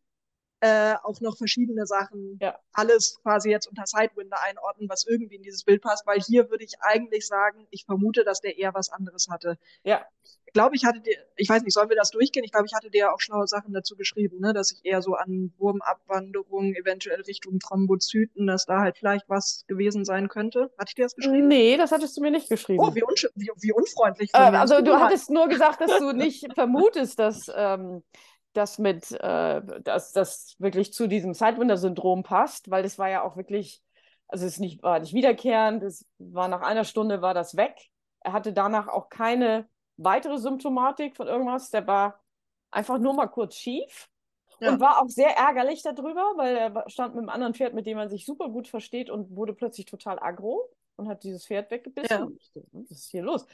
äh, 0.64 0.96
auch 1.04 1.20
noch 1.20 1.38
verschiedene 1.38 1.86
Sachen, 1.86 2.38
ja. 2.40 2.58
alles 2.72 3.20
quasi 3.22 3.50
jetzt 3.50 3.68
unter 3.68 3.86
Sidewinder 3.86 4.38
einordnen, 4.42 4.88
was 4.88 5.06
irgendwie 5.06 5.36
in 5.36 5.42
dieses 5.42 5.66
Bild 5.66 5.82
passt, 5.82 6.08
weil 6.08 6.22
hier 6.22 6.50
würde 6.50 6.64
ich 6.64 6.76
eigentlich 6.80 7.28
sagen, 7.28 7.68
ich 7.70 7.84
vermute, 7.84 8.24
dass 8.24 8.40
der 8.40 8.58
eher 8.58 8.74
was 8.74 8.90
anderes 8.90 9.28
hatte. 9.30 9.58
Ja. 9.84 10.06
Ich 10.46 10.54
glaube, 10.54 10.78
ich 10.78 10.86
hatte 10.86 11.02
dir, 11.02 11.18
ich 11.36 11.50
weiß 11.50 11.64
nicht, 11.64 11.74
sollen 11.74 11.90
wir 11.90 11.98
das 11.98 12.12
durchgehen? 12.12 12.46
Ich 12.46 12.54
glaube, 12.54 12.68
ich 12.68 12.74
hatte 12.74 12.90
dir 12.90 13.12
auch 13.12 13.20
schlaue 13.20 13.46
Sachen 13.46 13.74
dazu 13.74 13.98
geschrieben, 13.98 14.40
ne, 14.40 14.54
dass 14.54 14.72
ich 14.72 14.86
eher 14.86 15.02
so 15.02 15.16
an 15.16 15.52
Wurmabwanderung, 15.58 16.76
eventuell 16.76 17.20
Richtung 17.24 17.60
Thrombozyten, 17.60 18.48
dass 18.48 18.66
da 18.66 18.80
halt 18.80 18.98
vielleicht 18.98 19.28
was 19.28 19.66
gewesen 19.68 20.06
sein 20.06 20.30
könnte. 20.30 20.72
Hatte 20.78 20.92
ich 20.92 20.96
dir 20.96 21.04
das 21.04 21.16
geschrieben? 21.16 21.50
Nee, 21.50 21.76
das 21.76 21.92
hattest 21.92 22.16
du 22.16 22.22
mir 22.22 22.32
nicht 22.32 22.48
geschrieben. 22.48 22.80
Oh, 22.82 22.96
wie, 22.96 23.04
un 23.04 23.16
wie, 23.36 23.50
wie 23.60 23.74
unfreundlich. 23.74 24.30
Äh, 24.34 24.38
also 24.38 24.80
du 24.82 24.96
hattest 24.98 25.30
nur 25.30 25.50
gesagt, 25.50 25.82
dass 25.82 25.98
du 25.98 26.14
nicht 26.14 26.46
vermutest, 26.56 27.20
dass 27.20 27.52
ähm, 27.54 28.04
das 28.54 28.80
mit, 28.80 29.12
äh, 29.12 29.62
dass 29.82 30.12
das 30.14 30.56
wirklich 30.60 30.94
zu 30.94 31.08
diesem 31.08 31.34
Sidewinder-Syndrom 31.34 32.24
passt, 32.24 32.70
weil 32.70 32.84
das 32.84 32.98
war 32.98 33.10
ja 33.10 33.24
auch 33.24 33.36
wirklich, 33.36 33.82
also 34.28 34.46
es 34.46 34.60
nicht, 34.60 34.82
war 34.84 35.00
nicht 35.00 35.14
wiederkehrend, 35.14 35.84
es 35.84 36.06
war 36.18 36.48
nach 36.48 36.62
einer 36.62 36.84
Stunde 36.86 37.22
war 37.22 37.34
das 37.34 37.56
weg. 37.56 37.76
Er 38.22 38.34
hatte 38.34 38.54
danach 38.54 38.88
auch 38.88 39.10
keine 39.10 39.68
weitere 39.98 40.38
Symptomatik 40.38 41.16
von 41.16 41.28
irgendwas. 41.28 41.70
Der 41.70 41.86
war 41.88 42.22
einfach 42.72 42.98
nur 42.98 43.14
mal 43.14 43.28
kurz 43.28 43.56
schief 43.56 44.10
ja. 44.60 44.72
und 44.72 44.80
war 44.80 45.02
auch 45.02 45.10
sehr 45.10 45.36
ärgerlich 45.38 45.84
darüber, 45.84 46.34
weil 46.36 46.56
er 46.56 46.90
stand 46.90 47.16
mit 47.16 47.22
einem 47.22 47.30
anderen 47.30 47.54
Pferd, 47.54 47.74
mit 47.74 47.86
dem 47.86 47.98
man 47.98 48.10
sich 48.10 48.26
super 48.26 48.50
gut 48.50 48.68
versteht 48.68 49.10
und 49.10 49.36
wurde 49.36 49.54
plötzlich 49.54 49.86
total 49.86 50.20
aggro 50.20 50.70
und 50.96 51.08
hat 51.08 51.24
dieses 51.24 51.46
Pferd 51.46 51.70
weggebissen. 51.72 52.38
Ja. 52.54 52.64
Was 52.72 52.92
ist 52.92 53.12
hier 53.12 53.24
los? 53.24 53.46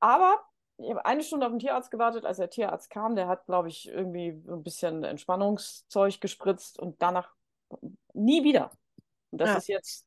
Aber 0.00 0.40
ich 0.78 0.90
habe 0.90 1.04
eine 1.06 1.22
Stunde 1.22 1.46
auf 1.46 1.52
den 1.52 1.58
Tierarzt 1.58 1.90
gewartet, 1.90 2.24
als 2.24 2.36
der 2.36 2.50
Tierarzt 2.50 2.90
kam. 2.90 3.16
Der 3.16 3.28
hat, 3.28 3.46
glaube 3.46 3.68
ich, 3.68 3.88
irgendwie 3.88 4.28
ein 4.28 4.62
bisschen 4.62 5.04
Entspannungszeug 5.04 6.20
gespritzt 6.20 6.78
und 6.78 7.00
danach 7.00 7.34
nie 8.12 8.44
wieder. 8.44 8.70
Und 9.30 9.40
das 9.40 9.50
ja. 9.50 9.56
ist 9.56 9.68
jetzt 9.68 10.06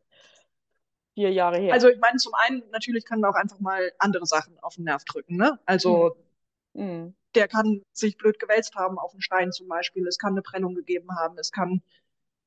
vier 1.16 1.32
Jahre 1.32 1.58
her. 1.58 1.74
Also 1.74 1.90
ich 1.90 2.00
meine, 2.00 2.18
zum 2.18 2.34
einen 2.36 2.64
natürlich 2.70 3.06
kann 3.06 3.20
man 3.20 3.32
auch 3.32 3.36
einfach 3.36 3.60
mal 3.60 3.92
andere 3.98 4.26
Sachen 4.26 4.60
auf 4.60 4.76
den 4.76 4.86
Nerv 4.86 5.04
drücken. 5.06 5.38
Ne? 5.38 5.60
Also 5.66 6.16
mhm. 6.74 7.16
der 7.36 7.48
kann 7.48 7.82
sich 7.92 8.18
blöd 8.18 8.40
gewälzt 8.40 8.76
haben 8.76 9.00
auf 9.00 9.12
den 9.12 9.22
Stein 9.22 9.52
zum 9.52 9.68
Beispiel. 9.68 10.08
Es 10.08 10.20
kann 10.20 10.34
eine 10.34 10.44
Prellung 10.44 10.76
gegeben 10.76 11.16
haben. 11.18 11.38
Es 11.40 11.52
kann, 11.52 11.82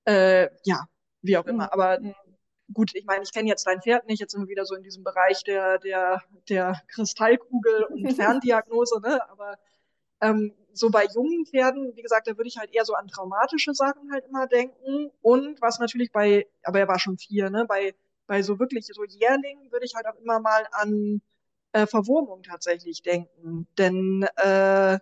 äh, 0.05 0.49
ja, 0.65 0.87
wie 1.23 1.37
auch 1.37 1.47
immer. 1.47 1.65
Mhm. 1.65 1.71
Aber 1.71 2.01
mhm 2.01 2.15
gut, 2.73 2.95
ich 2.95 3.05
meine, 3.05 3.23
ich 3.23 3.33
kenne 3.33 3.49
jetzt 3.49 3.67
dein 3.67 3.83
Pferd 3.83 4.07
nicht, 4.07 4.21
jetzt 4.21 4.33
sind 4.33 4.43
wir 4.43 4.49
wieder 4.49 4.65
so 4.65 4.75
in 4.75 4.83
diesem 4.83 5.05
Bereich 5.05 5.43
der, 5.45 5.79
der, 5.79 6.23
der 6.49 6.81
Kristallkugel 6.89 7.85
und 7.91 8.13
Ferndiagnose, 8.15 9.01
ne? 9.01 9.21
Aber 9.31 9.59
ähm, 10.21 10.55
so 10.73 10.91
bei 10.91 11.07
jungen 11.15 11.47
Pferden, 11.47 11.95
wie 11.97 12.03
gesagt, 12.03 12.27
da 12.27 12.37
würde 12.37 12.49
ich 12.49 12.59
halt 12.59 12.73
eher 12.73 12.85
so 12.85 12.95
an 12.95 13.09
traumatische 13.09 13.75
Sachen 13.75 14.13
halt 14.13 14.25
immer 14.27 14.47
denken. 14.47 15.11
Und 15.21 15.61
was 15.61 15.79
natürlich 15.79 16.13
bei, 16.13 16.47
aber 16.65 16.81
er 16.81 16.89
war 16.89 16.99
schon 16.99 17.19
vier, 17.19 17.51
ne? 17.51 17.67
Bei, 17.69 17.95
bei 18.27 18.43
so 18.43 18.59
wirklich 18.59 18.87
so 18.87 19.05
Jährlingen 19.05 19.71
würde 19.71 19.85
ich 19.87 19.95
halt 19.95 20.07
auch 20.07 20.17
immer 20.17 20.41
mal 20.41 20.67
an 20.73 21.21
äh, 21.73 21.87
Verwurmung 21.87 22.43
tatsächlich 22.43 23.03
denken. 23.03 23.67
Denn 23.79 24.27
äh, 24.37 24.99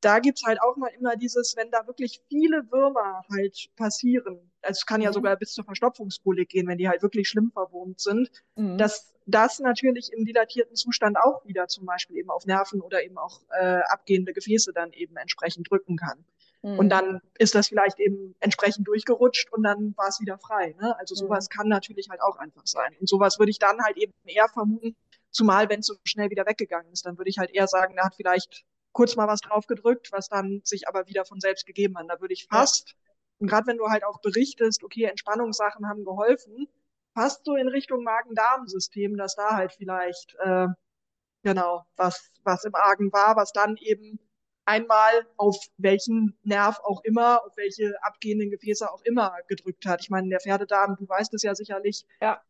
da 0.00 0.18
gibt's 0.18 0.44
halt 0.44 0.60
auch 0.62 0.76
mal 0.76 0.90
immer 0.98 1.16
dieses, 1.16 1.56
wenn 1.56 1.70
da 1.70 1.86
wirklich 1.86 2.20
viele 2.28 2.70
Würmer 2.70 3.22
halt 3.30 3.68
passieren, 3.76 4.50
also 4.62 4.78
es 4.78 4.86
kann 4.86 5.00
ja 5.00 5.10
mhm. 5.10 5.14
sogar 5.14 5.36
bis 5.36 5.52
zur 5.52 5.64
Verstopfungspolik 5.64 6.48
gehen, 6.48 6.66
wenn 6.66 6.78
die 6.78 6.88
halt 6.88 7.02
wirklich 7.02 7.28
schlimm 7.28 7.50
verwurmt 7.52 8.00
sind, 8.00 8.30
mhm. 8.56 8.78
dass 8.78 9.14
das 9.26 9.58
natürlich 9.58 10.12
im 10.12 10.24
dilatierten 10.24 10.76
Zustand 10.76 11.16
auch 11.18 11.44
wieder 11.44 11.66
zum 11.68 11.84
Beispiel 11.84 12.16
eben 12.16 12.30
auf 12.30 12.46
Nerven 12.46 12.80
oder 12.80 13.02
eben 13.04 13.18
auch 13.18 13.40
äh, 13.50 13.80
abgehende 13.88 14.32
Gefäße 14.32 14.72
dann 14.72 14.92
eben 14.92 15.16
entsprechend 15.16 15.70
drücken 15.70 15.96
kann. 15.96 16.24
Mhm. 16.62 16.78
Und 16.78 16.88
dann 16.88 17.20
ist 17.38 17.54
das 17.54 17.68
vielleicht 17.68 17.98
eben 17.98 18.34
entsprechend 18.40 18.86
durchgerutscht 18.86 19.52
und 19.52 19.62
dann 19.62 19.94
war 19.96 20.08
es 20.08 20.20
wieder 20.20 20.38
frei. 20.38 20.74
Ne? 20.80 20.96
Also 20.98 21.14
mhm. 21.14 21.28
sowas 21.28 21.48
kann 21.48 21.68
natürlich 21.68 22.08
halt 22.08 22.20
auch 22.22 22.36
einfach 22.36 22.66
sein. 22.66 22.94
Und 23.00 23.08
sowas 23.08 23.38
würde 23.38 23.50
ich 23.50 23.58
dann 23.58 23.82
halt 23.82 23.96
eben 23.96 24.12
eher 24.24 24.48
vermuten, 24.48 24.96
zumal 25.30 25.68
wenn 25.68 25.80
es 25.80 25.86
so 25.86 25.94
schnell 26.04 26.30
wieder 26.30 26.46
weggegangen 26.46 26.92
ist, 26.92 27.04
dann 27.04 27.18
würde 27.18 27.30
ich 27.30 27.38
halt 27.38 27.50
eher 27.50 27.66
sagen, 27.66 27.94
der 27.94 28.04
hat 28.04 28.14
vielleicht 28.14 28.64
kurz 28.96 29.14
mal 29.14 29.28
was 29.28 29.42
drauf 29.42 29.66
gedrückt, 29.66 30.10
was 30.10 30.30
dann 30.30 30.62
sich 30.64 30.88
aber 30.88 31.06
wieder 31.06 31.26
von 31.26 31.38
selbst 31.38 31.66
gegeben 31.66 31.98
hat. 31.98 32.06
Da 32.08 32.18
würde 32.18 32.32
ich 32.32 32.46
fast, 32.46 32.88
ja. 32.88 32.94
und 33.40 33.48
gerade 33.48 33.66
wenn 33.66 33.76
du 33.76 33.88
halt 33.88 34.04
auch 34.04 34.22
berichtest, 34.22 34.82
okay, 34.82 35.04
Entspannungssachen 35.04 35.86
haben 35.86 36.02
geholfen, 36.02 36.66
fast 37.12 37.44
so 37.44 37.56
in 37.56 37.68
Richtung 37.68 38.04
Magen-Darm-System, 38.04 39.18
dass 39.18 39.36
da 39.36 39.54
halt 39.54 39.74
vielleicht 39.74 40.34
äh, 40.38 40.68
genau 41.42 41.84
was, 41.96 42.30
was 42.42 42.64
im 42.64 42.74
Argen 42.74 43.12
war, 43.12 43.36
was 43.36 43.52
dann 43.52 43.76
eben 43.76 44.18
einmal 44.64 45.26
auf 45.36 45.58
welchen 45.76 46.38
Nerv 46.42 46.80
auch 46.82 47.04
immer, 47.04 47.44
auf 47.44 47.54
welche 47.58 48.02
abgehenden 48.02 48.50
Gefäße 48.50 48.90
auch 48.90 49.02
immer 49.02 49.36
gedrückt 49.46 49.84
hat. 49.84 50.00
Ich 50.00 50.08
meine, 50.08 50.30
der 50.30 50.40
Pferdedarm, 50.40 50.96
du 50.98 51.06
weißt 51.06 51.34
es 51.34 51.42
ja 51.42 51.54
sicherlich, 51.54 52.06
ja 52.22 52.40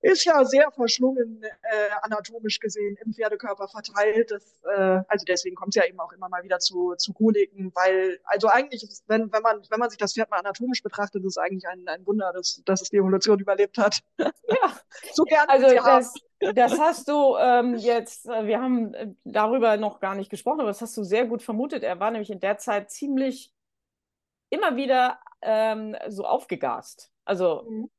ist 0.00 0.24
ja 0.24 0.44
sehr 0.44 0.70
verschlungen 0.70 1.42
äh, 1.42 1.90
anatomisch 2.02 2.60
gesehen 2.60 2.96
im 3.04 3.12
Pferdekörper 3.12 3.68
verteilt. 3.68 4.30
Das, 4.30 4.56
äh, 4.64 5.02
also 5.08 5.24
deswegen 5.26 5.56
kommt 5.56 5.76
es 5.76 5.82
ja 5.82 5.88
eben 5.88 5.98
auch 5.98 6.12
immer 6.12 6.28
mal 6.28 6.42
wieder 6.44 6.60
zu, 6.60 6.94
zu 6.96 7.12
Koliken, 7.12 7.72
weil 7.74 8.20
also 8.24 8.48
eigentlich, 8.48 8.84
ist, 8.84 9.04
wenn, 9.08 9.32
wenn, 9.32 9.42
man, 9.42 9.62
wenn 9.68 9.80
man 9.80 9.90
sich 9.90 9.98
das 9.98 10.14
Pferd 10.14 10.30
mal 10.30 10.38
anatomisch 10.38 10.82
betrachtet, 10.82 11.24
ist 11.24 11.36
es 11.36 11.38
eigentlich 11.38 11.66
ein, 11.66 11.88
ein 11.88 12.06
Wunder, 12.06 12.32
dass, 12.32 12.62
dass 12.64 12.82
es 12.82 12.90
die 12.90 12.98
Evolution 12.98 13.40
überlebt 13.40 13.78
hat. 13.78 14.00
Ja, 14.18 14.26
so 15.12 15.24
gerne. 15.24 15.48
Also 15.48 15.66
das, 15.74 16.14
das 16.54 16.78
hast 16.78 17.08
du 17.08 17.36
ähm, 17.36 17.74
jetzt, 17.74 18.26
äh, 18.26 18.46
wir 18.46 18.60
haben 18.60 18.94
äh, 18.94 19.08
darüber 19.24 19.76
noch 19.76 19.98
gar 19.98 20.14
nicht 20.14 20.30
gesprochen, 20.30 20.60
aber 20.60 20.70
das 20.70 20.80
hast 20.80 20.96
du 20.96 21.02
sehr 21.02 21.26
gut 21.26 21.42
vermutet. 21.42 21.82
Er 21.82 21.98
war 21.98 22.10
nämlich 22.10 22.30
in 22.30 22.40
der 22.40 22.58
Zeit 22.58 22.90
ziemlich 22.90 23.52
immer 24.50 24.76
wieder 24.76 25.18
ähm, 25.42 25.96
so 26.08 26.24
aufgegast. 26.24 27.10
Also 27.24 27.66
mhm. 27.68 27.90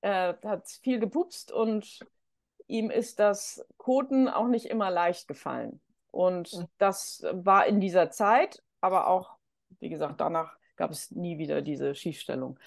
Er 0.00 0.38
hat 0.44 0.68
viel 0.68 0.98
gepupst 0.98 1.52
und 1.52 2.00
ihm 2.66 2.90
ist 2.90 3.18
das 3.18 3.64
Koten 3.76 4.28
auch 4.28 4.48
nicht 4.48 4.66
immer 4.66 4.90
leicht 4.90 5.28
gefallen. 5.28 5.80
Und 6.10 6.52
mhm. 6.52 6.66
das 6.78 7.24
war 7.32 7.66
in 7.66 7.80
dieser 7.80 8.10
Zeit, 8.10 8.62
aber 8.80 9.08
auch, 9.08 9.36
wie 9.80 9.88
gesagt, 9.88 10.20
danach 10.20 10.56
gab 10.76 10.90
es 10.90 11.10
nie 11.10 11.38
wieder 11.38 11.62
diese 11.62 11.94
Schiefstellung. 11.94 12.58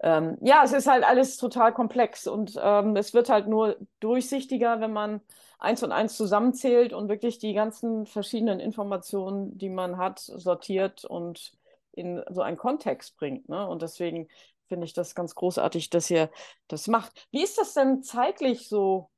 Ähm, 0.00 0.36
ja, 0.42 0.62
es 0.62 0.72
ist 0.72 0.86
halt 0.86 1.04
alles 1.04 1.38
total 1.38 1.72
komplex 1.72 2.26
und 2.26 2.58
ähm, 2.62 2.96
es 2.96 3.14
wird 3.14 3.30
halt 3.30 3.48
nur 3.48 3.76
durchsichtiger, 4.00 4.80
wenn 4.80 4.92
man 4.92 5.22
eins 5.58 5.82
und 5.82 5.90
eins 5.90 6.16
zusammenzählt 6.16 6.92
und 6.92 7.08
wirklich 7.08 7.38
die 7.38 7.54
ganzen 7.54 8.04
verschiedenen 8.04 8.60
Informationen, 8.60 9.56
die 9.56 9.70
man 9.70 9.96
hat, 9.96 10.18
sortiert 10.18 11.06
und 11.06 11.54
in 11.92 12.22
so 12.28 12.42
einen 12.42 12.58
Kontext 12.58 13.16
bringt. 13.16 13.48
Ne? 13.48 13.66
Und 13.66 13.80
deswegen 13.80 14.28
finde 14.68 14.86
ich 14.86 14.92
das 14.92 15.14
ganz 15.14 15.34
großartig, 15.34 15.90
dass 15.90 16.10
ihr 16.10 16.30
das 16.68 16.88
macht. 16.88 17.26
Wie 17.30 17.42
ist 17.42 17.58
das 17.58 17.74
denn 17.74 18.02
zeitlich 18.02 18.68
so 18.68 19.10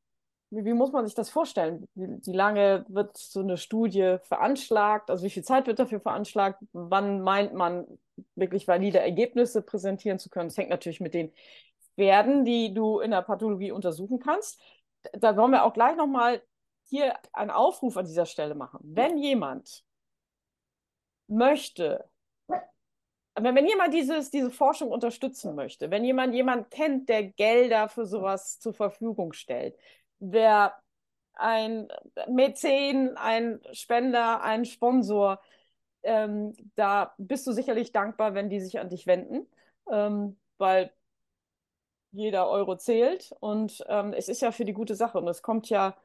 wie, 0.50 0.64
wie, 0.64 0.72
muss 0.72 0.92
man 0.92 1.06
sich 1.06 1.14
das 1.14 1.28
vorstellen? 1.28 1.86
Wie, 1.94 2.06
wie, 2.26 2.32
lange 2.32 2.84
wird 2.88 3.16
so 3.16 3.40
eine 3.40 3.58
Studie 3.58 4.16
veranschlagt? 4.22 5.10
Also 5.10 5.24
wie 5.24 5.30
viel 5.30 5.44
Zeit 5.44 5.66
wird 5.66 5.78
dafür 5.78 6.00
veranschlagt? 6.00 6.62
Wann 6.72 7.20
meint 7.20 7.54
man 7.54 7.86
wirklich 8.34 8.66
valide 8.66 8.98
Ergebnisse 8.98 9.62
präsentieren 9.62 10.18
zu 10.18 10.30
können? 10.30 10.48
Das 10.48 10.56
hängt 10.56 10.70
natürlich 10.70 11.00
mit 11.00 11.14
den 11.14 11.32
Pferden, 11.96 12.44
die 12.44 12.72
du 12.72 13.00
in 13.00 13.10
der 13.10 13.22
Pathologie 13.22 13.72
untersuchen 13.72 14.20
kannst. 14.20 14.60
Da 15.12 15.36
wollen 15.36 15.50
wir 15.52 15.64
auch 15.64 15.74
gleich 15.74 15.96
nochmal 15.96 16.42
hier 16.88 17.14
einen 17.32 17.50
Aufruf 17.50 17.96
an 17.96 18.06
dieser 18.06 18.26
Stelle 18.26 18.54
machen. 18.54 18.80
Wenn 18.82 19.18
jemand 19.18 19.84
möchte, 21.26 22.08
wenn, 23.42 23.54
wenn 23.54 23.66
jemand 23.66 23.94
dieses, 23.94 24.30
diese 24.30 24.50
Forschung 24.50 24.90
unterstützen 24.90 25.54
möchte, 25.54 25.90
wenn 25.90 26.04
jemand 26.04 26.34
jemand 26.34 26.70
kennt, 26.70 27.08
der 27.08 27.24
Gelder 27.24 27.88
für 27.88 28.06
sowas 28.06 28.58
zur 28.60 28.74
Verfügung 28.74 29.32
stellt, 29.32 29.76
wer 30.18 30.74
ein 31.34 31.88
Mäzen, 32.28 33.16
ein 33.16 33.60
Spender, 33.72 34.42
ein 34.42 34.64
Sponsor, 34.64 35.40
ähm, 36.02 36.54
da 36.76 37.14
bist 37.18 37.46
du 37.46 37.52
sicherlich 37.52 37.92
dankbar, 37.92 38.34
wenn 38.34 38.50
die 38.50 38.60
sich 38.60 38.78
an 38.80 38.88
dich 38.90 39.06
wenden, 39.06 39.46
ähm, 39.90 40.38
weil 40.58 40.92
jeder 42.12 42.48
Euro 42.48 42.76
zählt 42.76 43.32
und 43.40 43.84
ähm, 43.88 44.12
es 44.14 44.28
ist 44.28 44.40
ja 44.42 44.50
für 44.52 44.64
die 44.64 44.72
gute 44.72 44.94
Sache 44.94 45.18
und 45.18 45.28
es 45.28 45.42
kommt 45.42 45.68
ja 45.68 45.96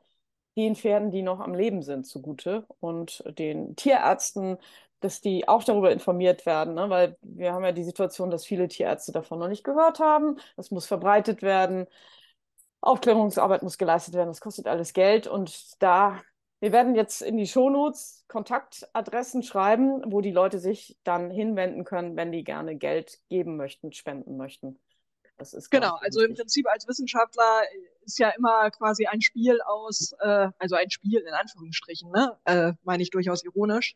den 0.57 0.75
Pferden, 0.75 1.11
die 1.11 1.23
noch 1.23 1.39
am 1.39 1.55
Leben 1.55 1.81
sind, 1.81 2.05
zugute 2.05 2.65
und 2.79 3.23
den 3.39 3.75
Tierärzten, 3.75 4.57
dass 5.03 5.21
die 5.21 5.47
auch 5.47 5.63
darüber 5.63 5.91
informiert 5.91 6.45
werden, 6.45 6.75
ne? 6.75 6.89
weil 6.89 7.17
wir 7.21 7.53
haben 7.53 7.63
ja 7.63 7.71
die 7.71 7.83
Situation, 7.83 8.31
dass 8.31 8.45
viele 8.45 8.67
Tierärzte 8.67 9.11
davon 9.11 9.39
noch 9.39 9.49
nicht 9.49 9.63
gehört 9.63 9.99
haben. 9.99 10.37
Das 10.55 10.71
muss 10.71 10.85
verbreitet 10.85 11.41
werden. 11.41 11.87
Aufklärungsarbeit 12.81 13.63
muss 13.63 13.77
geleistet 13.77 14.13
werden, 14.13 14.29
das 14.29 14.41
kostet 14.41 14.67
alles 14.67 14.91
Geld 14.91 15.25
und 15.25 15.81
da, 15.81 16.21
wir 16.59 16.73
werden 16.73 16.95
jetzt 16.95 17.21
in 17.21 17.37
die 17.37 17.47
Shownotes 17.47 18.25
Kontaktadressen 18.27 19.41
schreiben, 19.41 20.01
wo 20.05 20.19
die 20.19 20.31
Leute 20.31 20.59
sich 20.59 20.97
dann 21.05 21.31
hinwenden 21.31 21.85
können, 21.85 22.17
wenn 22.17 22.33
die 22.33 22.43
gerne 22.43 22.75
Geld 22.75 23.19
geben 23.29 23.55
möchten, 23.55 23.93
spenden 23.93 24.35
möchten. 24.35 24.79
Das 25.37 25.53
ist 25.53 25.69
genau, 25.69 25.95
also 26.01 26.21
im 26.21 26.35
Prinzip 26.35 26.67
als 26.69 26.87
Wissenschaftler 26.87 27.63
ist 28.05 28.19
ja 28.19 28.29
immer 28.29 28.69
quasi 28.71 29.07
ein 29.07 29.21
Spiel 29.21 29.61
aus, 29.61 30.13
äh, 30.19 30.49
also 30.59 30.75
ein 30.75 30.89
Spiel 30.89 31.19
in 31.19 31.33
Anführungsstrichen, 31.33 32.11
ne? 32.11 32.37
äh, 32.45 32.73
meine 32.83 33.01
ich 33.01 33.09
durchaus 33.09 33.43
ironisch, 33.43 33.95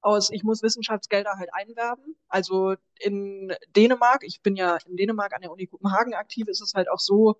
aus, 0.00 0.30
ich 0.30 0.44
muss 0.44 0.62
Wissenschaftsgelder 0.62 1.34
halt 1.36 1.50
einwerben. 1.52 2.16
Also 2.28 2.74
in 3.00 3.52
Dänemark, 3.76 4.22
ich 4.24 4.40
bin 4.42 4.56
ja 4.56 4.78
in 4.86 4.96
Dänemark 4.96 5.34
an 5.34 5.42
der 5.42 5.52
Uni 5.52 5.66
Kopenhagen 5.66 6.14
aktiv, 6.14 6.48
ist 6.48 6.60
es 6.60 6.74
halt 6.74 6.90
auch 6.90 7.00
so, 7.00 7.36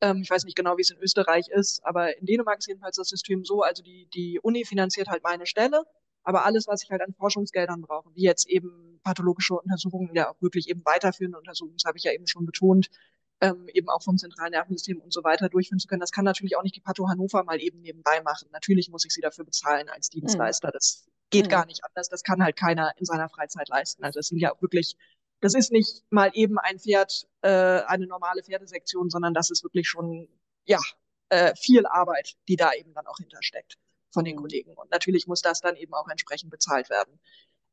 ähm, 0.00 0.20
ich 0.22 0.30
weiß 0.30 0.44
nicht 0.44 0.56
genau, 0.56 0.76
wie 0.76 0.82
es 0.82 0.90
in 0.90 0.98
Österreich 0.98 1.48
ist, 1.48 1.84
aber 1.84 2.16
in 2.18 2.26
Dänemark 2.26 2.58
ist 2.58 2.68
jedenfalls 2.68 2.96
das 2.96 3.08
System 3.08 3.44
so, 3.44 3.62
also 3.62 3.82
die, 3.82 4.06
die 4.14 4.40
Uni 4.40 4.64
finanziert 4.64 5.08
halt 5.08 5.22
meine 5.22 5.46
Stelle, 5.46 5.84
aber 6.24 6.44
alles, 6.44 6.66
was 6.66 6.82
ich 6.82 6.90
halt 6.90 7.02
an 7.02 7.14
Forschungsgeldern 7.14 7.82
brauche, 7.82 8.14
wie 8.14 8.22
jetzt 8.22 8.48
eben 8.48 9.00
pathologische 9.02 9.54
Untersuchungen, 9.54 10.14
ja 10.14 10.30
auch 10.30 10.40
wirklich 10.40 10.68
eben 10.68 10.84
weiterführende 10.84 11.38
Untersuchungen, 11.38 11.76
das 11.76 11.86
habe 11.86 11.98
ich 11.98 12.04
ja 12.04 12.12
eben 12.12 12.26
schon 12.26 12.46
betont, 12.46 12.88
ähm, 13.40 13.68
eben 13.74 13.88
auch 13.88 14.02
vom 14.02 14.18
zentralen 14.18 14.52
Nervensystem 14.52 15.00
und 15.00 15.12
so 15.12 15.24
weiter 15.24 15.48
durchführen 15.48 15.80
zu 15.80 15.88
können. 15.88 16.00
Das 16.00 16.12
kann 16.12 16.24
natürlich 16.24 16.56
auch 16.56 16.62
nicht 16.62 16.76
die 16.76 16.80
Patho 16.80 17.08
Hannover 17.08 17.42
mal 17.42 17.60
eben 17.60 17.80
nebenbei 17.80 18.22
machen. 18.22 18.48
Natürlich 18.52 18.88
muss 18.88 19.04
ich 19.04 19.12
sie 19.12 19.20
dafür 19.20 19.44
bezahlen 19.44 19.88
als 19.88 20.10
Dienstleister. 20.10 20.68
Mhm. 20.68 20.72
Das 20.74 21.08
geht 21.32 21.46
mhm. 21.46 21.50
gar 21.50 21.66
nicht 21.66 21.84
anders. 21.84 22.08
Das 22.08 22.22
kann 22.22 22.42
halt 22.42 22.54
keiner 22.54 22.92
in 22.96 23.04
seiner 23.04 23.28
Freizeit 23.28 23.68
leisten. 23.68 24.04
Also 24.04 24.20
es 24.20 24.28
sind 24.28 24.38
ja 24.38 24.52
wirklich 24.60 24.96
das 25.42 25.54
ist 25.54 25.72
nicht 25.72 26.04
mal 26.08 26.30
eben 26.34 26.58
ein 26.58 26.78
Pferd, 26.78 27.26
äh, 27.42 27.48
eine 27.48 28.06
normale 28.06 28.42
Pferdesektion, 28.42 29.10
sondern 29.10 29.34
das 29.34 29.50
ist 29.50 29.64
wirklich 29.64 29.88
schon, 29.88 30.28
ja, 30.64 30.78
äh, 31.28 31.54
viel 31.56 31.84
Arbeit, 31.86 32.36
die 32.48 32.56
da 32.56 32.72
eben 32.72 32.94
dann 32.94 33.06
auch 33.06 33.18
hintersteckt 33.18 33.76
von 34.10 34.24
den 34.24 34.36
mhm. 34.36 34.40
Kollegen. 34.40 34.74
Und 34.74 34.90
natürlich 34.90 35.26
muss 35.26 35.42
das 35.42 35.60
dann 35.60 35.76
eben 35.76 35.92
auch 35.94 36.08
entsprechend 36.08 36.50
bezahlt 36.50 36.90
werden. 36.90 37.18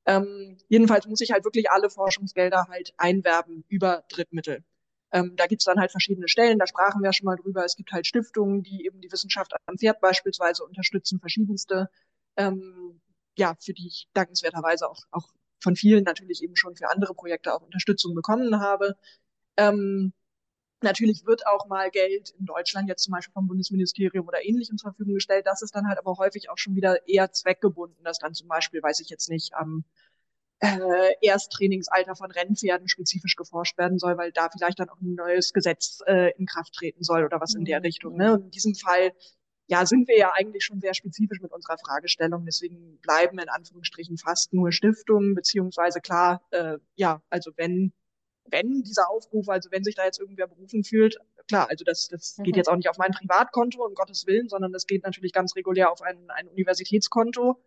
Ähm, 0.06 0.58
jedenfalls 0.68 1.06
muss 1.06 1.22
ich 1.22 1.32
halt 1.32 1.44
wirklich 1.46 1.70
alle 1.70 1.92
Forschungsgelder 1.92 2.66
halt 2.70 2.94
einwerben 2.98 3.64
über 3.68 4.04
Drittmittel. 4.10 4.64
Ähm, 5.12 5.36
da 5.36 5.46
gibt's 5.46 5.66
dann 5.66 5.80
halt 5.80 5.92
verschiedene 5.92 6.28
Stellen, 6.28 6.58
da 6.58 6.66
sprachen 6.66 7.04
wir 7.04 7.14
schon 7.14 7.26
mal 7.26 7.36
drüber. 7.36 7.66
Es 7.66 7.76
gibt 7.76 7.92
halt 7.92 8.08
Stiftungen, 8.08 8.64
die 8.64 8.86
eben 8.86 9.00
die 9.00 9.12
Wissenschaft 9.12 9.54
am 9.68 9.78
Pferd 9.78 10.02
beispielsweise 10.02 10.64
unterstützen, 10.64 11.20
verschiedenste, 11.20 11.90
ähm, 12.36 12.99
ja, 13.40 13.56
für 13.60 13.74
die 13.74 13.88
ich 13.88 14.08
dankenswerterweise 14.14 14.90
auch, 14.90 15.02
auch 15.12 15.30
von 15.62 15.76
vielen 15.76 16.04
natürlich 16.04 16.44
eben 16.44 16.56
schon 16.56 16.76
für 16.76 16.90
andere 16.90 17.14
Projekte 17.14 17.54
auch 17.54 17.62
Unterstützung 17.62 18.14
bekommen 18.16 18.60
habe. 18.60 18.96
Ähm, 19.58 20.14
Natürlich 20.82 21.26
wird 21.26 21.46
auch 21.46 21.68
mal 21.68 21.92
Geld 21.92 22.34
in 22.40 22.46
Deutschland 22.46 22.88
jetzt 22.88 23.04
zum 23.04 23.12
Beispiel 23.12 23.34
vom 23.34 23.48
Bundesministerium 23.48 24.26
oder 24.26 24.46
ähnlichem 24.46 24.78
zur 24.78 24.92
Verfügung 24.92 25.16
gestellt. 25.16 25.46
Das 25.46 25.62
ist 25.62 25.76
dann 25.76 25.88
halt 25.88 25.98
aber 25.98 26.18
häufig 26.18 26.50
auch 26.50 26.58
schon 26.58 26.76
wieder 26.76 27.06
eher 27.06 27.34
zweckgebunden, 27.34 28.02
dass 28.04 28.18
dann 28.18 28.34
zum 28.34 28.48
Beispiel, 28.48 28.82
weiß 28.82 29.02
ich 29.02 29.10
jetzt 29.10 29.30
nicht, 29.30 29.54
am 29.56 29.84
äh, 30.62 31.14
Ersttrainingsalter 31.22 32.16
von 32.16 32.32
Rennpferden 32.32 32.88
spezifisch 32.88 33.36
geforscht 33.36 33.78
werden 33.78 34.00
soll, 34.00 34.18
weil 34.18 34.32
da 34.32 34.50
vielleicht 34.50 34.80
dann 34.80 34.90
auch 34.90 35.02
ein 35.02 35.16
neues 35.16 35.52
Gesetz 35.52 36.00
äh, 36.06 36.32
in 36.38 36.46
Kraft 36.46 36.74
treten 36.74 37.04
soll 37.04 37.26
oder 37.26 37.42
was 37.42 37.56
in 37.56 37.66
der 37.66 37.80
mhm. 37.80 37.86
Richtung. 37.86 38.16
Ne? 38.16 38.34
Und 38.34 38.46
in 38.46 38.52
diesem 38.52 38.76
Fall 38.76 39.12
ja, 39.70 39.86
sind 39.86 40.08
wir 40.08 40.18
ja 40.18 40.32
eigentlich 40.34 40.66
schon 40.66 40.82
sehr 40.82 40.96
spezifisch 40.96 41.42
mit 41.42 41.52
unserer 41.52 41.78
Fragestellung. 41.78 42.44
Deswegen 42.44 42.98
bleiben 43.02 43.38
in 43.38 43.50
Anführungsstrichen 43.50 44.18
fast 44.18 44.52
nur 44.52 44.72
Stiftungen, 44.72 45.36
beziehungsweise 45.36 46.02
klar, 46.02 46.42
äh, 46.50 46.80
ja, 46.96 47.22
also 47.30 47.52
wenn, 47.56 47.94
wenn 48.46 48.82
dieser 48.82 49.12
Aufruf, 49.12 49.48
also 49.48 49.70
wenn 49.72 49.84
sich 49.84 49.94
da 49.94 50.06
jetzt 50.06 50.20
irgendwer 50.20 50.48
berufen 50.48 50.84
fühlt, 50.84 51.18
klar, 51.48 51.70
also 51.70 51.86
das, 51.86 52.08
das 52.08 52.40
mhm. 52.40 52.44
geht 52.44 52.58
jetzt 52.58 52.68
auch 52.68 52.76
nicht 52.76 52.90
auf 52.90 52.98
mein 52.98 53.12
Privatkonto, 53.12 53.86
um 53.86 53.94
Gottes 53.94 54.26
Willen, 54.26 54.50
sondern 54.50 54.74
das 54.74 54.88
geht 54.88 55.04
natürlich 55.04 55.34
ganz 55.34 55.56
regulär 55.56 55.92
auf 55.92 56.02
ein, 56.02 56.32
ein 56.32 56.48
Universitätskonto. 56.48 57.62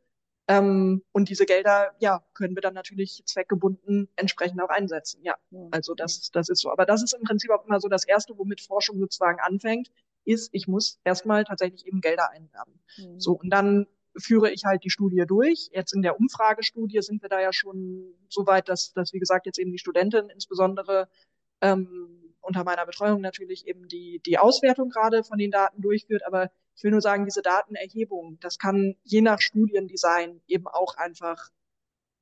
Ähm, 0.48 1.05
und 1.12 1.28
diese 1.28 1.46
Gelder, 1.46 1.94
ja, 2.00 2.24
können 2.34 2.57
wir 2.57 2.62
dann 2.62 2.74
natürlich 2.74 3.22
zweckgebunden 3.26 4.09
entsprechend 4.16 4.61
auch 4.61 4.70
einsetzen. 4.70 5.20
Ja, 5.22 5.36
also 5.70 5.94
das, 5.94 6.32
das 6.32 6.48
ist 6.48 6.62
so. 6.62 6.72
Aber 6.72 6.84
das 6.84 7.00
ist 7.05 7.14
im 7.14 7.22
Prinzip 7.22 7.53
auch 7.53 7.64
immer 7.64 7.78
so 7.78 7.86
das 7.86 8.05
Erste, 8.05 8.36
womit 8.36 8.61
Forschung 8.61 8.98
sozusagen 8.98 9.38
anfängt 9.38 9.88
ist, 10.25 10.51
ich 10.53 10.68
muss 10.68 11.01
erstmal 11.05 11.45
tatsächlich 11.45 11.87
eben 11.87 12.01
Gelder 12.01 12.31
einwerben. 12.31 12.81
Mhm. 12.99 13.20
So, 13.20 13.33
und 13.33 13.51
dann 13.51 13.87
führe 14.16 14.51
ich 14.51 14.64
halt 14.64 14.85
die 14.85 14.91
Studie 14.91 15.25
durch. 15.27 15.70
Jetzt 15.73 15.95
in 15.95 16.03
der 16.03 16.18
Umfragestudie 16.18 17.01
sind 17.03 17.23
wir 17.23 17.29
da 17.29 17.41
ja 17.41 17.53
schon 17.53 18.14
so 18.29 18.47
weit, 18.47 18.68
dass, 18.68 18.93
dass 18.93 19.12
wie 19.12 19.18
gesagt, 19.18 19.47
jetzt 19.47 19.59
eben 19.59 19.73
die 19.73 19.79
Studentin 19.79 20.29
insbesondere 20.29 21.09
ähm, 21.61 22.35
unter 22.41 22.64
meiner 22.64 22.85
Betreuung 22.85 23.20
natürlich 23.20 23.66
eben 23.66 23.89
die, 23.89 24.20
die 24.27 24.39
Auswertung 24.39 24.91
gerade 24.91 25.25
von 25.25 25.39
den 25.39 25.51
Daten 25.51 25.81
durchführt. 25.81 26.27
Aber 26.27 26.51
ich 26.75 26.83
will 26.85 26.91
nur 26.91 27.01
sagen, 27.01 27.25
diese 27.25 27.43
Datenerhebung, 27.43 28.39
das 28.41 28.59
kann 28.59 28.97
je 29.05 29.20
nach 29.20 29.41
Studiendesign 29.41 30.41
eben 30.47 30.66
auch 30.66 30.97
einfach 30.97 31.51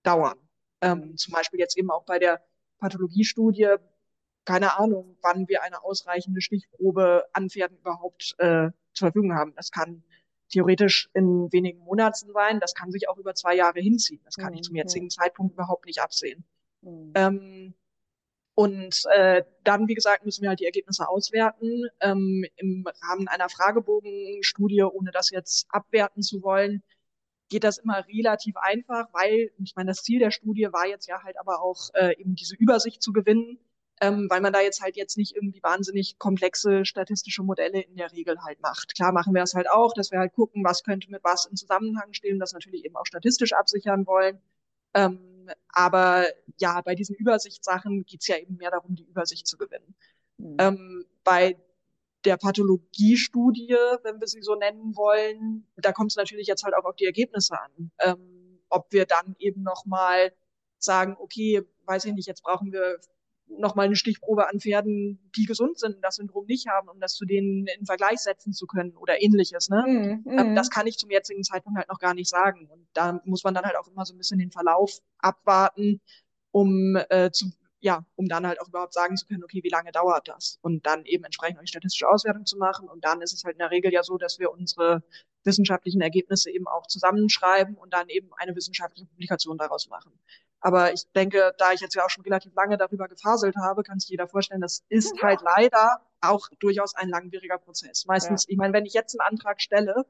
dauern. 0.02 0.38
Ähm, 0.80 1.16
zum 1.16 1.32
Beispiel 1.32 1.58
jetzt 1.58 1.76
eben 1.76 1.90
auch 1.90 2.04
bei 2.04 2.18
der 2.18 2.42
Pathologiestudie 2.78 3.76
keine 4.50 4.78
Ahnung, 4.78 5.16
wann 5.22 5.48
wir 5.48 5.62
eine 5.62 5.84
ausreichende 5.84 6.40
Stichprobe 6.40 7.24
an 7.32 7.50
Pferden 7.50 7.78
überhaupt 7.78 8.34
äh, 8.38 8.70
zur 8.94 9.06
Verfügung 9.08 9.34
haben. 9.34 9.54
Das 9.54 9.70
kann 9.70 10.02
theoretisch 10.48 11.08
in 11.14 11.52
wenigen 11.52 11.78
Monaten 11.78 12.32
sein, 12.32 12.58
das 12.58 12.74
kann 12.74 12.90
sich 12.90 13.08
auch 13.08 13.16
über 13.16 13.34
zwei 13.34 13.54
Jahre 13.54 13.78
hinziehen. 13.80 14.20
Das 14.24 14.36
kann 14.36 14.52
mhm. 14.52 14.58
ich 14.58 14.62
zum 14.62 14.74
jetzigen 14.74 15.06
mhm. 15.06 15.10
Zeitpunkt 15.10 15.54
überhaupt 15.54 15.86
nicht 15.86 16.00
absehen. 16.00 16.44
Mhm. 16.82 17.12
Ähm, 17.14 17.74
und 18.56 19.04
äh, 19.14 19.44
dann, 19.62 19.86
wie 19.86 19.94
gesagt, 19.94 20.24
müssen 20.24 20.42
wir 20.42 20.48
halt 20.48 20.60
die 20.60 20.66
Ergebnisse 20.66 21.08
auswerten. 21.08 21.86
Ähm, 22.00 22.44
Im 22.56 22.84
Rahmen 23.02 23.28
einer 23.28 23.48
Fragebogenstudie, 23.48 24.82
ohne 24.82 25.12
das 25.12 25.30
jetzt 25.30 25.66
abwerten 25.70 26.22
zu 26.22 26.42
wollen, 26.42 26.82
geht 27.48 27.62
das 27.62 27.78
immer 27.78 28.04
relativ 28.08 28.56
einfach, 28.56 29.06
weil, 29.12 29.50
ich 29.62 29.74
meine, 29.76 29.90
das 29.90 30.02
Ziel 30.02 30.18
der 30.18 30.32
Studie 30.32 30.68
war 30.72 30.86
jetzt 30.86 31.06
ja 31.06 31.22
halt 31.22 31.38
aber 31.38 31.62
auch 31.62 31.90
äh, 31.94 32.20
eben 32.20 32.34
diese 32.34 32.56
Übersicht 32.56 33.02
zu 33.02 33.12
gewinnen 33.12 33.58
ähm, 34.00 34.28
weil 34.30 34.40
man 34.40 34.52
da 34.52 34.60
jetzt 34.60 34.80
halt 34.80 34.96
jetzt 34.96 35.18
nicht 35.18 35.36
irgendwie 35.36 35.62
wahnsinnig 35.62 36.18
komplexe 36.18 36.84
statistische 36.84 37.42
Modelle 37.42 37.82
in 37.82 37.96
der 37.96 38.10
Regel 38.12 38.42
halt 38.42 38.60
macht. 38.60 38.94
Klar 38.94 39.12
machen 39.12 39.34
wir 39.34 39.42
es 39.42 39.54
halt 39.54 39.70
auch, 39.70 39.92
dass 39.92 40.10
wir 40.10 40.18
halt 40.18 40.32
gucken, 40.32 40.64
was 40.64 40.82
könnte 40.82 41.10
mit 41.10 41.22
was 41.22 41.44
in 41.44 41.56
Zusammenhang 41.56 42.12
stehen, 42.12 42.38
das 42.38 42.52
natürlich 42.52 42.84
eben 42.84 42.96
auch 42.96 43.06
statistisch 43.06 43.52
absichern 43.52 44.06
wollen. 44.06 44.40
Ähm, 44.94 45.50
aber 45.68 46.26
ja, 46.58 46.80
bei 46.80 46.94
diesen 46.94 47.14
Übersichtssachen 47.16 48.04
geht 48.06 48.22
es 48.22 48.28
ja 48.28 48.38
eben 48.38 48.56
mehr 48.56 48.70
darum, 48.70 48.94
die 48.94 49.04
Übersicht 49.04 49.46
zu 49.46 49.58
gewinnen. 49.58 49.94
Mhm. 50.38 50.56
Ähm, 50.58 51.04
bei 51.22 51.56
der 52.24 52.36
Pathologiestudie, 52.36 53.76
wenn 54.02 54.20
wir 54.20 54.26
sie 54.26 54.42
so 54.42 54.54
nennen 54.54 54.96
wollen, 54.96 55.66
da 55.76 55.92
kommt 55.92 56.12
es 56.12 56.16
natürlich 56.16 56.46
jetzt 56.46 56.64
halt 56.64 56.74
auch 56.74 56.84
auf 56.84 56.96
die 56.96 57.06
Ergebnisse 57.06 57.58
an. 57.58 57.90
Ähm, 58.00 58.60
ob 58.68 58.92
wir 58.92 59.04
dann 59.04 59.36
eben 59.38 59.62
nochmal 59.62 60.32
sagen, 60.78 61.16
okay, 61.18 61.62
weiß 61.86 62.04
ich 62.06 62.14
nicht, 62.14 62.26
jetzt 62.26 62.42
brauchen 62.42 62.72
wir 62.72 62.98
nochmal 63.58 63.86
eine 63.86 63.96
Stichprobe 63.96 64.48
an 64.48 64.60
Pferden, 64.60 65.18
die 65.36 65.44
gesund 65.44 65.78
sind 65.78 65.96
und 65.96 66.02
das 66.02 66.16
Syndrom 66.16 66.46
nicht 66.46 66.68
haben, 66.68 66.88
um 66.88 67.00
das 67.00 67.14
zu 67.14 67.24
denen 67.24 67.66
in 67.66 67.86
Vergleich 67.86 68.18
setzen 68.20 68.52
zu 68.52 68.66
können 68.66 68.96
oder 68.96 69.22
ähnliches. 69.22 69.68
Ne? 69.68 70.22
Mm, 70.24 70.52
mm. 70.52 70.54
Das 70.54 70.70
kann 70.70 70.86
ich 70.86 70.98
zum 70.98 71.10
jetzigen 71.10 71.42
Zeitpunkt 71.42 71.78
halt 71.78 71.88
noch 71.88 71.98
gar 71.98 72.14
nicht 72.14 72.28
sagen. 72.28 72.68
Und 72.70 72.86
da 72.92 73.20
muss 73.24 73.44
man 73.44 73.54
dann 73.54 73.64
halt 73.64 73.76
auch 73.76 73.88
immer 73.88 74.04
so 74.04 74.14
ein 74.14 74.18
bisschen 74.18 74.38
den 74.38 74.50
Verlauf 74.50 74.98
abwarten, 75.18 76.00
um 76.52 76.96
äh, 77.08 77.30
zu, 77.30 77.50
ja, 77.80 78.04
um 78.16 78.28
dann 78.28 78.46
halt 78.46 78.60
auch 78.60 78.68
überhaupt 78.68 78.92
sagen 78.92 79.16
zu 79.16 79.26
können, 79.26 79.42
okay, 79.44 79.60
wie 79.62 79.70
lange 79.70 79.90
dauert 79.92 80.28
das? 80.28 80.58
Und 80.62 80.86
dann 80.86 81.04
eben 81.04 81.24
entsprechend 81.24 81.58
eine 81.58 81.66
statistische 81.66 82.08
Auswertung 82.08 82.46
zu 82.46 82.58
machen. 82.58 82.88
Und 82.88 83.04
dann 83.04 83.22
ist 83.22 83.32
es 83.32 83.44
halt 83.44 83.54
in 83.54 83.60
der 83.60 83.70
Regel 83.70 83.92
ja 83.92 84.02
so, 84.02 84.18
dass 84.18 84.38
wir 84.38 84.50
unsere 84.50 85.02
wissenschaftlichen 85.44 86.02
Ergebnisse 86.02 86.50
eben 86.50 86.68
auch 86.68 86.86
zusammenschreiben 86.86 87.76
und 87.76 87.94
dann 87.94 88.08
eben 88.08 88.30
eine 88.36 88.54
wissenschaftliche 88.54 89.06
Publikation 89.06 89.56
daraus 89.56 89.88
machen. 89.88 90.12
Aber 90.60 90.92
ich 90.92 91.04
denke, 91.14 91.54
da 91.58 91.72
ich 91.72 91.80
jetzt 91.80 91.94
ja 91.94 92.04
auch 92.04 92.10
schon 92.10 92.24
relativ 92.24 92.54
lange 92.54 92.76
darüber 92.76 93.08
gefaselt 93.08 93.56
habe, 93.56 93.82
kann 93.82 93.98
sich 93.98 94.10
jeder 94.10 94.28
vorstellen, 94.28 94.60
das 94.60 94.84
ist 94.88 95.16
ja. 95.16 95.22
halt 95.22 95.40
leider 95.42 96.00
auch 96.20 96.48
durchaus 96.58 96.94
ein 96.94 97.08
langwieriger 97.08 97.58
Prozess. 97.58 98.04
Meistens, 98.06 98.44
ja. 98.44 98.52
ich 98.52 98.58
meine, 98.58 98.74
wenn 98.74 98.84
ich 98.84 98.92
jetzt 98.92 99.18
einen 99.18 99.26
Antrag 99.26 99.62
stelle, 99.62 100.04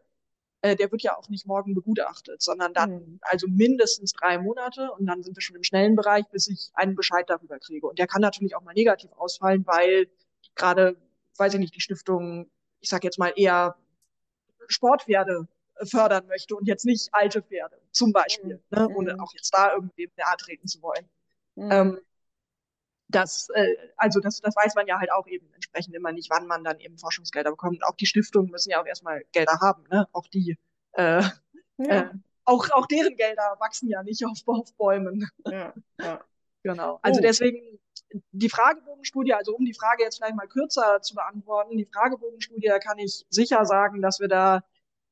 äh, 0.62 0.76
der 0.76 0.90
wird 0.90 1.02
ja 1.02 1.16
auch 1.16 1.28
nicht 1.28 1.46
morgen 1.46 1.74
begutachtet, 1.74 2.42
sondern 2.42 2.74
dann 2.74 2.90
mhm. 2.90 3.18
also 3.22 3.46
mindestens 3.48 4.12
drei 4.12 4.38
Monate 4.38 4.90
und 4.92 5.06
dann 5.06 5.22
sind 5.22 5.36
wir 5.36 5.40
schon 5.40 5.56
im 5.56 5.62
schnellen 5.62 5.94
Bereich, 5.94 6.26
bis 6.30 6.48
ich 6.48 6.70
einen 6.74 6.96
Bescheid 6.96 7.24
darüber 7.28 7.58
kriege. 7.58 7.86
Und 7.86 7.98
der 7.98 8.08
kann 8.08 8.20
natürlich 8.20 8.56
auch 8.56 8.62
mal 8.62 8.74
negativ 8.74 9.12
ausfallen, 9.12 9.66
weil 9.66 10.08
gerade, 10.56 10.96
weiß 11.38 11.54
ich 11.54 11.60
nicht, 11.60 11.76
die 11.76 11.80
Stiftung, 11.80 12.50
ich 12.80 12.88
sage 12.88 13.06
jetzt 13.06 13.18
mal 13.18 13.32
eher 13.36 13.76
Sportpferde 14.66 15.48
fördern 15.84 16.26
möchte 16.26 16.54
und 16.56 16.66
jetzt 16.66 16.84
nicht 16.84 17.08
alte 17.12 17.42
Pferde, 17.42 17.80
zum 17.92 18.12
Beispiel, 18.12 18.62
mhm. 18.70 18.78
ne, 18.78 18.88
ohne 18.88 19.20
auch 19.20 19.32
jetzt 19.34 19.54
da 19.54 19.72
irgendwie 19.72 20.10
nahe 20.16 20.36
treten 20.36 20.66
zu 20.66 20.82
wollen. 20.82 21.08
Mhm. 21.56 21.70
Ähm, 21.70 22.00
das, 23.08 23.48
äh, 23.54 23.76
also 23.96 24.20
das, 24.20 24.40
das 24.40 24.54
weiß 24.54 24.74
man 24.74 24.86
ja 24.86 24.98
halt 24.98 25.10
auch 25.12 25.26
eben 25.26 25.52
entsprechend 25.54 25.94
immer 25.94 26.12
nicht, 26.12 26.30
wann 26.30 26.46
man 26.46 26.62
dann 26.64 26.78
eben 26.78 26.96
Forschungsgelder 26.96 27.50
bekommt. 27.50 27.84
Auch 27.84 27.96
die 27.96 28.06
Stiftungen 28.06 28.50
müssen 28.50 28.70
ja 28.70 28.80
auch 28.80 28.86
erstmal 28.86 29.24
Gelder 29.32 29.58
haben, 29.60 29.84
ne? 29.90 30.06
Auch 30.12 30.28
die, 30.28 30.56
äh, 30.92 31.22
ja. 31.22 31.30
äh, 31.78 32.10
auch, 32.44 32.70
auch 32.70 32.86
deren 32.86 33.16
Gelder 33.16 33.56
wachsen 33.58 33.88
ja 33.88 34.02
nicht 34.02 34.24
auf, 34.24 34.38
auf 34.46 34.72
Bäumen. 34.74 35.28
Ja, 35.46 35.74
ja. 35.98 36.24
genau. 36.62 36.98
Also 37.02 37.18
oh. 37.20 37.22
deswegen 37.22 37.80
die 38.32 38.48
Fragebogenstudie, 38.48 39.34
also 39.34 39.54
um 39.54 39.64
die 39.64 39.74
Frage 39.74 40.02
jetzt 40.02 40.16
vielleicht 40.16 40.36
mal 40.36 40.48
kürzer 40.48 41.00
zu 41.02 41.14
beantworten, 41.14 41.76
die 41.76 41.86
Fragebogenstudie, 41.92 42.68
da 42.68 42.78
kann 42.78 42.98
ich 42.98 43.24
sicher 43.28 43.64
sagen, 43.64 44.02
dass 44.02 44.20
wir 44.20 44.28
da 44.28 44.62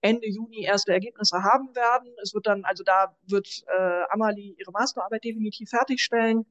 Ende 0.00 0.28
Juni 0.28 0.64
erste 0.64 0.92
Ergebnisse 0.92 1.42
haben 1.42 1.74
werden. 1.74 2.10
Es 2.22 2.34
wird 2.34 2.46
dann, 2.46 2.64
also 2.64 2.84
da 2.84 3.16
wird 3.26 3.64
äh, 3.66 4.02
Amalie 4.10 4.54
ihre 4.58 4.70
Masterarbeit 4.70 5.24
definitiv 5.24 5.70
fertigstellen. 5.70 6.46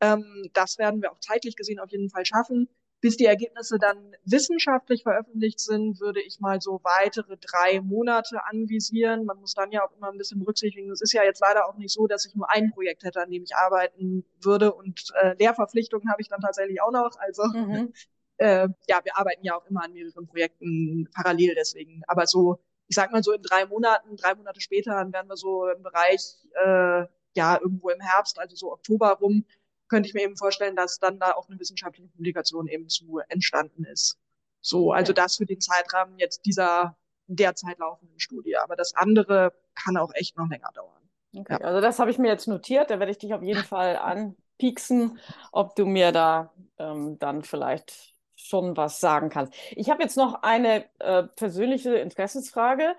Ähm, 0.00 0.50
das 0.52 0.78
werden 0.78 1.02
wir 1.02 1.12
auch 1.12 1.20
zeitlich 1.20 1.56
gesehen 1.56 1.78
auf 1.78 1.90
jeden 1.90 2.10
Fall 2.10 2.26
schaffen. 2.26 2.68
Bis 3.02 3.16
die 3.16 3.24
Ergebnisse 3.24 3.78
dann 3.78 4.14
wissenschaftlich 4.24 5.04
veröffentlicht 5.04 5.58
sind, 5.58 6.00
würde 6.00 6.20
ich 6.20 6.38
mal 6.38 6.60
so 6.60 6.80
weitere 6.82 7.38
drei 7.38 7.80
Monate 7.80 8.44
anvisieren. 8.44 9.24
Man 9.24 9.38
muss 9.38 9.54
dann 9.54 9.72
ja 9.72 9.86
auch 9.86 9.96
immer 9.96 10.12
ein 10.12 10.18
bisschen 10.18 10.38
berücksichtigen. 10.38 10.90
Es 10.90 11.00
ist 11.00 11.14
ja 11.14 11.24
jetzt 11.24 11.40
leider 11.40 11.66
auch 11.66 11.78
nicht 11.78 11.94
so, 11.94 12.06
dass 12.06 12.26
ich 12.26 12.34
nur 12.34 12.50
ein 12.50 12.70
Projekt 12.72 13.02
hätte, 13.04 13.22
an 13.22 13.30
dem 13.30 13.42
ich 13.42 13.56
arbeiten 13.56 14.26
würde. 14.42 14.74
Und 14.74 15.04
äh, 15.22 15.34
Lehrverpflichtungen 15.38 16.10
habe 16.10 16.20
ich 16.20 16.28
dann 16.28 16.42
tatsächlich 16.42 16.82
auch 16.82 16.92
noch. 16.92 17.16
Also 17.18 17.44
mhm. 17.44 17.94
äh, 18.36 18.68
ja, 18.86 19.00
wir 19.02 19.16
arbeiten 19.16 19.44
ja 19.44 19.56
auch 19.56 19.64
immer 19.64 19.82
an 19.82 19.94
mehreren 19.94 20.26
Projekten 20.26 21.08
parallel 21.14 21.54
deswegen. 21.54 22.02
Aber 22.06 22.26
so, 22.26 22.58
ich 22.90 22.96
sag 22.96 23.12
mal 23.12 23.22
so 23.22 23.32
in 23.32 23.42
drei 23.42 23.66
Monaten, 23.66 24.16
drei 24.16 24.34
Monate 24.34 24.60
später, 24.60 24.94
dann 24.94 25.12
werden 25.12 25.28
wir 25.28 25.36
so 25.36 25.68
im 25.68 25.80
Bereich, 25.80 26.36
äh, 26.64 27.06
ja, 27.36 27.56
irgendwo 27.60 27.88
im 27.90 28.00
Herbst, 28.00 28.36
also 28.40 28.56
so 28.56 28.72
Oktober 28.72 29.12
rum, 29.20 29.44
könnte 29.88 30.08
ich 30.08 30.14
mir 30.14 30.24
eben 30.24 30.36
vorstellen, 30.36 30.74
dass 30.74 30.98
dann 30.98 31.20
da 31.20 31.32
auch 31.32 31.48
eine 31.48 31.60
wissenschaftliche 31.60 32.08
Publikation 32.08 32.66
eben 32.66 32.88
zu 32.88 33.20
entstanden 33.28 33.84
ist. 33.84 34.18
So, 34.60 34.90
also 34.90 35.12
das 35.12 35.36
für 35.36 35.46
den 35.46 35.60
Zeitrahmen 35.60 36.18
jetzt 36.18 36.44
dieser 36.46 36.96
derzeit 37.28 37.78
laufenden 37.78 38.18
Studie. 38.18 38.56
Aber 38.56 38.74
das 38.74 38.94
andere 38.96 39.52
kann 39.76 39.96
auch 39.96 40.12
echt 40.14 40.36
noch 40.36 40.48
länger 40.48 40.70
dauern. 40.74 41.00
Okay, 41.32 41.58
ja. 41.60 41.60
also 41.60 41.80
das 41.80 42.00
habe 42.00 42.10
ich 42.10 42.18
mir 42.18 42.28
jetzt 42.28 42.48
notiert. 42.48 42.90
Da 42.90 42.98
werde 42.98 43.12
ich 43.12 43.18
dich 43.18 43.34
auf 43.34 43.42
jeden 43.42 43.62
Fall 43.64 43.96
anpieksen, 43.96 45.20
ob 45.52 45.76
du 45.76 45.86
mir 45.86 46.10
da 46.10 46.52
ähm, 46.78 47.20
dann 47.20 47.44
vielleicht 47.44 48.14
schon 48.50 48.76
was 48.76 49.00
sagen 49.00 49.30
kannst. 49.30 49.54
Ich 49.70 49.88
habe 49.90 50.02
jetzt 50.02 50.16
noch 50.16 50.42
eine 50.42 50.84
äh, 50.98 51.22
persönliche 51.22 51.94
Interessensfrage. 51.96 52.94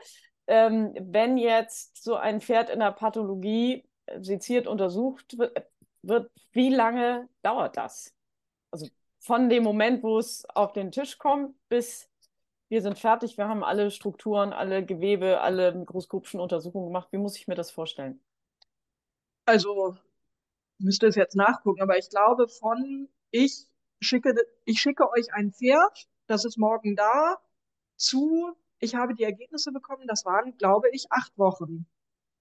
Ähm, 0.47 0.93
wenn 0.99 1.37
jetzt 1.37 2.03
so 2.03 2.15
ein 2.15 2.41
Pferd 2.41 2.69
in 2.69 2.79
der 2.79 2.91
Pathologie 2.91 3.87
seziert 4.19 4.67
untersucht 4.67 5.37
wird, 5.37 6.31
wie 6.51 6.69
lange 6.69 7.29
dauert 7.43 7.77
das? 7.77 8.13
Also 8.71 8.87
von 9.19 9.49
dem 9.49 9.63
Moment, 9.63 10.01
wo 10.03 10.17
es 10.17 10.45
auf 10.49 10.73
den 10.73 10.91
Tisch 10.91 11.17
kommt, 11.17 11.55
bis 11.69 12.09
wir 12.69 12.81
sind 12.81 12.97
fertig, 12.97 13.37
wir 13.37 13.47
haben 13.47 13.63
alle 13.63 13.91
Strukturen, 13.91 14.53
alle 14.53 14.85
Gewebe, 14.85 15.41
alle 15.41 15.73
mikroskopischen 15.73 16.39
Untersuchungen 16.39 16.87
gemacht. 16.87 17.09
Wie 17.11 17.17
muss 17.17 17.37
ich 17.37 17.47
mir 17.47 17.55
das 17.55 17.69
vorstellen? 17.69 18.21
Also 19.45 19.97
müsste 20.77 21.07
es 21.07 21.15
jetzt 21.15 21.35
nachgucken, 21.35 21.81
aber 21.81 21.97
ich 21.97 22.09
glaube 22.09 22.47
von 22.47 23.09
ich 23.31 23.67
schicke 24.01 24.35
ich 24.65 24.81
schicke 24.81 25.09
euch 25.11 25.33
ein 25.33 25.51
Pferd, 25.51 26.07
das 26.27 26.45
ist 26.45 26.57
morgen 26.57 26.95
da, 26.95 27.37
zu 27.95 28.55
ich 28.79 28.95
habe 28.95 29.13
die 29.13 29.23
Ergebnisse 29.23 29.71
bekommen, 29.71 30.07
das 30.07 30.25
waren 30.25 30.57
glaube 30.57 30.89
ich 30.91 31.11
acht 31.11 31.37
Wochen. 31.37 31.85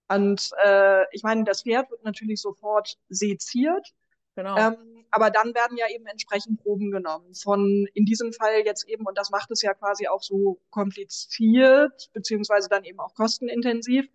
Und 0.09 0.51
äh, 0.65 1.03
ich 1.11 1.23
meine, 1.23 1.45
das 1.45 1.63
Pferd 1.63 1.89
wird 1.89 2.03
natürlich 2.03 2.41
sofort 2.41 2.97
seziert. 3.07 3.93
Genau. 4.35 4.57
Ähm, 4.57 5.05
aber 5.11 5.29
dann 5.29 5.53
werden 5.53 5.77
ja 5.77 5.89
eben 5.89 6.05
entsprechend 6.05 6.61
Proben 6.63 6.89
genommen. 6.91 7.33
Von 7.33 7.87
in 7.93 8.05
diesem 8.05 8.33
Fall 8.33 8.63
jetzt 8.65 8.87
eben, 8.87 9.05
und 9.05 9.17
das 9.17 9.29
macht 9.29 9.51
es 9.51 9.61
ja 9.61 9.73
quasi 9.73 10.07
auch 10.07 10.23
so 10.23 10.59
kompliziert, 10.69 12.09
beziehungsweise 12.13 12.69
dann 12.69 12.83
eben 12.83 12.99
auch 12.99 13.13
kostenintensiv, 13.13 14.07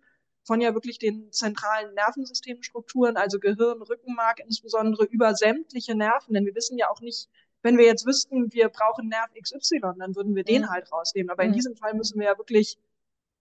von 0.47 0.61
ja 0.61 0.73
wirklich 0.73 0.97
den 0.97 1.29
zentralen 1.33 1.93
Nervensystemstrukturen, 1.93 3.17
also 3.17 3.37
Gehirn, 3.37 3.81
Rückenmark 3.81 4.39
insbesondere, 4.39 5.03
über 5.03 5.35
sämtliche 5.35 5.93
Nerven. 5.93 6.33
Denn 6.33 6.45
wir 6.45 6.55
wissen 6.55 6.77
ja 6.77 6.89
auch 6.89 7.01
nicht, 7.01 7.27
wenn 7.63 7.77
wir 7.77 7.85
jetzt 7.85 8.05
wüssten, 8.05 8.53
wir 8.53 8.69
brauchen 8.69 9.09
Nerv 9.09 9.29
XY, 9.33 9.81
dann 9.99 10.15
würden 10.15 10.35
wir 10.35 10.45
den 10.45 10.61
mhm. 10.61 10.69
halt 10.69 10.89
rausnehmen. 10.89 11.29
Aber 11.29 11.43
mhm. 11.43 11.49
in 11.49 11.55
diesem 11.55 11.75
Fall 11.75 11.93
müssen 11.95 12.17
wir 12.17 12.27
ja 12.27 12.37
wirklich 12.37 12.77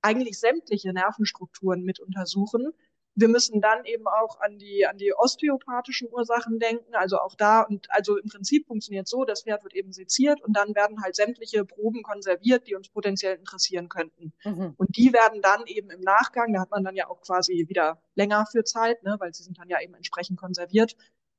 eigentlich 0.02 0.40
sämtliche 0.40 0.92
Nervenstrukturen 0.92 1.84
mit 1.84 2.00
untersuchen. 2.00 2.72
Wir 3.16 3.28
müssen 3.28 3.60
dann 3.60 3.84
eben 3.86 4.06
auch 4.06 4.40
an 4.40 4.58
die, 4.58 4.86
an 4.86 4.98
die 4.98 5.14
osteopathischen 5.14 6.08
Ursachen 6.12 6.58
denken. 6.58 6.94
Also 6.94 7.18
auch 7.18 7.34
da, 7.34 7.62
und 7.62 7.90
also 7.90 8.18
im 8.18 8.28
Prinzip 8.28 8.66
funktioniert 8.66 9.08
so, 9.08 9.24
das 9.24 9.42
Pferd 9.42 9.64
wird 9.64 9.74
eben 9.74 9.92
seziert 9.92 10.42
und 10.42 10.54
dann 10.54 10.74
werden 10.74 11.02
halt 11.02 11.16
sämtliche 11.16 11.64
Proben 11.64 12.02
konserviert, 12.02 12.66
die 12.66 12.74
uns 12.74 12.90
potenziell 12.90 13.36
interessieren 13.36 13.88
könnten. 13.88 14.32
Mhm. 14.44 14.74
Und 14.76 14.96
die 14.96 15.12
werden 15.12 15.40
dann 15.40 15.66
eben 15.66 15.90
im 15.90 16.00
Nachgang, 16.00 16.52
da 16.52 16.60
hat 16.60 16.70
man 16.70 16.84
dann 16.84 16.94
ja 16.94 17.08
auch 17.08 17.22
quasi 17.22 17.66
wieder 17.68 18.00
länger 18.14 18.44
für 18.50 18.64
Zeit, 18.64 19.02
ne, 19.02 19.16
weil 19.18 19.34
sie 19.34 19.42
sind 19.42 19.58
dann 19.58 19.68
ja 19.68 19.80
eben 19.80 19.94
entsprechend 19.94 20.38
konserviert, 20.38 20.94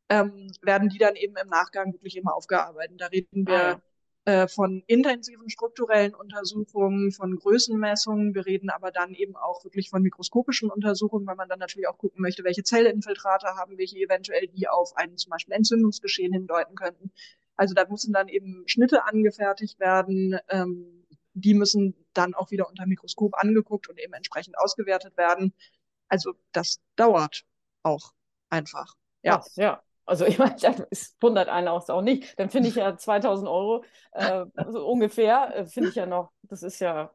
ähm, 0.09 0.51
werden 0.61 0.89
die 0.89 0.97
dann 0.97 1.15
eben 1.15 1.35
im 1.37 1.47
Nachgang 1.47 1.93
wirklich 1.93 2.17
immer 2.17 2.35
aufgearbeitet. 2.35 2.99
Da 2.99 3.07
reden 3.07 3.47
wir 3.47 3.75
ah, 3.75 3.81
äh, 4.27 4.49
von 4.49 4.83
intensiven 4.87 5.49
strukturellen 5.49 6.13
Untersuchungen, 6.13 7.13
von 7.13 7.37
Größenmessungen. 7.37 8.35
Wir 8.35 8.45
reden 8.45 8.69
aber 8.69 8.91
dann 8.91 9.13
eben 9.13 9.37
auch 9.37 9.63
wirklich 9.63 9.89
von 9.89 10.01
mikroskopischen 10.01 10.69
Untersuchungen, 10.69 11.25
weil 11.25 11.37
man 11.37 11.47
dann 11.47 11.59
natürlich 11.59 11.87
auch 11.87 11.97
gucken 11.97 12.21
möchte, 12.21 12.43
welche 12.43 12.61
Zellinfiltrate 12.61 13.47
haben 13.55 13.77
wir 13.77 13.85
hier 13.85 14.05
eventuell, 14.05 14.47
die 14.47 14.67
auf 14.67 14.97
ein 14.97 15.15
zum 15.15 15.29
Beispiel 15.29 15.53
Entzündungsgeschehen 15.53 16.33
hindeuten 16.33 16.75
könnten. 16.75 17.09
Also 17.55 17.73
da 17.73 17.87
müssen 17.87 18.11
dann 18.11 18.27
eben 18.27 18.63
Schnitte 18.67 19.05
angefertigt 19.05 19.79
werden. 19.79 20.37
Ähm, 20.49 21.05
die 21.33 21.53
müssen 21.53 21.95
dann 22.13 22.33
auch 22.33 22.51
wieder 22.51 22.67
unter 22.67 22.85
Mikroskop 22.85 23.33
angeguckt 23.33 23.87
und 23.87 23.97
eben 23.97 24.11
entsprechend 24.11 24.57
ausgewertet 24.59 25.15
werden. 25.15 25.53
Also 26.09 26.33
das 26.51 26.81
dauert 26.97 27.45
auch 27.81 28.11
einfach. 28.49 28.97
Ja, 29.23 29.41
ja. 29.55 29.81
Also 30.07 30.25
ich 30.25 30.39
meine, 30.39 30.55
das 30.55 31.15
wundert 31.19 31.49
einen 31.49 31.67
auch, 31.67 31.87
auch 31.89 32.01
nicht. 32.01 32.39
Dann 32.39 32.49
finde 32.49 32.69
ich 32.69 32.75
ja 32.75 32.97
2000 32.97 33.47
Euro 33.47 33.83
äh, 34.13 34.45
so 34.69 34.87
ungefähr, 34.87 35.55
äh, 35.55 35.65
finde 35.65 35.89
ich 35.89 35.95
ja 35.95 36.05
noch, 36.05 36.31
das 36.43 36.63
ist 36.63 36.79
ja, 36.79 37.13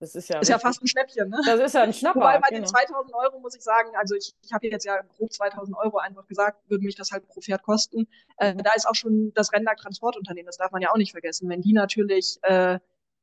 das 0.00 0.14
ist 0.14 0.28
ja, 0.28 0.38
ist 0.38 0.48
ja 0.48 0.58
fast 0.58 0.82
ein 0.82 0.86
Schnäppchen, 0.86 1.28
ne? 1.28 1.38
Das 1.44 1.60
ist 1.60 1.74
ja 1.74 1.82
ein 1.82 1.92
Schnapper. 1.92 2.20
Wobei 2.20 2.38
bei 2.38 2.48
genau. 2.48 2.62
den 2.62 2.66
2000 2.66 3.14
Euro 3.14 3.40
muss 3.40 3.54
ich 3.56 3.62
sagen, 3.62 3.90
also 3.96 4.14
ich, 4.14 4.34
ich 4.42 4.52
habe 4.52 4.68
jetzt 4.68 4.84
ja 4.84 5.02
grob 5.02 5.32
2000 5.32 5.76
Euro 5.76 5.98
einfach 5.98 6.26
gesagt, 6.26 6.62
würde 6.70 6.84
mich 6.84 6.94
das 6.94 7.10
halt 7.10 7.26
pro 7.26 7.40
Pferd 7.40 7.62
kosten. 7.62 8.06
Äh, 8.38 8.54
da 8.54 8.72
ist 8.74 8.88
auch 8.88 8.94
schon 8.94 9.32
das 9.34 9.52
Renntag 9.52 9.76
Transportunternehmen, 9.78 10.46
das 10.46 10.56
darf 10.56 10.70
man 10.70 10.80
ja 10.80 10.90
auch 10.92 10.96
nicht 10.96 11.10
vergessen. 11.10 11.48
Wenn 11.48 11.62
die 11.62 11.72
natürlich 11.72 12.38
äh, 12.42 12.78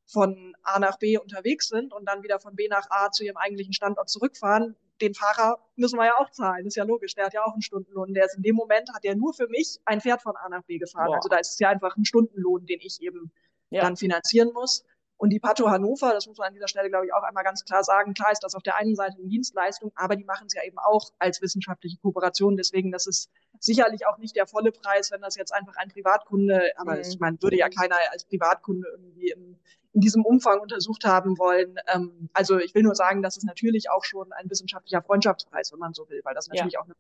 von 0.06 0.54
A 0.64 0.80
nach 0.80 1.00
B 1.00 1.18
unterwegs 1.18 1.70
sind 1.70 1.94
und 1.94 2.06
dann 2.08 2.24
wieder 2.24 2.40
von 2.40 2.56
B 2.56 2.68
nach 2.68 2.88
A 2.90 3.10
zu 3.10 3.24
ihrem 3.24 3.38
eigentlichen 3.38 3.74
Standort 3.74 4.10
zurückfahren, 4.10 4.76
den 5.02 5.14
Fahrer 5.14 5.60
müssen 5.76 5.98
wir 5.98 6.06
ja 6.06 6.14
auch 6.18 6.30
zahlen, 6.32 6.66
ist 6.66 6.76
ja 6.76 6.84
logisch, 6.84 7.16
der 7.16 7.26
hat 7.26 7.34
ja 7.34 7.44
auch 7.44 7.54
einen 7.54 7.62
Stundenlohn. 7.62 8.14
Der 8.14 8.26
ist 8.26 8.38
in 8.38 8.44
dem 8.44 8.56
Moment, 8.56 8.90
hat 8.94 9.04
er 9.04 9.16
nur 9.16 9.34
für 9.34 9.48
mich 9.48 9.80
ein 9.86 10.02
Pferd 10.02 10.22
von 10.22 10.36
A 10.38 10.50
nach 10.50 10.64
B 10.64 10.78
gefahren. 10.78 11.08
Boah. 11.08 11.16
Also 11.16 11.30
da 11.30 11.38
ist 11.38 11.52
es 11.52 11.60
ja 11.60 11.70
einfach 11.70 11.96
ein 11.98 12.06
Stundenlohn, 12.06 12.66
den 12.66 12.80
ich 12.82 13.02
eben 13.02 13.32
ja. 13.70 13.82
dann 13.82 13.98
finanzieren 13.98 14.52
muss. 14.54 14.86
Und 15.18 15.30
die 15.30 15.40
Pato 15.40 15.70
Hannover, 15.70 16.12
das 16.12 16.28
muss 16.28 16.38
man 16.38 16.50
an 16.50 16.54
dieser 16.54 16.68
Stelle, 16.68 16.90
glaube 16.90 17.06
ich, 17.06 17.14
auch 17.14 17.24
einmal 17.24 17.44
ganz 17.44 17.64
klar 17.64 17.84
sagen, 17.84 18.14
klar 18.14 18.32
ist 18.32 18.44
das 18.44 18.54
auf 18.54 18.64
der 18.64 18.76
einen 18.76 18.96
Seite 18.96 19.18
eine 19.18 19.28
Dienstleistung, 19.28 19.92
aber 19.96 20.16
die 20.16 20.26
machen 20.26 20.48
es 20.48 20.54
ja 20.54 20.64
eben 20.64 20.78
auch 20.78 21.12
als 21.20 21.42
wissenschaftliche 21.42 21.98
Kooperation. 21.98 22.58
Deswegen, 22.58 22.92
das 22.92 23.08
ist 23.08 23.30
sicherlich 23.60 24.06
auch 24.08 24.18
nicht 24.18 24.36
der 24.36 24.46
volle 24.46 24.72
Preis, 24.72 25.12
wenn 25.12 25.22
das 25.22 25.36
jetzt 25.36 25.54
einfach 25.54 25.78
ein 25.78 25.90
Privatkunde, 25.90 26.72
aber 26.78 26.96
mhm. 26.96 27.02
ich 27.02 27.20
meine, 27.20 27.42
würde 27.42 27.58
ja 27.58 27.70
keiner 27.70 27.96
als 28.12 28.26
Privatkunde 28.26 28.88
irgendwie 28.92 29.30
im, 29.32 29.58
in 29.94 30.02
diesem 30.02 30.26
Umfang 30.26 30.60
untersucht 30.60 31.06
haben 31.06 31.38
wollen. 31.38 31.78
Ähm, 31.88 32.30
also 32.34 32.60
ich 32.60 32.76
will 32.76 32.84
nur 32.84 32.96
sagen, 32.96 33.22
das 33.22 33.38
ist 33.38 33.46
natürlich 33.46 33.90
auch 33.90 34.04
schon 34.04 34.34
ein 34.34 34.50
wissenschaftlicher 34.50 35.02
Freundschaftspreis, 35.02 35.72
wenn 35.72 35.80
man 35.80 35.94
so 35.94 36.10
will, 36.10 36.20
weil 36.26 36.36
das 36.36 36.50
natürlich 36.50 36.74
ja. 36.74 36.82
auch 36.82 36.86
eine 36.86 36.96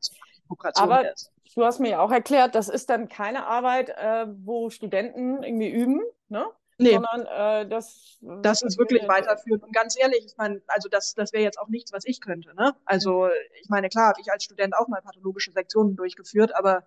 Kooperation 0.47 0.89
aber 0.89 1.11
ist. 1.11 1.31
Du 1.53 1.65
hast 1.65 1.79
mir 1.79 1.89
ja 1.89 1.99
auch 1.99 2.11
erklärt, 2.11 2.55
das 2.55 2.69
ist 2.69 2.89
dann 2.89 3.09
keine 3.09 3.45
Arbeit, 3.45 3.89
äh, 3.89 4.27
wo 4.45 4.69
Studenten 4.69 5.43
irgendwie 5.43 5.69
üben, 5.69 6.01
ne? 6.29 6.45
Nee. 6.77 6.93
Sondern 6.93 7.25
äh, 7.25 7.69
das. 7.69 8.17
Das 8.21 8.61
ist 8.61 8.77
wirklich 8.77 9.07
weiterführend. 9.07 9.63
Und 9.63 9.73
ganz 9.73 9.97
ehrlich, 9.97 10.25
ich 10.25 10.35
meine, 10.37 10.61
also 10.67 10.89
das, 10.89 11.13
das 11.13 11.31
wäre 11.31 11.43
jetzt 11.43 11.57
auch 11.57 11.69
nichts, 11.69 11.93
was 11.93 12.05
ich 12.05 12.19
könnte. 12.19 12.53
Ne? 12.55 12.75
Also, 12.85 13.29
ich 13.61 13.69
meine, 13.69 13.87
klar, 13.89 14.09
habe 14.09 14.21
ich 14.21 14.31
als 14.31 14.43
Student 14.43 14.75
auch 14.75 14.87
mal 14.87 15.01
pathologische 15.01 15.51
Sektionen 15.51 15.95
durchgeführt, 15.95 16.53
aber 16.55 16.85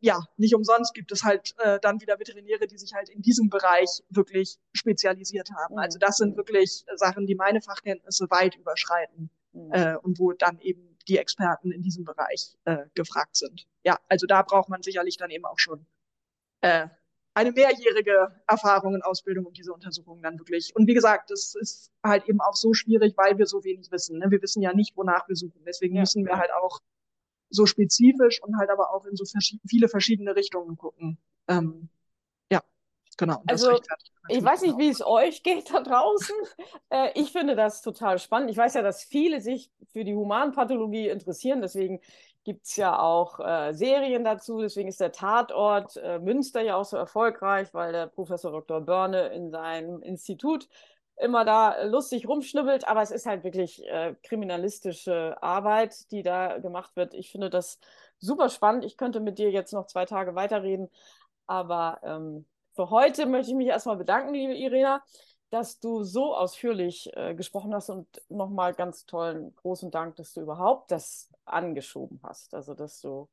ja, 0.00 0.20
nicht 0.36 0.54
umsonst 0.54 0.94
gibt 0.94 1.12
es 1.12 1.22
halt 1.22 1.54
äh, 1.58 1.78
dann 1.80 2.00
wieder 2.00 2.18
Veterinäre, 2.18 2.66
die 2.66 2.78
sich 2.78 2.92
halt 2.94 3.08
in 3.08 3.22
diesem 3.22 3.48
Bereich 3.48 4.02
wirklich 4.08 4.58
spezialisiert 4.72 5.50
haben. 5.52 5.78
Also 5.78 5.98
das 5.98 6.16
sind 6.16 6.36
wirklich 6.36 6.84
Sachen, 6.96 7.26
die 7.26 7.34
meine 7.34 7.60
Fachkenntnisse 7.60 8.28
weit 8.30 8.56
überschreiten 8.56 9.30
mhm. 9.52 9.72
äh, 9.72 9.96
und 9.96 10.18
wo 10.18 10.32
dann 10.32 10.58
eben 10.60 10.96
die 11.08 11.18
Experten 11.18 11.70
in 11.70 11.82
diesem 11.82 12.04
Bereich 12.04 12.56
äh, 12.64 12.86
gefragt 12.94 13.36
sind. 13.36 13.66
Ja, 13.84 13.98
also 14.08 14.26
da 14.26 14.42
braucht 14.42 14.68
man 14.68 14.82
sicherlich 14.82 15.16
dann 15.16 15.30
eben 15.30 15.44
auch 15.44 15.58
schon 15.58 15.86
äh, 16.62 16.88
eine 17.34 17.52
mehrjährige 17.52 18.32
Erfahrung 18.46 18.94
und 18.94 19.02
Ausbildung, 19.02 19.46
um 19.46 19.52
diese 19.52 19.72
Untersuchungen 19.72 20.22
dann 20.22 20.38
wirklich. 20.38 20.74
Und 20.74 20.86
wie 20.86 20.94
gesagt, 20.94 21.30
das 21.30 21.54
ist 21.54 21.92
halt 22.04 22.28
eben 22.28 22.40
auch 22.40 22.54
so 22.54 22.74
schwierig, 22.74 23.16
weil 23.16 23.38
wir 23.38 23.46
so 23.46 23.62
wenig 23.64 23.90
wissen. 23.90 24.18
Ne? 24.18 24.30
Wir 24.30 24.42
wissen 24.42 24.62
ja 24.62 24.72
nicht, 24.74 24.96
wonach 24.96 25.28
wir 25.28 25.36
suchen. 25.36 25.62
Deswegen 25.64 25.94
ja. 25.94 26.02
müssen 26.02 26.24
wir 26.26 26.36
halt 26.36 26.52
auch 26.52 26.80
so 27.50 27.66
spezifisch 27.66 28.42
und 28.42 28.56
halt 28.58 28.70
aber 28.70 28.92
auch 28.94 29.04
in 29.06 29.16
so 29.16 29.24
vers 29.24 29.54
viele 29.68 29.88
verschiedene 29.88 30.34
Richtungen 30.34 30.76
gucken. 30.76 31.18
Ähm, 31.48 31.88
ja, 32.50 32.62
genau. 33.16 33.42
also, 33.46 33.78
ich 34.28 34.44
weiß 34.44 34.62
nicht, 34.62 34.78
wie 34.78 34.88
es 34.88 35.04
euch 35.04 35.42
geht 35.42 35.72
da 35.72 35.80
draußen. 35.80 36.34
äh, 36.90 37.10
ich 37.14 37.32
finde 37.32 37.56
das 37.56 37.82
total 37.82 38.18
spannend. 38.18 38.50
Ich 38.50 38.56
weiß 38.56 38.74
ja, 38.74 38.82
dass 38.82 39.02
viele 39.02 39.40
sich 39.40 39.70
für 39.92 40.04
die 40.04 40.14
Humanpathologie 40.14 41.08
interessieren. 41.08 41.60
Deswegen 41.60 42.00
gibt 42.44 42.66
es 42.66 42.76
ja 42.76 42.98
auch 42.98 43.40
äh, 43.40 43.72
Serien 43.72 44.24
dazu. 44.24 44.60
Deswegen 44.60 44.88
ist 44.88 45.00
der 45.00 45.12
Tatort 45.12 45.96
äh, 45.96 46.18
Münster 46.18 46.62
ja 46.62 46.76
auch 46.76 46.84
so 46.84 46.96
erfolgreich, 46.96 47.72
weil 47.74 47.92
der 47.92 48.06
Professor 48.06 48.50
Dr. 48.52 48.80
Börne 48.80 49.28
in 49.28 49.50
seinem 49.50 50.02
Institut 50.02 50.68
immer 51.16 51.44
da 51.44 51.82
lustig 51.84 52.26
rumschnibbelt, 52.26 52.88
aber 52.88 53.02
es 53.02 53.10
ist 53.10 53.26
halt 53.26 53.44
wirklich 53.44 53.86
äh, 53.86 54.14
kriminalistische 54.22 55.36
Arbeit, 55.42 56.10
die 56.10 56.22
da 56.22 56.58
gemacht 56.58 56.96
wird. 56.96 57.14
Ich 57.14 57.30
finde 57.30 57.50
das 57.50 57.78
super 58.18 58.48
spannend. 58.48 58.84
Ich 58.84 58.96
könnte 58.96 59.20
mit 59.20 59.38
dir 59.38 59.50
jetzt 59.50 59.72
noch 59.72 59.86
zwei 59.86 60.06
Tage 60.06 60.34
weiterreden, 60.34 60.88
aber 61.46 62.00
ähm, 62.02 62.46
für 62.72 62.90
heute 62.90 63.26
möchte 63.26 63.50
ich 63.50 63.56
mich 63.56 63.66
erstmal 63.66 63.96
bedanken, 63.96 64.32
liebe 64.32 64.54
Irena, 64.54 65.02
dass 65.50 65.80
du 65.80 66.02
so 66.04 66.34
ausführlich 66.34 67.10
äh, 67.16 67.34
gesprochen 67.34 67.74
hast 67.74 67.90
und 67.90 68.06
nochmal 68.28 68.72
ganz 68.74 69.06
tollen 69.06 69.54
großen 69.56 69.90
Dank, 69.90 70.16
dass 70.16 70.32
du 70.32 70.40
überhaupt 70.40 70.90
das 70.90 71.28
angeschoben 71.44 72.20
hast. 72.22 72.54
Also, 72.54 72.74
dass 72.74 73.00
du, 73.00 73.28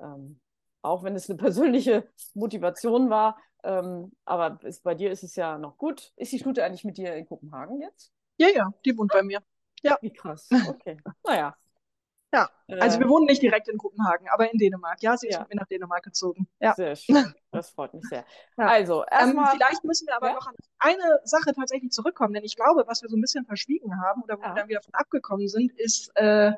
ähm, 0.00 0.40
auch 0.82 1.02
wenn 1.02 1.14
es 1.14 1.30
eine 1.30 1.38
persönliche 1.38 2.08
Motivation 2.34 3.10
war, 3.10 3.38
ähm, 3.64 4.12
aber 4.24 4.58
ist, 4.64 4.82
bei 4.82 4.94
dir 4.94 5.10
ist 5.10 5.22
es 5.22 5.36
ja 5.36 5.58
noch 5.58 5.78
gut. 5.78 6.12
Ist 6.16 6.32
die 6.32 6.38
Stute 6.38 6.64
eigentlich 6.64 6.84
mit 6.84 6.96
dir 6.96 7.14
in 7.14 7.26
Kopenhagen 7.26 7.80
jetzt? 7.80 8.12
Ja, 8.36 8.48
ja, 8.54 8.72
die 8.84 8.96
wohnt 8.96 9.12
bei 9.12 9.22
mir. 9.22 9.42
Ja. 9.82 9.98
Wie 10.00 10.12
krass. 10.12 10.48
Okay. 10.68 10.96
naja. 11.24 11.56
Ja, 12.32 12.50
also 12.68 12.98
äh, 12.98 13.00
wir 13.00 13.08
wohnen 13.08 13.24
nicht 13.24 13.40
direkt 13.40 13.68
in 13.68 13.78
Kopenhagen, 13.78 14.28
aber 14.28 14.52
in 14.52 14.58
Dänemark. 14.58 15.02
Ja, 15.02 15.16
sie 15.16 15.28
ist 15.28 15.34
ja. 15.34 15.40
mit 15.40 15.48
mir 15.48 15.56
nach 15.56 15.66
Dänemark 15.66 16.02
gezogen. 16.02 16.46
Ja. 16.60 16.74
Sehr 16.74 16.94
schön. 16.96 17.34
Das 17.50 17.70
freut 17.70 17.94
mich 17.94 18.04
sehr. 18.08 18.24
Ja. 18.58 18.66
Also, 18.66 19.04
erstmal. 19.10 19.46
Ähm, 19.46 19.50
vielleicht 19.56 19.84
müssen 19.84 20.06
wir 20.06 20.16
aber 20.16 20.28
ja? 20.28 20.34
noch 20.34 20.46
an 20.46 20.54
eine 20.78 21.20
Sache 21.24 21.54
tatsächlich 21.54 21.90
zurückkommen, 21.90 22.34
denn 22.34 22.44
ich 22.44 22.56
glaube, 22.56 22.84
was 22.86 23.02
wir 23.02 23.08
so 23.08 23.16
ein 23.16 23.22
bisschen 23.22 23.46
verschwiegen 23.46 23.98
haben 24.02 24.22
oder 24.22 24.36
wo 24.36 24.42
wir 24.42 24.54
dann 24.54 24.68
wieder 24.68 24.82
von 24.82 24.94
abgekommen 24.94 25.48
sind, 25.48 25.72
ist, 25.78 26.10
äh, 26.16 26.52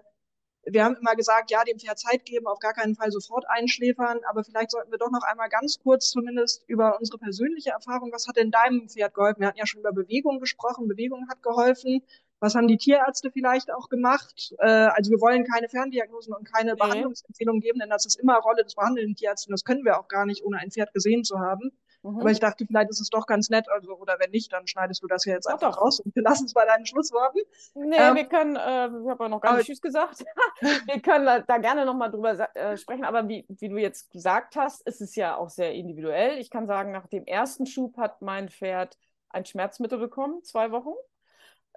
wir 0.64 0.84
haben 0.84 0.96
immer 0.96 1.14
gesagt, 1.14 1.50
ja, 1.50 1.62
dem 1.64 1.78
Pferd 1.78 1.98
Zeit 1.98 2.24
geben, 2.24 2.46
auf 2.46 2.58
gar 2.58 2.74
keinen 2.74 2.94
Fall 2.94 3.10
sofort 3.10 3.48
einschläfern, 3.48 4.20
aber 4.28 4.44
vielleicht 4.44 4.72
sollten 4.72 4.90
wir 4.90 4.98
doch 4.98 5.10
noch 5.10 5.22
einmal 5.22 5.48
ganz 5.48 5.78
kurz 5.82 6.10
zumindest 6.10 6.64
über 6.68 6.98
unsere 6.98 7.18
persönliche 7.18 7.70
Erfahrung, 7.70 8.12
was 8.12 8.26
hat 8.28 8.36
denn 8.36 8.50
deinem 8.50 8.88
Pferd 8.88 9.14
geholfen? 9.14 9.40
Wir 9.40 9.48
hatten 9.48 9.58
ja 9.58 9.66
schon 9.66 9.80
über 9.80 9.92
Bewegung 9.92 10.40
gesprochen, 10.40 10.88
Bewegung 10.88 11.28
hat 11.30 11.42
geholfen. 11.42 12.02
Was 12.40 12.54
haben 12.54 12.68
die 12.68 12.78
Tierärzte 12.78 13.30
vielleicht 13.30 13.72
auch 13.72 13.88
gemacht? 13.88 14.54
Äh, 14.58 14.66
also 14.66 15.10
wir 15.10 15.20
wollen 15.20 15.44
keine 15.44 15.68
Ferndiagnosen 15.68 16.34
und 16.34 16.50
keine 16.50 16.72
nee. 16.72 16.78
Behandlungsempfehlungen 16.78 17.60
geben, 17.60 17.78
denn 17.78 17.90
das 17.90 18.06
ist 18.06 18.16
immer 18.16 18.38
Rolle 18.38 18.64
des 18.64 18.74
behandelnden 18.74 19.14
Tierärzten. 19.14 19.52
Das 19.52 19.64
können 19.64 19.84
wir 19.84 20.00
auch 20.00 20.08
gar 20.08 20.26
nicht, 20.26 20.44
ohne 20.44 20.58
ein 20.58 20.70
Pferd 20.70 20.92
gesehen 20.94 21.22
zu 21.22 21.38
haben. 21.38 21.72
Mhm. 22.02 22.20
Aber 22.20 22.30
ich 22.30 22.40
dachte, 22.40 22.64
vielleicht 22.66 22.90
ist 22.90 23.00
es 23.00 23.10
doch 23.10 23.26
ganz 23.26 23.50
nett, 23.50 23.68
also, 23.68 23.94
oder 23.96 24.16
wenn 24.18 24.30
nicht, 24.30 24.52
dann 24.52 24.66
schneidest 24.66 25.02
du 25.02 25.06
das 25.06 25.24
ja 25.24 25.34
jetzt 25.34 25.46
doch, 25.46 25.52
einfach 25.52 25.76
doch. 25.76 25.82
raus 25.82 26.00
und 26.00 26.14
wir 26.16 26.22
lassen 26.22 26.46
es 26.46 26.54
bei 26.54 26.64
deinen 26.64 26.86
Schlussworten. 26.86 27.42
Nee, 27.74 27.96
ähm, 27.98 28.14
wir 28.14 28.24
können, 28.24 28.56
äh, 28.56 28.86
ich 28.86 29.08
habe 29.08 29.24
ja 29.24 29.28
noch 29.28 29.40
gar 29.40 29.56
nicht 29.56 29.66
Tschüss 29.66 29.82
gesagt, 29.82 30.24
wir 30.60 31.00
können 31.00 31.26
da, 31.26 31.40
da 31.40 31.58
gerne 31.58 31.84
nochmal 31.84 32.10
drüber 32.10 32.38
äh, 32.56 32.76
sprechen, 32.76 33.04
aber 33.04 33.28
wie, 33.28 33.44
wie 33.48 33.68
du 33.68 33.76
jetzt 33.76 34.10
gesagt 34.10 34.56
hast, 34.56 34.86
ist 34.86 35.00
es 35.00 35.14
ja 35.14 35.36
auch 35.36 35.50
sehr 35.50 35.74
individuell. 35.74 36.38
Ich 36.38 36.50
kann 36.50 36.66
sagen, 36.66 36.92
nach 36.92 37.06
dem 37.06 37.26
ersten 37.26 37.66
Schub 37.66 37.96
hat 37.98 38.22
mein 38.22 38.48
Pferd 38.48 38.96
ein 39.28 39.44
Schmerzmittel 39.44 39.98
bekommen, 39.98 40.42
zwei 40.42 40.72
Wochen. 40.72 40.94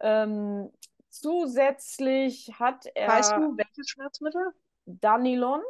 Ähm, 0.03 0.69
zusätzlich 1.09 2.53
hat 2.59 2.85
er. 2.93 3.07
Weißt 3.07 3.31
du, 3.31 3.57
welches 3.57 3.89
Schmerzmittel? 3.89 4.53
Danilon. 4.85 5.61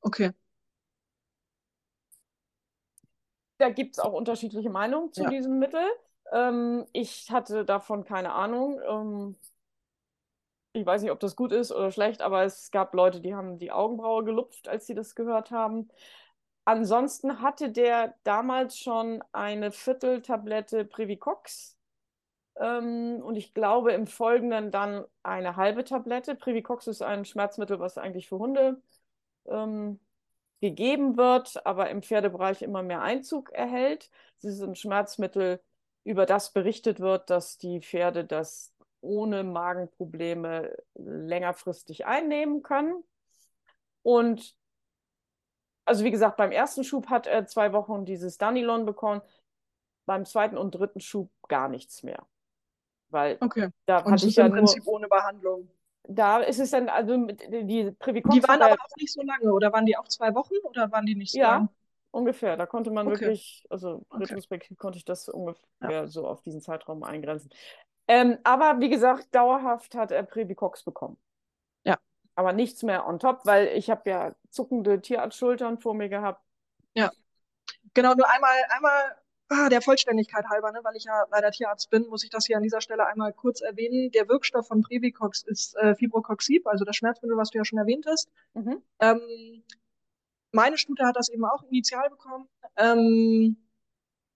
Okay. 0.00 0.30
Da 3.58 3.68
gibt 3.68 3.96
es 3.96 3.98
auch 3.98 4.12
unterschiedliche 4.12 4.70
Meinungen 4.70 5.12
zu 5.12 5.24
ja. 5.24 5.28
diesem 5.28 5.58
Mittel. 5.58 5.84
Ähm, 6.32 6.86
ich 6.92 7.30
hatte 7.30 7.64
davon 7.64 8.04
keine 8.04 8.32
Ahnung. 8.32 8.80
Ähm, 8.88 9.36
ich 10.72 10.86
weiß 10.86 11.02
nicht, 11.02 11.10
ob 11.10 11.18
das 11.18 11.34
gut 11.34 11.52
ist 11.52 11.72
oder 11.72 11.90
schlecht, 11.90 12.22
aber 12.22 12.44
es 12.44 12.70
gab 12.70 12.94
Leute, 12.94 13.20
die 13.20 13.34
haben 13.34 13.58
die 13.58 13.72
Augenbraue 13.72 14.24
gelupft, 14.24 14.68
als 14.68 14.86
sie 14.86 14.94
das 14.94 15.16
gehört 15.16 15.50
haben. 15.50 15.90
Ansonsten 16.64 17.42
hatte 17.42 17.72
der 17.72 18.14
damals 18.22 18.78
schon 18.78 19.24
eine 19.32 19.72
Vierteltablette 19.72 20.84
Privicox 20.84 21.79
ähm, 22.56 23.20
und 23.22 23.36
ich 23.36 23.54
glaube 23.54 23.92
im 23.92 24.06
Folgenden 24.06 24.70
dann 24.70 25.04
eine 25.22 25.56
halbe 25.56 25.84
Tablette. 25.84 26.34
Privicox 26.34 26.86
ist 26.86 27.02
ein 27.02 27.24
Schmerzmittel, 27.24 27.80
was 27.80 27.98
eigentlich 27.98 28.28
für 28.28 28.38
Hunde 28.38 28.82
ähm, 29.46 30.00
gegeben 30.60 31.16
wird, 31.16 31.64
aber 31.66 31.90
im 31.90 32.02
Pferdebereich 32.02 32.62
immer 32.62 32.82
mehr 32.82 33.02
Einzug 33.02 33.50
erhält. 33.52 34.10
Es 34.38 34.44
ist 34.44 34.62
ein 34.62 34.74
Schmerzmittel, 34.74 35.60
über 36.04 36.26
das 36.26 36.52
berichtet 36.52 37.00
wird, 37.00 37.30
dass 37.30 37.58
die 37.58 37.80
Pferde 37.80 38.24
das 38.24 38.74
ohne 39.00 39.44
Magenprobleme 39.44 40.76
längerfristig 40.94 42.06
einnehmen 42.06 42.62
können. 42.62 43.02
Und 44.02 44.54
also 45.84 46.04
wie 46.04 46.10
gesagt, 46.10 46.36
beim 46.36 46.52
ersten 46.52 46.84
Schub 46.84 47.08
hat 47.08 47.26
er 47.26 47.46
zwei 47.46 47.72
Wochen 47.72 48.04
dieses 48.04 48.38
Danilon 48.38 48.86
bekommen, 48.86 49.22
beim 50.06 50.24
zweiten 50.24 50.56
und 50.56 50.72
dritten 50.72 51.00
Schub 51.00 51.30
gar 51.48 51.68
nichts 51.68 52.02
mehr. 52.02 52.26
Weil 53.10 53.36
okay. 53.40 53.68
da 53.86 53.98
und 53.98 54.12
hatte 54.12 54.26
ich 54.26 54.36
ja 54.36 54.46
im 54.46 54.52
Prinzip 54.52 54.84
nur, 54.84 54.94
ohne 54.94 55.08
Behandlung 55.08 55.68
da 56.10 56.38
ist 56.38 56.58
es 56.58 56.70
dann, 56.70 56.88
also 56.88 57.16
die 57.26 57.92
Privicox. 57.98 58.34
Die 58.34 58.42
waren 58.42 58.62
aber 58.62 58.74
auch 58.74 58.96
nicht 58.96 59.12
so 59.12 59.22
lange, 59.22 59.52
oder 59.52 59.72
waren 59.72 59.86
die 59.86 59.96
auch 59.96 60.08
zwei 60.08 60.34
Wochen 60.34 60.54
oder 60.64 60.90
waren 60.90 61.06
die 61.06 61.14
nicht 61.14 61.32
so 61.32 61.38
ja, 61.38 61.52
lang? 61.52 61.68
ungefähr. 62.10 62.56
Da 62.56 62.66
konnte 62.66 62.90
man 62.90 63.06
okay. 63.06 63.20
wirklich, 63.20 63.66
also 63.70 64.04
okay. 64.10 64.24
retrospektiv 64.24 64.78
konnte 64.78 64.98
ich 64.98 65.04
das 65.04 65.28
ungefähr 65.28 65.62
ja. 65.88 66.06
so 66.06 66.26
auf 66.26 66.42
diesen 66.42 66.60
Zeitraum 66.60 67.04
eingrenzen. 67.04 67.50
Ähm, 68.08 68.38
aber 68.42 68.80
wie 68.80 68.88
gesagt, 68.88 69.34
dauerhaft 69.34 69.94
hat 69.94 70.10
er 70.10 70.24
Privicox 70.24 70.82
bekommen. 70.82 71.16
Ja. 71.84 71.96
Aber 72.34 72.52
nichts 72.52 72.82
mehr 72.82 73.06
on 73.06 73.18
top, 73.20 73.42
weil 73.44 73.68
ich 73.68 73.88
habe 73.88 74.10
ja 74.10 74.34
zuckende 74.50 75.00
Tierarztschultern 75.00 75.78
vor 75.78 75.94
mir 75.94 76.08
gehabt. 76.08 76.42
Ja. 76.94 77.12
Genau, 77.94 78.14
nur 78.14 78.28
einmal, 78.28 78.56
einmal 78.70 79.16
ah, 79.50 79.68
der 79.68 79.82
Vollständigkeit 79.82 80.46
halber, 80.48 80.72
ne, 80.72 80.80
weil 80.82 80.96
ich 80.96 81.04
ja 81.04 81.24
leider 81.30 81.50
Tierarzt 81.50 81.90
bin, 81.90 82.06
muss 82.08 82.24
ich 82.24 82.30
das 82.30 82.46
hier 82.46 82.56
an 82.56 82.62
dieser 82.62 82.80
Stelle 82.80 83.06
einmal 83.06 83.32
kurz 83.32 83.60
erwähnen. 83.60 84.10
Der 84.12 84.28
Wirkstoff 84.28 84.68
von 84.68 84.82
Previcox 84.82 85.42
ist 85.42 85.76
äh, 85.76 85.94
Fibrocoxib, 85.94 86.66
also 86.66 86.84
das 86.84 86.96
Schmerzmittel, 86.96 87.36
was 87.36 87.50
du 87.50 87.58
ja 87.58 87.64
schon 87.64 87.78
erwähnt 87.78 88.06
hast. 88.06 88.30
Mhm. 88.54 88.82
Ähm, 89.00 89.62
meine 90.52 90.78
Stute 90.78 91.04
hat 91.04 91.16
das 91.16 91.28
eben 91.28 91.44
auch 91.44 91.62
initial 91.64 92.08
bekommen. 92.08 92.48
Ähm, 92.76 93.56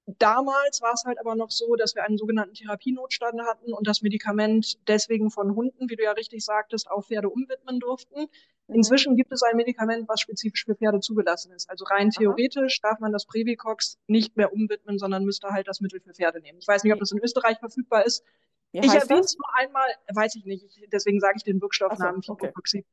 Damals 0.06 0.82
war 0.82 0.92
es 0.92 1.04
halt 1.06 1.18
aber 1.18 1.34
noch 1.34 1.50
so, 1.50 1.76
dass 1.76 1.94
wir 1.94 2.04
einen 2.04 2.18
sogenannten 2.18 2.54
Therapienotstand 2.54 3.40
hatten 3.40 3.72
und 3.72 3.86
das 3.86 4.02
Medikament 4.02 4.78
deswegen 4.86 5.30
von 5.30 5.54
Hunden, 5.54 5.88
wie 5.88 5.96
du 5.96 6.02
ja 6.02 6.12
richtig 6.12 6.44
sagtest, 6.44 6.90
auf 6.90 7.06
Pferde 7.06 7.30
umwidmen 7.30 7.80
durften. 7.80 8.28
Mhm. 8.68 8.76
Inzwischen 8.76 9.16
gibt 9.16 9.32
es 9.32 9.42
ein 9.42 9.56
Medikament, 9.56 10.08
was 10.08 10.20
spezifisch 10.20 10.64
für 10.64 10.74
Pferde 10.74 11.00
zugelassen 11.00 11.52
ist. 11.52 11.68
Also 11.68 11.84
rein 11.84 12.10
theoretisch 12.10 12.80
Aha. 12.82 12.90
darf 12.90 13.00
man 13.00 13.12
das 13.12 13.26
Previcox 13.26 13.98
nicht 14.06 14.36
mehr 14.36 14.52
umwidmen, 14.52 14.98
sondern 14.98 15.24
müsste 15.24 15.48
halt 15.48 15.68
das 15.68 15.80
Mittel 15.80 16.00
für 16.00 16.14
Pferde 16.14 16.40
nehmen. 16.40 16.58
Ich 16.58 16.68
weiß 16.68 16.84
nicht, 16.84 16.92
ob 16.92 16.98
das 16.98 17.12
in 17.12 17.18
Österreich 17.18 17.58
verfügbar 17.58 18.06
ist. 18.06 18.24
Wie 18.72 18.78
ich 18.78 18.92
erwähne 18.92 19.20
es 19.20 19.36
nur 19.36 19.54
einmal, 19.54 19.86
weiß 20.12 20.34
ich 20.34 20.44
nicht, 20.46 20.64
ich, 20.64 20.88
deswegen 20.90 21.20
sage 21.20 21.34
ich 21.36 21.44
den 21.44 21.60
Wirkstoffnamen 21.60 22.22
so, 22.22 22.32
okay. 22.32 22.84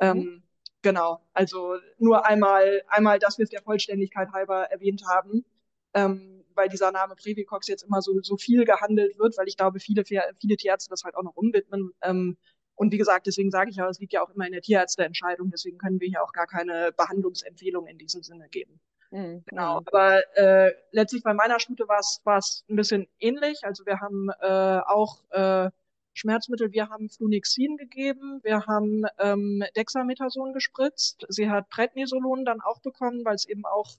Ähm, 0.00 0.16
mhm. 0.16 0.42
Genau, 0.82 1.20
also 1.34 1.76
nur 1.98 2.26
einmal, 2.26 2.82
einmal, 2.88 3.18
dass 3.18 3.38
wir 3.38 3.44
es 3.44 3.50
der 3.50 3.62
Vollständigkeit 3.62 4.32
halber 4.32 4.64
erwähnt 4.70 5.02
haben. 5.06 5.44
Ähm, 5.92 6.40
weil 6.54 6.68
dieser 6.68 6.92
Name 6.92 7.14
Previcox 7.16 7.68
jetzt 7.68 7.82
immer 7.82 8.02
so, 8.02 8.20
so 8.22 8.36
viel 8.36 8.64
gehandelt 8.64 9.18
wird, 9.18 9.36
weil 9.38 9.48
ich 9.48 9.56
glaube, 9.56 9.80
viele, 9.80 10.04
viele 10.04 10.56
Tierärzte 10.56 10.90
das 10.90 11.04
halt 11.04 11.16
auch 11.16 11.22
noch 11.22 11.36
umwidmen. 11.36 11.92
Ähm, 12.02 12.36
und 12.80 12.92
wie 12.92 12.96
gesagt, 12.96 13.26
deswegen 13.26 13.50
sage 13.50 13.68
ich 13.68 13.76
ja, 13.76 13.86
es 13.90 14.00
liegt 14.00 14.14
ja 14.14 14.22
auch 14.22 14.30
immer 14.30 14.46
in 14.46 14.52
der 14.52 14.62
Tierärzteentscheidung, 14.62 15.50
deswegen 15.50 15.76
können 15.76 16.00
wir 16.00 16.08
hier 16.08 16.22
auch 16.22 16.32
gar 16.32 16.46
keine 16.46 16.92
Behandlungsempfehlung 16.96 17.86
in 17.86 17.98
diesem 17.98 18.22
Sinne 18.22 18.48
geben. 18.48 18.80
Mhm. 19.10 19.42
Genau. 19.44 19.82
Aber 19.84 20.22
äh, 20.34 20.72
letztlich 20.90 21.22
bei 21.22 21.34
meiner 21.34 21.60
Stute 21.60 21.86
war 21.88 21.98
es 21.98 22.64
ein 22.70 22.76
bisschen 22.76 23.06
ähnlich. 23.18 23.58
Also 23.64 23.84
wir 23.84 24.00
haben 24.00 24.30
äh, 24.40 24.80
auch 24.86 25.18
äh, 25.28 25.70
Schmerzmittel, 26.14 26.72
wir 26.72 26.88
haben 26.88 27.10
Flunixin 27.10 27.76
gegeben, 27.76 28.40
wir 28.44 28.64
haben 28.64 29.04
ähm, 29.18 29.62
Dexamethason 29.76 30.54
gespritzt. 30.54 31.26
Sie 31.28 31.50
hat 31.50 31.68
Prednisolon 31.68 32.46
dann 32.46 32.62
auch 32.62 32.80
bekommen, 32.80 33.26
weil 33.26 33.34
es 33.34 33.46
eben 33.46 33.66
auch 33.66 33.90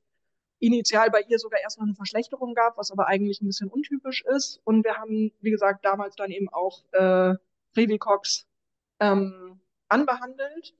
initial 0.58 1.12
bei 1.12 1.22
ihr 1.22 1.38
sogar 1.38 1.60
erst 1.62 1.78
noch 1.78 1.86
eine 1.86 1.94
Verschlechterung 1.94 2.56
gab, 2.56 2.80
was 2.80 2.90
aber 2.90 3.06
eigentlich 3.06 3.44
ein 3.44 3.48
bisschen 3.48 3.70
untypisch 3.70 4.24
ist. 4.26 4.60
Und 4.64 4.84
wir 4.84 4.98
haben, 4.98 5.32
wie 5.40 5.52
gesagt, 5.52 5.86
damals 5.86 6.16
dann 6.16 6.32
eben 6.32 6.50
auch 6.50 6.84
äh, 6.94 7.36
Previcox 7.76 8.48
ähm, 9.02 9.60
anbehandelt. 9.89 10.74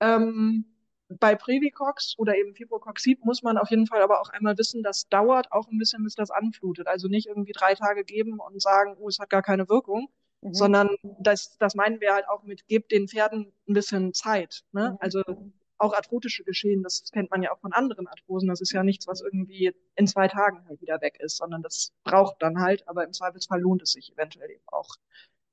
Ähm, 0.00 0.64
bei 1.08 1.36
Previcox 1.36 2.14
oder 2.18 2.36
eben 2.36 2.54
Fibrocoxib 2.54 3.24
muss 3.24 3.42
man 3.42 3.58
auf 3.58 3.70
jeden 3.70 3.86
Fall 3.86 4.02
aber 4.02 4.20
auch 4.20 4.30
einmal 4.30 4.58
wissen, 4.58 4.82
das 4.82 5.08
dauert 5.08 5.52
auch 5.52 5.68
ein 5.68 5.78
bisschen, 5.78 6.02
bis 6.02 6.14
das 6.14 6.30
anflutet. 6.30 6.88
Also 6.88 7.08
nicht 7.08 7.28
irgendwie 7.28 7.52
drei 7.52 7.74
Tage 7.74 8.04
geben 8.04 8.40
und 8.40 8.60
sagen, 8.60 8.96
oh, 8.98 9.08
es 9.08 9.18
hat 9.18 9.30
gar 9.30 9.42
keine 9.42 9.68
Wirkung, 9.68 10.08
mhm. 10.40 10.54
sondern 10.54 10.90
das, 11.20 11.58
das 11.58 11.74
meinen 11.74 12.00
wir 12.00 12.12
halt 12.12 12.28
auch 12.28 12.42
mit, 12.42 12.66
gebt 12.66 12.90
den 12.90 13.08
Pferden 13.08 13.52
ein 13.68 13.74
bisschen 13.74 14.14
Zeit. 14.14 14.64
Ne? 14.72 14.92
Mhm. 14.92 14.96
Also 15.00 15.22
auch 15.78 15.94
arthrotische 15.94 16.42
Geschehen, 16.42 16.82
das 16.82 17.04
kennt 17.12 17.30
man 17.30 17.42
ja 17.42 17.52
auch 17.52 17.60
von 17.60 17.72
anderen 17.72 18.08
Arthrosen. 18.08 18.48
Das 18.48 18.60
ist 18.60 18.72
ja 18.72 18.82
nichts, 18.82 19.06
was 19.06 19.20
irgendwie 19.20 19.72
in 19.94 20.06
zwei 20.06 20.26
Tagen 20.26 20.66
halt 20.66 20.80
wieder 20.80 21.00
weg 21.02 21.18
ist, 21.20 21.36
sondern 21.36 21.62
das 21.62 21.92
braucht 22.02 22.42
dann 22.42 22.60
halt, 22.60 22.88
aber 22.88 23.04
im 23.04 23.12
Zweifelsfall 23.12 23.60
lohnt 23.60 23.82
es 23.82 23.92
sich 23.92 24.12
eventuell 24.12 24.50
eben 24.50 24.64
auch. 24.66 24.96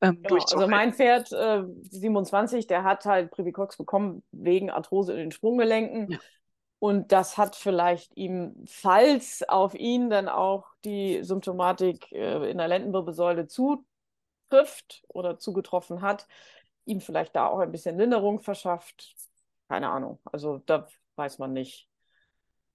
Ähm, 0.04 0.22
genau, 0.22 0.36
also 0.36 0.68
mein 0.68 0.94
Pferd 0.94 1.32
äh, 1.32 1.64
27, 1.90 2.68
der 2.68 2.84
hat 2.84 3.06
halt 3.06 3.32
Privicox 3.32 3.78
bekommen 3.78 4.24
wegen 4.32 4.70
Arthrose 4.70 5.14
in 5.14 5.20
den 5.20 5.32
Sprunggelenken. 5.32 6.12
Ja. 6.12 6.20
Und 6.80 7.12
das 7.14 7.38
hat 7.38 7.56
vielleicht 7.56 8.16
ihm, 8.18 8.66
falls 8.68 9.44
auf 9.48 9.74
ihn 9.74 10.10
dann 10.10 10.28
auch 10.28 10.68
die 10.84 11.24
Symptomatik 11.24 12.12
äh, 12.12 12.52
in 12.52 12.58
der 12.58 12.68
Lendenwirbelsäule 12.68 13.48
zutrifft 13.48 15.04
oder 15.08 15.40
zugetroffen 15.40 16.02
hat, 16.02 16.28
ihm 16.86 17.00
vielleicht 17.00 17.36
da 17.36 17.48
auch 17.48 17.60
ein 17.60 17.72
bisschen 17.72 17.98
Linderung 17.98 18.42
verschafft 18.42 19.16
keine 19.74 19.90
Ahnung. 19.90 20.20
Also 20.26 20.62
da 20.68 20.88
weiß 21.16 21.40
man 21.40 21.54
nicht, 21.54 21.88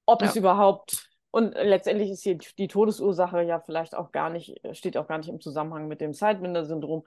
ob 0.05 0.23
ja. 0.23 0.29
es 0.29 0.35
überhaupt 0.35 1.11
und 1.39 1.55
letztendlich 1.55 2.11
ist 2.11 2.25
hier 2.25 2.37
die 2.37 2.67
Todesursache 2.67 3.43
ja 3.43 3.61
vielleicht 3.61 3.95
auch 3.95 4.11
gar 4.11 4.29
nicht, 4.29 4.61
steht 4.73 4.97
auch 4.97 5.07
gar 5.07 5.19
nicht 5.19 5.29
im 5.29 5.41
Zusammenhang 5.41 5.87
mit 5.87 6.01
dem 6.01 6.13
Sidewinder-Syndrom, 6.13 7.07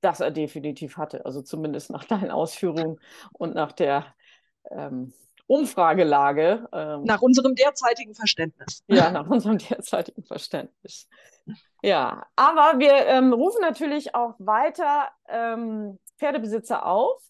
das 0.00 0.20
er 0.20 0.30
definitiv 0.30 0.96
hatte. 0.96 1.26
Also 1.26 1.42
zumindest 1.42 1.90
nach 1.90 2.04
deinen 2.06 2.30
Ausführungen 2.30 3.00
und 3.32 3.56
nach 3.56 3.72
der 3.72 4.06
ähm, 4.70 5.12
Umfragelage. 5.48 6.68
Ähm, 6.72 7.02
nach 7.02 7.22
unserem 7.22 7.56
derzeitigen 7.56 8.14
Verständnis. 8.14 8.84
Ja, 8.86 9.10
nach 9.10 9.28
unserem 9.28 9.58
derzeitigen 9.70 10.22
Verständnis. 10.22 11.08
Ja, 11.82 12.24
aber 12.36 12.78
wir 12.78 12.94
ähm, 13.06 13.32
rufen 13.32 13.62
natürlich 13.62 14.14
auch 14.14 14.36
weiter 14.38 15.08
ähm, 15.28 15.98
Pferdebesitzer 16.18 16.86
auf, 16.86 17.20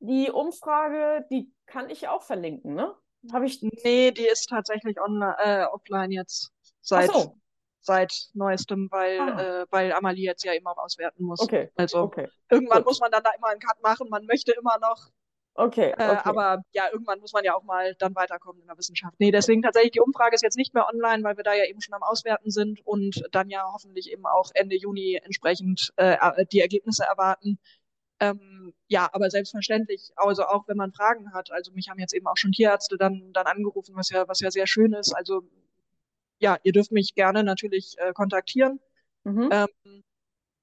die 0.00 0.30
Umfrage, 0.30 1.24
die 1.30 1.52
kann 1.66 1.88
ich 1.88 2.08
auch 2.08 2.22
verlinken, 2.22 2.74
ne? 2.74 2.96
Habe 3.32 3.46
ich. 3.46 3.62
Nee, 3.62 4.10
die 4.12 4.26
ist 4.26 4.48
tatsächlich 4.48 5.00
online, 5.00 5.36
äh, 5.38 5.64
offline 5.64 6.10
jetzt. 6.10 6.52
Seit, 6.80 7.10
so. 7.10 7.36
seit 7.80 8.28
neuestem, 8.34 8.88
weil, 8.90 9.20
ah. 9.20 9.62
äh, 9.62 9.66
weil 9.70 9.92
Amalie 9.92 10.24
jetzt 10.24 10.44
ja 10.44 10.52
immer 10.52 10.78
auswerten 10.78 11.24
muss. 11.24 11.40
Okay. 11.40 11.70
Also 11.76 12.00
okay. 12.00 12.28
irgendwann 12.50 12.78
Gut. 12.78 12.86
muss 12.86 13.00
man 13.00 13.10
dann 13.10 13.22
da 13.22 13.30
immer 13.36 13.48
einen 13.48 13.60
Cut 13.60 13.82
machen. 13.82 14.08
Man 14.08 14.24
möchte 14.26 14.52
immer 14.52 14.78
noch. 14.80 15.10
Okay, 15.58 15.90
äh, 15.98 16.10
okay. 16.10 16.20
aber 16.22 16.62
ja, 16.72 16.84
irgendwann 16.92 17.18
muss 17.18 17.32
man 17.32 17.42
ja 17.42 17.52
auch 17.52 17.64
mal 17.64 17.92
dann 17.96 18.14
weiterkommen 18.14 18.60
in 18.60 18.68
der 18.68 18.78
Wissenschaft. 18.78 19.16
Nee, 19.18 19.32
deswegen 19.32 19.60
tatsächlich 19.60 19.90
die 19.90 20.00
Umfrage 20.00 20.36
ist 20.36 20.42
jetzt 20.42 20.56
nicht 20.56 20.72
mehr 20.72 20.86
online, 20.86 21.24
weil 21.24 21.36
wir 21.36 21.42
da 21.42 21.52
ja 21.52 21.64
eben 21.64 21.80
schon 21.80 21.94
am 21.94 22.04
Auswerten 22.04 22.52
sind 22.52 22.78
und 22.86 23.24
dann 23.32 23.50
ja 23.50 23.64
hoffentlich 23.72 24.12
eben 24.12 24.24
auch 24.24 24.52
Ende 24.54 24.76
Juni 24.76 25.20
entsprechend 25.20 25.92
äh, 25.96 26.16
die 26.52 26.60
Ergebnisse 26.60 27.02
erwarten. 27.02 27.58
Ähm, 28.20 28.74
ja, 28.88 29.08
aber 29.12 29.30
selbstverständlich, 29.30 30.12
also 30.16 30.44
auch 30.44 30.66
wenn 30.66 30.76
man 30.76 30.92
Fragen 30.92 31.32
hat, 31.32 31.52
also 31.52 31.72
mich 31.72 31.88
haben 31.88 32.00
jetzt 32.00 32.14
eben 32.14 32.26
auch 32.26 32.36
schon 32.36 32.52
Tierärzte 32.52 32.96
dann, 32.96 33.32
dann 33.32 33.46
angerufen, 33.46 33.94
was 33.94 34.10
ja, 34.10 34.26
was 34.26 34.40
ja 34.40 34.50
sehr 34.50 34.66
schön 34.66 34.92
ist. 34.92 35.14
Also 35.14 35.42
ja, 36.40 36.58
ihr 36.62 36.72
dürft 36.72 36.92
mich 36.92 37.14
gerne 37.14 37.44
natürlich 37.44 37.96
äh, 37.98 38.12
kontaktieren. 38.12 38.80
Mhm. 39.24 39.50
Ähm, 39.52 40.02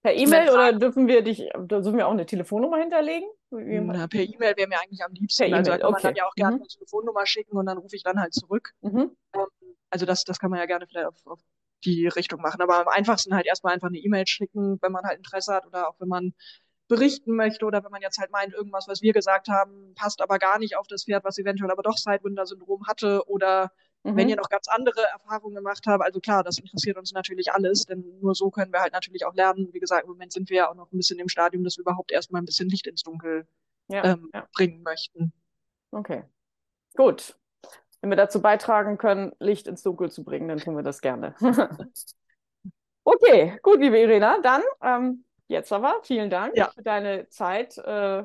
per 0.02 0.14
E-Mail 0.14 0.50
oder 0.52 0.74
dürfen 0.74 1.08
wir 1.08 1.24
dich, 1.24 1.50
dürfen 1.56 1.98
wir 1.98 2.08
auch 2.08 2.12
eine 2.12 2.26
Telefonnummer 2.26 2.78
hinterlegen? 2.78 3.28
Na, 3.50 4.08
per 4.08 4.22
E-Mail 4.22 4.56
wäre 4.56 4.68
mir 4.68 4.80
eigentlich 4.80 5.04
am 5.04 5.14
liebsten. 5.14 5.50
Per 5.50 5.58
also 5.58 5.72
kann 5.72 5.82
okay. 5.82 5.92
man 5.92 6.02
dann 6.02 6.16
ja 6.16 6.26
auch 6.28 6.36
gerne 6.36 6.56
mhm. 6.58 6.62
eine 6.62 6.68
Telefonnummer 6.68 7.26
schicken 7.26 7.58
und 7.58 7.66
dann 7.66 7.78
rufe 7.78 7.96
ich 7.96 8.04
dann 8.04 8.20
halt 8.20 8.34
zurück. 8.34 8.74
Mhm. 8.82 9.16
Ähm, 9.34 9.48
also 9.90 10.06
das, 10.06 10.24
das 10.24 10.40
kann 10.40 10.52
man 10.52 10.60
ja 10.60 10.66
gerne 10.66 10.86
vielleicht 10.88 11.08
auf, 11.08 11.26
auf 11.26 11.40
die 11.86 12.08
Richtung 12.08 12.42
machen. 12.42 12.62
Aber 12.62 12.82
am 12.82 12.88
einfachsten 12.88 13.34
halt 13.34 13.46
erstmal 13.46 13.74
einfach 13.74 13.88
eine 13.88 13.98
E-Mail 13.98 14.28
schicken, 14.28 14.78
wenn 14.82 14.92
man 14.92 15.06
halt 15.06 15.18
Interesse 15.18 15.54
hat 15.54 15.66
oder 15.66 15.90
auch 15.90 15.96
wenn 16.00 16.08
man 16.08 16.34
berichten 16.88 17.36
möchte 17.36 17.66
oder 17.66 17.84
wenn 17.84 17.92
man 17.92 18.02
jetzt 18.02 18.20
halt 18.20 18.32
meint, 18.32 18.54
irgendwas, 18.54 18.88
was 18.88 19.02
wir 19.02 19.14
gesagt 19.14 19.48
haben, 19.48 19.94
passt 19.96 20.22
aber 20.22 20.38
gar 20.38 20.60
nicht 20.60 20.78
auf 20.78 20.88
das 20.88 21.06
Pferd, 21.06 21.24
was 21.24 21.38
eventuell 21.38 21.72
aber 21.72 21.84
doch 21.84 21.98
Sidewinder-Syndrom 21.98 22.86
hatte 22.88 23.28
oder 23.28 23.72
mhm. 24.04 24.16
wenn 24.16 24.30
ihr 24.30 24.36
noch 24.36 24.50
ganz 24.50 24.68
andere 24.68 25.02
Erfahrungen 25.12 25.56
gemacht 25.56 25.84
habt. 25.88 26.04
Also 26.04 26.20
klar, 26.20 26.44
das 26.44 26.60
interessiert 26.60 26.98
uns 26.98 27.12
natürlich 27.12 27.52
alles, 27.52 27.86
denn 27.86 28.04
nur 28.22 28.36
so 28.36 28.52
können 28.52 28.72
wir 28.72 28.82
halt 28.82 28.94
natürlich 28.94 29.26
auch 29.26 29.34
lernen. 29.34 29.70
Wie 29.74 29.80
gesagt, 29.80 30.04
im 30.04 30.10
Moment 30.10 30.32
sind 30.32 30.50
wir 30.50 30.58
ja 30.58 30.70
auch 30.70 30.76
noch 30.76 30.92
ein 30.92 30.98
bisschen 30.98 31.20
im 31.20 31.30
Stadium, 31.30 31.64
dass 31.64 31.78
wir 31.78 31.82
überhaupt 31.82 32.12
erstmal 32.12 32.42
ein 32.42 32.46
bisschen 32.46 32.70
Licht 32.70 32.86
ins 32.86 33.02
Dunkel 33.02 33.48
ja, 33.88 34.04
ähm, 34.04 34.30
ja. 34.34 34.48
bringen 34.54 34.84
möchten. 34.84 35.34
Okay, 35.92 36.24
gut. 36.96 37.36
Wenn 38.02 38.12
wir 38.12 38.18
dazu 38.18 38.42
beitragen 38.42 39.00
können, 39.00 39.32
Licht 39.40 39.66
ins 39.66 39.82
Dunkel 39.82 40.12
zu 40.12 40.24
bringen, 40.24 40.48
dann 40.48 40.60
tun 40.60 40.76
wir 40.76 40.84
das 40.84 41.02
gerne. 41.02 41.34
okay, 43.04 43.58
gut, 43.64 43.80
liebe 43.80 43.98
Irena, 43.98 44.40
dann 44.42 44.62
ähm, 44.84 45.26
Jetzt 45.48 45.72
aber 45.72 46.00
vielen 46.04 46.30
Dank 46.30 46.58
ja. 46.58 46.70
für 46.70 46.82
deine 46.82 47.28
Zeit 47.30 47.78
äh, 47.78 48.24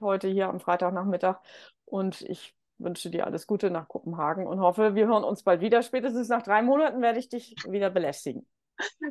heute 0.00 0.28
hier 0.28 0.48
am 0.48 0.60
Freitagnachmittag 0.60 1.40
und 1.84 2.22
ich 2.22 2.54
wünsche 2.78 3.08
dir 3.10 3.26
alles 3.26 3.46
Gute 3.46 3.70
nach 3.70 3.88
Kopenhagen 3.88 4.46
und 4.46 4.60
hoffe, 4.60 4.94
wir 4.94 5.06
hören 5.06 5.24
uns 5.24 5.42
bald 5.42 5.60
wieder. 5.60 5.82
Spätestens 5.82 6.28
nach 6.28 6.42
drei 6.42 6.62
Monaten 6.62 7.00
werde 7.00 7.18
ich 7.18 7.28
dich 7.28 7.54
wieder 7.68 7.90
belästigen. 7.90 8.46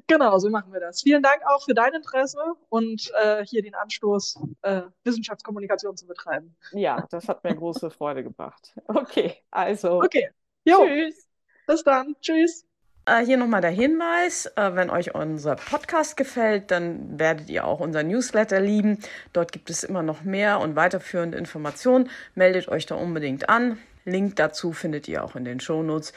Genau, 0.08 0.38
so 0.38 0.50
machen 0.50 0.72
wir 0.74 0.80
das. 0.80 1.02
Vielen 1.02 1.24
Dank 1.24 1.42
auch 1.48 1.64
für 1.64 1.74
dein 1.74 1.94
Interesse 1.94 2.40
und 2.70 3.12
äh, 3.24 3.44
hier 3.46 3.64
den 3.64 3.74
Anstoß, 3.74 4.40
äh, 4.62 4.84
Wissenschaftskommunikation 5.04 5.98
zu 5.98 6.06
betreiben. 6.06 6.56
Ja, 6.74 7.08
das 7.10 7.28
hat 7.28 7.44
mir 7.44 7.56
große 7.56 7.90
Freude 7.90 8.24
gebracht. 8.24 8.76
Okay, 8.88 9.42
also. 9.50 10.04
Okay. 10.04 10.30
Jo. 10.66 10.86
Tschüss. 10.86 11.28
Bis 11.66 11.84
dann. 11.84 12.16
Tschüss. 12.22 12.66
Äh, 13.08 13.24
hier 13.24 13.38
nochmal 13.38 13.62
der 13.62 13.70
Hinweis, 13.70 14.48
äh, 14.56 14.74
wenn 14.74 14.90
euch 14.90 15.14
unser 15.14 15.56
Podcast 15.58 16.18
gefällt, 16.18 16.72
dann 16.72 17.20
werdet 17.20 17.50
ihr 17.50 17.66
auch 17.66 17.80
unser 17.80 18.02
Newsletter 18.02 18.60
lieben. 18.60 18.98
Dort 19.32 19.52
gibt 19.52 19.70
es 19.70 19.84
immer 19.84 20.02
noch 20.02 20.24
mehr 20.24 20.60
und 20.60 20.76
weiterführende 20.76 21.38
Informationen. 21.38 22.10
Meldet 22.34 22.68
euch 22.68 22.88
da 22.88 22.96
unbedingt 22.96 23.48
an. 23.48 23.78
Link 24.06 24.38
dazu 24.38 24.74
findet 24.74 25.08
ihr 25.08 25.24
auch 25.24 25.36
in 25.36 25.46
den 25.46 25.60
Shownotes. 25.60 26.14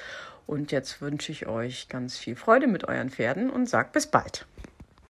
Und 0.47 0.73
jetzt 0.73 1.03
wünsche 1.03 1.31
ich 1.31 1.47
euch 1.47 1.91
ganz 1.91 2.17
viel 2.17 2.37
Freude 2.37 2.67
mit 2.67 2.89
euren 2.89 3.11
Pferden 3.11 3.51
und 3.51 3.69
sagt 3.69 3.93
bis 3.93 4.07
bald. 4.07 4.47